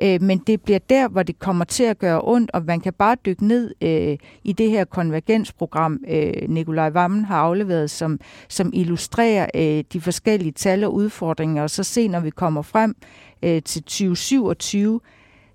Øh, 0.02 0.22
men 0.22 0.38
det 0.38 0.62
bliver 0.62 0.80
der, 0.80 1.08
hvor 1.08 1.24
det 1.24 1.40
kommer 1.40 1.66
til 1.66 1.84
at 1.84 2.00
gøre 2.00 2.22
ondt, 2.24 2.52
og 2.52 2.64
man 2.66 2.80
kan 2.80 2.94
bare 2.94 3.16
dykke 3.26 3.48
ned 3.48 3.74
øh, 3.82 4.18
i 4.44 4.54
det 4.54 4.70
her 4.70 4.86
konvergensprogram, 4.86 6.00
øh, 6.08 6.34
Nikolaj 6.50 6.90
Vammen 6.90 7.26
har 7.26 7.38
afleveret, 7.38 7.92
som, 7.92 8.20
som 8.48 8.72
illustrerer 8.74 9.48
øh, 9.56 9.84
de 9.94 10.02
forskellige 10.02 10.52
tal 10.52 10.84
og 10.84 10.94
udfordringer, 10.94 11.64
og 11.64 11.70
så 11.70 11.84
se, 11.84 12.08
når 12.08 12.20
vi 12.20 12.30
kommer 12.30 12.62
frem 12.62 12.96
øh, 13.44 13.62
til 13.64 13.84
2027, 13.84 15.00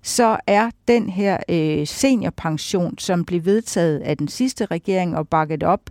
så 0.05 0.37
er 0.47 0.69
den 0.87 1.09
her 1.09 1.37
øh, 1.49 1.87
seniorpension, 1.87 2.97
som 2.97 3.25
blev 3.25 3.45
vedtaget 3.45 3.99
af 3.99 4.17
den 4.17 4.27
sidste 4.27 4.65
regering 4.65 5.17
og 5.17 5.27
bakket 5.27 5.63
op 5.63 5.81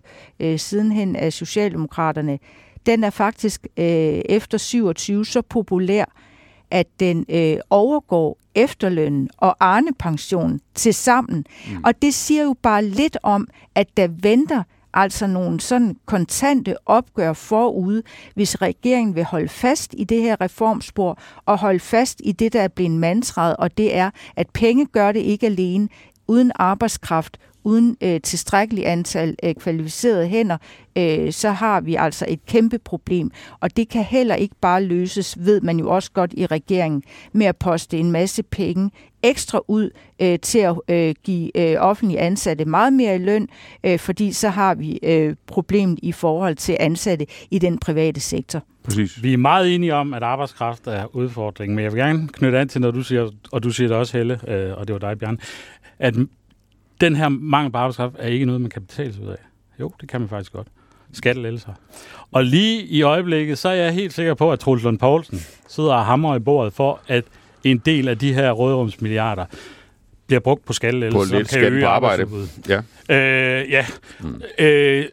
øh, 0.41 0.59
sidenhen 0.59 1.17
af 1.17 1.33
Socialdemokraterne, 1.33 2.39
den 2.87 3.05
er 3.05 3.11
faktisk 3.11 3.67
øh, 3.77 3.85
efter 4.25 4.59
27 4.59 5.25
så 5.25 5.43
populær, 5.43 6.05
at 6.71 6.87
den 7.01 7.27
øh, 7.29 7.57
overgår 7.71 8.39
efterlønnen 8.55 9.31
og 9.37 9.57
Arne-pension 9.61 10.61
til 10.75 10.95
sammen. 10.95 11.47
Mm. 11.69 11.85
Og 11.85 12.03
det 12.03 12.15
siger 12.15 12.43
jo 12.43 12.55
bare 12.63 12.85
lidt 12.85 13.17
om, 13.23 13.49
at 13.75 13.97
der 13.97 14.09
venter 14.11 14.63
altså 14.95 15.27
nogle 15.27 15.61
sådan 15.61 15.97
kontante 16.07 16.77
opgør 16.87 17.33
forude, 17.33 18.03
hvis 18.35 18.63
regeringen 18.63 19.15
vil 19.15 19.25
holde 19.25 19.49
fast 19.49 19.95
i 19.99 20.05
det 20.05 20.23
her 20.23 20.41
reformspor 20.41 21.19
og 21.47 21.59
holde 21.59 21.81
fast 21.81 22.21
i 22.25 22.33
det, 22.33 22.53
der 22.53 22.63
er 22.63 22.69
blevet 22.69 22.91
mantraet, 22.91 23.57
og 23.57 23.79
det 23.79 23.97
er, 23.97 24.11
at 24.37 24.47
penge 24.55 24.87
gør 24.87 25.13
det 25.13 25.21
ikke 25.21 25.47
alene. 25.47 25.89
Uden 26.29 26.53
arbejdskraft, 26.55 27.39
uden 27.65 27.97
øh, 28.01 28.21
tilstrækkelig 28.21 28.87
antal 28.87 29.37
øh, 29.43 29.55
kvalificerede 29.55 30.29
hænder, 30.29 30.57
øh, 30.99 31.33
så 31.33 31.51
har 31.51 31.81
vi 31.81 31.95
altså 31.95 32.25
et 32.29 32.47
kæmpe 32.47 32.79
problem. 32.79 33.31
Og 33.61 33.77
det 33.77 33.89
kan 33.89 34.05
heller 34.05 34.35
ikke 34.35 34.55
bare 34.61 34.83
løses, 34.83 35.37
ved 35.47 35.61
man 35.61 35.79
jo 35.79 35.91
også 35.91 36.11
godt 36.13 36.35
i 36.37 36.47
regeringen, 36.47 37.03
med 37.33 37.47
at 37.47 37.57
poste 37.57 37.99
en 37.99 38.13
masse 38.13 38.43
penge 38.43 38.91
ekstra 39.23 39.61
ud 39.69 39.91
øh, 40.23 40.39
til 40.39 40.59
at 40.59 40.77
øh, 40.89 41.15
give 41.25 41.59
øh, 41.59 41.77
offentlige 41.79 42.21
ansatte 42.21 42.65
meget 42.65 42.93
mere 42.93 43.15
i 43.15 43.19
løn, 43.19 43.49
øh, 43.85 43.99
fordi 43.99 44.33
så 44.33 44.49
har 44.49 44.75
vi 44.75 44.99
øh, 45.03 45.37
problemet 45.47 45.99
i 46.03 46.13
forhold 46.13 46.57
til 46.57 46.77
ansatte 46.81 47.27
i 47.51 47.59
den 47.59 47.79
private 47.79 48.21
sektor. 48.21 48.63
Præcis. 48.85 49.23
Vi 49.23 49.33
er 49.33 49.37
meget 49.37 49.75
enige 49.75 49.95
om, 49.95 50.15
at 50.15 50.23
arbejdskraft 50.23 50.87
er 50.87 51.17
udfordringen, 51.17 51.77
men 51.77 51.85
jeg 51.85 51.93
vil 51.93 52.01
gerne 52.01 52.29
knytte 52.29 52.59
an 52.59 52.69
til, 52.69 52.81
når 52.81 52.91
du 52.91 53.03
siger, 53.03 53.31
og 53.53 53.63
du 53.63 53.71
siger 53.71 53.89
det 53.89 53.97
også, 53.97 54.17
Helle, 54.17 54.41
øh, 54.49 54.79
og 54.79 54.89
det 54.89 54.93
var 54.93 54.99
dig, 54.99 55.19
Bjørn, 55.19 55.39
at 55.99 56.15
den 57.01 57.17
her 57.17 57.29
mangel 57.29 57.73
på 57.73 57.79
arbejdskraft 57.79 58.15
er 58.19 58.29
ikke 58.29 58.47
noget, 58.47 58.61
man 58.61 58.71
kan 58.71 58.83
betale 58.83 59.13
sig 59.13 59.23
ud 59.23 59.29
af. 59.29 59.37
Jo, 59.81 59.93
det 60.01 60.09
kan 60.09 60.21
man 60.21 60.29
faktisk 60.29 60.53
godt. 60.53 60.67
Skattelettelser. 61.13 61.73
Og 62.33 62.45
lige 62.45 62.83
i 62.83 63.03
øjeblikket, 63.03 63.59
så 63.59 63.69
er 63.69 63.75
jeg 63.75 63.93
helt 63.93 64.13
sikker 64.13 64.35
på, 64.35 64.53
at 64.53 64.61
Troels 64.61 64.83
Lund 64.83 64.99
Poulsen 64.99 65.41
sidder 65.69 65.95
og 65.95 66.05
hamrer 66.05 66.37
i 66.37 66.39
bordet 66.39 66.73
for, 66.73 67.01
at 67.09 67.25
en 67.65 67.79
del 67.79 68.09
af 68.09 68.19
de 68.19 68.35
her 68.35 68.53
rådrumsmilliarder 68.53 69.45
bliver 70.27 70.41
brugt 70.41 70.65
på 70.65 70.73
skattelettelser. 70.73 71.35
På 71.35 71.39
lidt 71.39 71.51
skat 71.51 71.73
på 71.81 71.87
arbejde. 71.87 72.27
Ja. 72.69 72.81
Øh, 73.09 73.71
ja. 73.71 73.87
Mm. 74.21 74.43
Øh, 74.59 75.05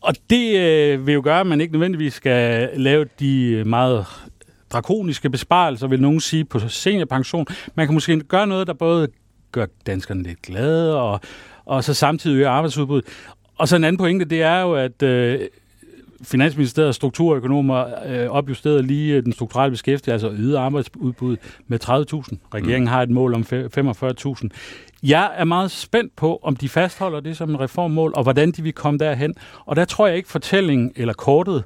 og 0.00 0.14
det 0.30 0.56
øh, 0.56 1.06
vil 1.06 1.14
jo 1.14 1.20
gøre, 1.24 1.40
at 1.40 1.46
man 1.46 1.60
ikke 1.60 1.72
nødvendigvis 1.72 2.14
skal 2.14 2.70
lave 2.76 3.06
de 3.20 3.62
meget 3.66 4.06
drakoniske 4.72 5.30
besparelser, 5.30 5.86
vil 5.86 6.00
nogen 6.00 6.20
sige, 6.20 6.44
på 6.44 6.68
seniorpension. 6.68 7.46
Man 7.74 7.86
kan 7.86 7.94
måske 7.94 8.20
gøre 8.20 8.46
noget, 8.46 8.66
der 8.66 8.72
både 8.72 9.08
gør 9.52 9.66
danskerne 9.86 10.22
lidt 10.22 10.42
glade, 10.42 11.00
og, 11.00 11.20
og 11.64 11.84
så 11.84 11.94
samtidig 11.94 12.36
øger 12.36 12.50
arbejdsudbuddet. 12.50 13.08
Og 13.58 13.68
så 13.68 13.76
en 13.76 13.84
anden 13.84 13.98
pointe, 13.98 14.24
det 14.24 14.42
er 14.42 14.60
jo, 14.60 14.74
at 14.74 15.02
øh, 15.02 15.40
Finansministeriets 16.22 16.96
strukturøkonomer 16.96 17.84
øh, 18.06 18.28
opjusterede 18.28 18.82
lige 18.82 19.14
øh, 19.14 19.24
den 19.24 19.32
strukturelle 19.32 19.70
beskæftigelse, 19.70 20.12
altså 20.12 20.42
øget 20.42 20.56
arbejdsudbud 20.56 21.36
med 21.66 21.84
30.000. 21.84 21.88
Regeringen 22.54 22.84
mm. 22.84 22.86
har 22.86 23.02
et 23.02 23.10
mål 23.10 23.34
om 23.34 23.44
45.000. 23.52 24.48
Jeg 25.02 25.30
er 25.36 25.44
meget 25.44 25.70
spændt 25.70 26.16
på, 26.16 26.40
om 26.42 26.56
de 26.56 26.68
fastholder 26.68 27.20
det 27.20 27.36
som 27.36 27.50
en 27.50 27.60
reformmål, 27.60 28.12
og 28.16 28.22
hvordan 28.22 28.50
de 28.50 28.62
vil 28.62 28.72
komme 28.72 28.98
derhen. 28.98 29.34
Og 29.64 29.76
der 29.76 29.84
tror 29.84 30.06
jeg 30.06 30.16
ikke, 30.16 30.28
fortællingen 30.28 30.92
eller 30.96 31.14
kortet 31.14 31.64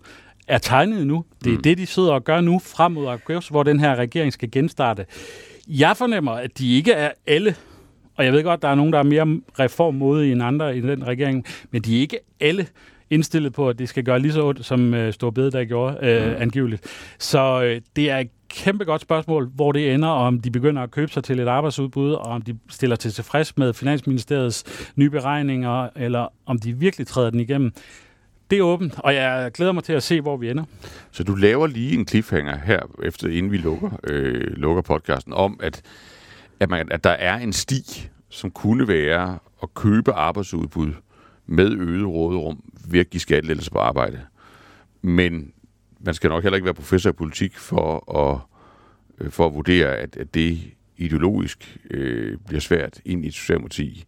er 0.49 0.59
tegnet 0.59 1.07
nu. 1.07 1.25
Det 1.45 1.53
er 1.53 1.57
mm. 1.57 1.63
det, 1.63 1.79
de 1.79 1.87
sidder 1.87 2.13
og 2.13 2.25
gør 2.25 2.41
nu 2.41 2.59
frem 2.59 2.93
mod 2.93 3.07
august, 3.07 3.51
hvor 3.51 3.63
den 3.63 3.81
her 3.81 3.97
regering 3.97 4.33
skal 4.33 4.51
genstarte. 4.51 5.07
Jeg 5.69 5.97
fornemmer, 5.97 6.33
at 6.33 6.59
de 6.59 6.77
ikke 6.77 6.93
er 6.93 7.11
alle 7.27 7.55
og 8.17 8.25
jeg 8.25 8.33
ved 8.33 8.43
godt, 8.43 8.63
der 8.63 8.69
er 8.69 8.75
nogen, 8.75 8.93
der 8.93 8.99
er 8.99 9.03
mere 9.03 9.41
reformmodige 9.59 10.33
end 10.33 10.43
andre 10.43 10.77
i 10.77 10.81
den 10.81 11.07
regering, 11.07 11.45
men 11.71 11.83
de 11.83 11.97
er 11.97 12.01
ikke 12.01 12.19
alle 12.41 12.67
indstillet 13.11 13.53
på, 13.53 13.69
at 13.69 13.79
det 13.79 13.89
skal 13.89 14.05
gøre 14.05 14.19
lige 14.19 14.33
så 14.33 14.47
ondt, 14.47 14.65
som 14.65 14.95
øh, 14.95 15.13
Stor 15.13 15.31
der 15.31 15.65
gjorde, 15.65 15.99
øh, 16.03 16.27
mm. 16.27 16.43
angiveligt. 16.43 16.83
Så 17.19 17.63
øh, 17.63 17.81
det 17.97 18.11
er 18.11 18.19
et 18.19 18.29
kæmpe 18.49 18.85
godt 18.85 19.01
spørgsmål, 19.01 19.51
hvor 19.55 19.73
det 19.73 19.95
ender, 19.95 20.09
og 20.09 20.27
om 20.27 20.41
de 20.41 20.51
begynder 20.51 20.83
at 20.83 20.91
købe 20.91 21.13
sig 21.13 21.25
til 21.25 21.41
et 21.41 21.49
arbejdsudbud, 21.49 22.13
og 22.13 22.27
om 22.27 22.43
de 22.43 22.59
stiller 22.71 22.97
til 22.97 23.13
tilfreds 23.13 23.57
med 23.57 23.73
Finansministeriets 23.73 24.65
nye 24.97 25.11
beregninger, 25.11 25.89
eller 25.97 26.33
om 26.47 26.59
de 26.59 26.73
virkelig 26.73 27.07
træder 27.07 27.31
den 27.31 27.41
igennem. 27.41 27.73
Det 28.51 28.59
er 28.59 28.63
åbent, 28.63 28.95
og 28.99 29.15
jeg 29.15 29.51
glæder 29.55 29.73
mig 29.73 29.85
til 29.85 29.93
at 29.93 30.03
se, 30.03 30.21
hvor 30.21 30.37
vi 30.37 30.51
ender. 30.51 30.65
Så 31.11 31.25
du 31.25 31.35
laver 31.35 31.67
lige 31.67 31.99
en 31.99 32.09
cliffhanger 32.09 32.59
her, 32.59 32.81
efter 33.03 33.29
inden 33.29 33.53
vi 33.53 33.57
lukker, 33.57 33.91
øh, 34.05 34.57
lukker 34.57 34.83
podcasten, 34.83 35.33
om 35.33 35.61
at, 35.63 35.83
at, 36.63 36.71
man, 36.71 36.93
at 36.93 37.05
der 37.05 37.11
er 37.11 37.39
en 37.39 37.53
sti, 37.53 38.09
som 38.29 38.51
kunne 38.51 38.89
være 38.89 39.39
at 39.63 39.75
købe 39.75 40.13
arbejdsudbud 40.13 40.93
med 41.47 41.73
øget 41.73 42.07
råderum 42.07 42.63
ved 42.89 43.01
at 43.01 43.11
give 43.11 43.21
skattelettelser 43.21 43.71
på 43.71 43.79
arbejde. 43.79 44.21
Men 45.03 45.53
man 46.01 46.15
skal 46.15 46.31
nok 46.31 46.43
heller 46.43 46.57
ikke 46.57 46.65
være 46.65 46.75
professor 46.75 47.11
i 47.11 47.13
politik 47.13 47.57
for 47.57 48.19
at, 48.21 48.39
øh, 49.21 49.31
for 49.31 49.47
at 49.47 49.55
vurdere, 49.55 49.97
at, 49.97 50.17
at 50.17 50.35
det 50.35 50.59
ideologisk 50.97 51.79
øh, 51.91 52.37
bliver 52.47 52.61
svært 52.61 53.01
ind 53.05 53.25
i 53.25 53.29
et 53.29 53.35
socialdemokrati, 53.35 54.05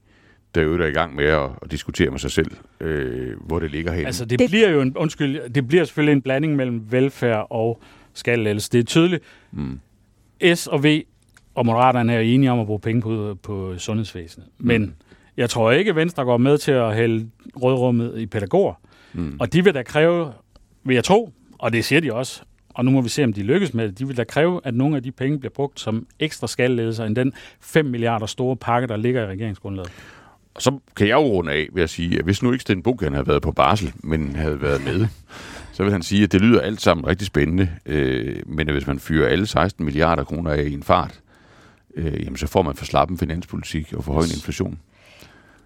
der 0.55 0.61
er 0.61 0.64
jo 0.64 0.78
der 0.78 0.84
er 0.84 0.88
i 0.88 0.92
gang 0.92 1.14
med 1.14 1.24
at, 1.24 1.50
at 1.62 1.70
diskutere 1.70 2.11
med 2.11 2.18
sig 2.18 2.30
selv, 2.30 2.50
øh, 2.80 3.40
hvor 3.40 3.59
det 3.59 3.70
ligger 3.70 3.92
hen. 3.92 4.07
Altså 4.07 4.24
det, 4.24 4.38
det 4.38 4.50
bliver 4.50 4.68
jo 4.68 4.80
en, 4.80 4.96
undskyld, 4.96 5.50
det 5.50 5.68
bliver 5.68 5.84
selvfølgelig 5.84 6.12
en 6.12 6.22
blanding 6.22 6.57
mellem 6.57 6.92
velfærd 6.92 7.46
og 7.50 7.82
skattelettelser. 8.12 8.70
Det 8.70 8.78
er 8.78 8.84
tydeligt. 8.84 9.22
Mm. 9.52 9.80
S 10.55 10.66
og 10.66 10.84
V 10.84 11.02
og 11.55 11.66
Moderaterne 11.66 12.14
er 12.14 12.20
enige 12.20 12.50
om 12.50 12.61
at 12.61 12.66
bruge 12.66 12.80
penge 12.80 13.02
på, 13.02 13.38
på 13.42 13.78
sundhedsvæsenet. 13.78 14.48
Mm. 14.59 14.66
Men 14.66 14.94
jeg 15.36 15.50
tror 15.50 15.70
ikke, 15.70 15.88
at 15.88 15.96
Venstre 15.96 16.24
går 16.24 16.36
med 16.36 16.59
til 16.59 16.72
at 16.72 16.94
hælde 16.94 17.28
rødrummet 17.57 18.18
i 18.18 18.26
pædagoger. 18.26 18.74
Mm. 19.12 19.36
Og 19.40 19.52
de 19.52 19.64
vil 19.64 19.74
da 19.74 19.82
kræve, 19.82 20.32
vil 20.84 20.94
jeg 20.94 21.05
tro, 21.05 21.32
og 21.59 21.72
det 21.72 21.84
siger 21.84 22.00
de 22.00 22.12
også, 22.12 22.42
og 22.74 22.84
nu 22.84 22.90
må 22.90 23.00
vi 23.00 23.09
se, 23.09 23.24
om 23.24 23.32
de 23.32 23.42
lykkes 23.42 23.74
med 23.74 23.88
det, 23.88 23.98
de 23.98 24.07
vil 24.07 24.16
da 24.16 24.24
kræve, 24.24 24.61
at 24.64 24.74
nogle 24.74 24.96
af 24.96 25.02
de 25.02 25.12
penge 25.12 25.38
bliver 25.38 25.52
brugt 25.52 25.80
som 25.80 26.07
ekstra 26.18 26.46
skattelettelser 26.46 27.05
end 27.05 27.16
den 27.16 27.32
5 27.61 27.86
milliarder 27.86 28.26
store 28.26 28.57
pakke, 28.57 28.88
der 28.88 28.96
ligger 28.96 29.22
i 29.22 29.26
regeringsgrundlaget. 29.26 29.92
Og 30.55 30.62
så 30.62 30.78
kan 30.96 31.09
jeg 31.09 31.14
jo 31.14 31.20
runde 31.20 31.52
af 31.52 31.68
ved 31.72 31.82
at 31.82 31.90
sige, 31.90 32.18
at 32.18 32.24
hvis 32.24 32.42
nu 32.42 32.52
ikke 32.52 32.62
Sten 32.62 32.82
Bukken 32.82 33.12
havde 33.12 33.26
været 33.26 33.42
på 33.42 33.52
barsel, 33.52 33.92
men 34.02 34.36
havde 34.36 34.62
været 34.62 34.84
med, 34.84 35.07
så 35.72 35.82
vil 35.82 35.92
han 35.92 36.02
sige, 36.02 36.24
at 36.24 36.32
det 36.32 36.40
lyder 36.40 36.61
alt 36.61 36.80
sammen 36.80 37.07
rigtig 37.07 37.26
spændende, 37.26 37.70
øh, 37.86 38.36
men 38.46 38.70
hvis 38.70 38.86
man 38.86 38.98
fyrer 38.98 39.28
alle 39.28 39.46
16 39.46 39.84
milliarder 39.84 40.24
kroner 40.24 40.50
af 40.50 40.62
i 40.62 40.72
en 40.72 40.82
fart, 40.82 41.20
øh, 41.97 42.24
jamen 42.24 42.36
så 42.36 42.47
får 42.47 42.62
man 42.62 42.74
for 42.74 42.84
slappen 42.84 43.18
finanspolitik 43.18 43.92
og 43.92 44.05
for 44.05 44.12
høj 44.12 44.22
inflation. 44.22 44.78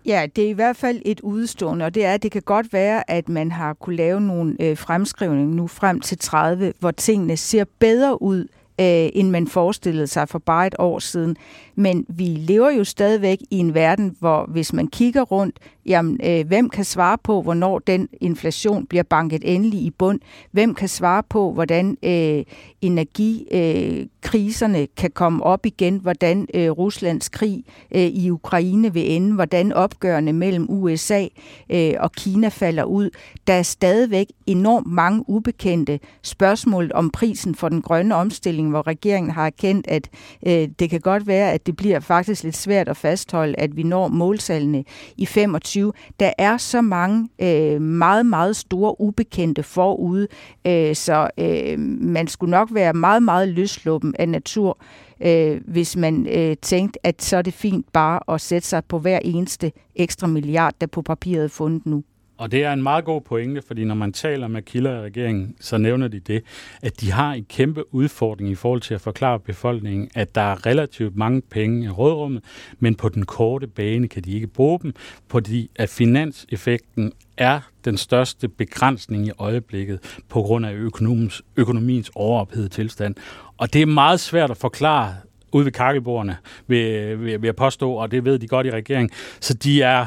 Ja, 0.06 0.26
det 0.36 0.44
er 0.44 0.48
i 0.48 0.52
hvert 0.52 0.76
fald 0.76 1.02
et 1.04 1.20
udstående, 1.20 1.84
og 1.84 1.94
det 1.94 2.04
er, 2.04 2.14
at 2.14 2.22
det 2.22 2.32
kan 2.32 2.42
godt 2.42 2.72
være, 2.72 3.10
at 3.10 3.28
man 3.28 3.52
har 3.52 3.74
kunne 3.74 3.96
lave 3.96 4.20
nogle 4.20 4.56
øh, 4.60 4.76
fremskrivninger 4.76 5.54
nu 5.54 5.66
frem 5.66 6.00
til 6.00 6.18
30, 6.18 6.72
hvor 6.78 6.90
tingene 6.90 7.36
ser 7.36 7.64
bedre 7.78 8.22
ud, 8.22 8.46
øh, 8.80 9.08
end 9.12 9.30
man 9.30 9.46
forestillede 9.46 10.06
sig 10.06 10.28
for 10.28 10.38
bare 10.38 10.66
et 10.66 10.74
år 10.78 10.98
siden. 10.98 11.36
Men 11.74 12.06
vi 12.08 12.24
lever 12.24 12.70
jo 12.70 12.84
stadigvæk 12.84 13.38
i 13.50 13.58
en 13.58 13.74
verden, 13.74 14.16
hvor 14.20 14.46
hvis 14.48 14.72
man 14.72 14.86
kigger 14.86 15.22
rundt, 15.22 15.58
jamen, 15.86 16.20
øh, 16.24 16.46
hvem 16.46 16.70
kan 16.70 16.84
svare 16.84 17.18
på, 17.18 17.42
hvornår 17.42 17.78
den 17.78 18.08
inflation 18.20 18.86
bliver 18.86 19.02
banket 19.02 19.42
endelig 19.44 19.80
i 19.80 19.90
bund? 19.90 20.20
Hvem 20.50 20.74
kan 20.74 20.88
svare 20.88 21.22
på, 21.28 21.52
hvordan 21.52 21.96
øh, 22.02 22.44
energikriserne 22.82 24.80
øh, 24.80 24.86
kan 24.96 25.10
komme 25.10 25.44
op 25.44 25.66
igen? 25.66 25.96
Hvordan 25.96 26.46
øh, 26.54 26.70
Ruslands 26.70 27.28
krig 27.28 27.64
øh, 27.94 28.02
i 28.02 28.30
Ukraine 28.30 28.92
vil 28.92 29.12
ende? 29.12 29.34
Hvordan 29.34 29.72
opgørende 29.72 30.32
mellem 30.32 30.66
USA 30.68 31.26
øh, 31.70 31.94
og 31.98 32.12
Kina 32.12 32.48
falder 32.48 32.84
ud? 32.84 33.10
Der 33.46 33.52
er 33.52 33.62
stadigvæk 33.62 34.26
enormt 34.46 34.86
mange 34.86 35.24
ubekendte 35.28 36.00
spørgsmål 36.22 36.90
om 36.94 37.10
prisen 37.10 37.54
for 37.54 37.68
den 37.68 37.82
grønne 37.82 38.14
omstilling, 38.14 38.67
hvor 38.70 38.86
regeringen 38.86 39.30
har 39.30 39.46
erkendt, 39.46 39.86
at 39.88 40.08
øh, 40.46 40.68
det 40.78 40.90
kan 40.90 41.00
godt 41.00 41.26
være, 41.26 41.52
at 41.52 41.66
det 41.66 41.76
bliver 41.76 42.00
faktisk 42.00 42.42
lidt 42.42 42.56
svært 42.56 42.88
at 42.88 42.96
fastholde, 42.96 43.54
at 43.60 43.76
vi 43.76 43.82
når 43.82 44.08
målsallene 44.08 44.84
i 45.16 45.26
25. 45.26 45.92
Der 46.20 46.32
er 46.38 46.56
så 46.56 46.80
mange 46.80 47.28
øh, 47.38 47.80
meget, 47.80 48.26
meget 48.26 48.56
store 48.56 49.00
ubekendte 49.00 49.62
forude, 49.62 50.28
øh, 50.66 50.94
så 50.94 51.30
øh, 51.38 51.78
man 52.00 52.26
skulle 52.26 52.50
nok 52.50 52.68
være 52.72 52.92
meget, 52.92 53.22
meget 53.22 53.48
løsluppen 53.48 54.14
af 54.18 54.28
natur, 54.28 54.78
øh, 55.20 55.60
hvis 55.66 55.96
man 55.96 56.26
øh, 56.26 56.56
tænkte, 56.62 57.06
at 57.06 57.22
så 57.22 57.36
er 57.36 57.42
det 57.42 57.54
fint 57.54 57.92
bare 57.92 58.34
at 58.34 58.40
sætte 58.40 58.68
sig 58.68 58.84
på 58.84 58.98
hver 58.98 59.18
eneste 59.24 59.72
ekstra 59.96 60.26
milliard, 60.26 60.74
der 60.80 60.86
på 60.86 61.02
papiret 61.02 61.44
er 61.44 61.48
fundet 61.48 61.86
nu. 61.86 62.02
Og 62.38 62.52
det 62.52 62.64
er 62.64 62.72
en 62.72 62.82
meget 62.82 63.04
god 63.04 63.20
pointe, 63.20 63.62
fordi 63.62 63.84
når 63.84 63.94
man 63.94 64.12
taler 64.12 64.48
med 64.48 64.62
kilder 64.62 64.98
i 64.98 65.00
regeringen, 65.00 65.56
så 65.60 65.78
nævner 65.78 66.08
de 66.08 66.20
det, 66.20 66.42
at 66.82 67.00
de 67.00 67.12
har 67.12 67.32
en 67.32 67.44
kæmpe 67.44 67.94
udfordring 67.94 68.50
i 68.50 68.54
forhold 68.54 68.80
til 68.80 68.94
at 68.94 69.00
forklare 69.00 69.40
befolkningen, 69.40 70.08
at 70.14 70.34
der 70.34 70.40
er 70.40 70.66
relativt 70.66 71.16
mange 71.16 71.40
penge 71.40 71.84
i 71.84 71.88
rådrummet, 71.88 72.44
men 72.78 72.94
på 72.94 73.08
den 73.08 73.26
korte 73.26 73.66
bane 73.66 74.08
kan 74.08 74.22
de 74.22 74.32
ikke 74.32 74.46
bruge 74.46 74.80
dem, 74.82 74.94
fordi 75.28 75.70
at 75.76 75.88
finanseffekten 75.88 77.12
er 77.36 77.60
den 77.84 77.96
største 77.96 78.48
begrænsning 78.48 79.26
i 79.26 79.30
øjeblikket 79.38 80.20
på 80.28 80.42
grund 80.42 80.66
af 80.66 80.72
økonomiens, 80.72 81.42
økonomiens 81.56 82.10
overophedede 82.14 82.68
tilstand. 82.68 83.14
Og 83.56 83.72
det 83.72 83.82
er 83.82 83.86
meget 83.86 84.20
svært 84.20 84.50
at 84.50 84.56
forklare 84.56 85.14
ude 85.52 85.64
ved 85.64 85.72
kakkelbordene, 85.72 86.36
vil, 86.66 87.08
vil, 87.20 87.42
vil 87.42 87.48
jeg 87.48 87.56
påstå, 87.56 87.92
og 87.92 88.10
det 88.10 88.24
ved 88.24 88.38
de 88.38 88.48
godt 88.48 88.66
i 88.66 88.70
regeringen. 88.70 89.10
Så 89.40 89.54
de 89.54 89.82
er 89.82 90.06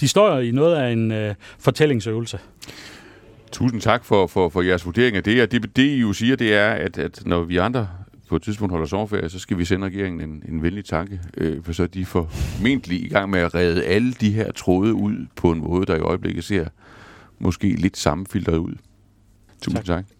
de 0.00 0.08
står 0.08 0.38
i 0.38 0.50
noget 0.50 0.76
af 0.76 0.92
en 0.92 1.12
øh, 1.12 1.34
fortællingsøvelse. 1.58 2.38
Tusind 3.52 3.80
tak 3.80 4.04
for, 4.04 4.26
for, 4.26 4.48
for 4.48 4.62
jeres 4.62 4.86
vurdering 4.86 5.16
af 5.16 5.22
det. 5.22 5.42
Og 5.42 5.52
det, 5.52 5.76
det, 5.76 5.82
I 5.82 6.00
jo 6.00 6.12
siger, 6.12 6.36
det 6.36 6.54
er, 6.54 6.70
at, 6.70 6.98
at 6.98 7.22
når 7.26 7.42
vi 7.42 7.56
andre 7.56 7.88
på 8.28 8.36
et 8.36 8.42
tidspunkt 8.42 8.72
holder 8.72 8.86
sommerferie, 8.86 9.28
så 9.28 9.38
skal 9.38 9.58
vi 9.58 9.64
sende 9.64 9.86
regeringen 9.86 10.20
en, 10.20 10.42
en 10.48 10.62
venlig 10.62 10.84
tanke, 10.84 11.20
øh, 11.36 11.64
for 11.64 11.72
så 11.72 11.82
er 11.82 11.86
de 11.86 12.04
formentlig 12.04 13.04
i 13.04 13.08
gang 13.08 13.30
med 13.30 13.40
at 13.40 13.54
redde 13.54 13.84
alle 13.84 14.12
de 14.12 14.30
her 14.30 14.52
tråde 14.52 14.94
ud 14.94 15.26
på 15.36 15.50
en 15.52 15.58
måde, 15.58 15.86
der 15.86 15.96
i 15.96 16.00
øjeblikket 16.00 16.44
ser 16.44 16.66
måske 17.38 17.68
lidt 17.68 17.96
sammenfiltret 17.96 18.56
ud. 18.56 18.74
Tusind 19.62 19.84
tak. 19.84 19.84
tak. 19.84 20.19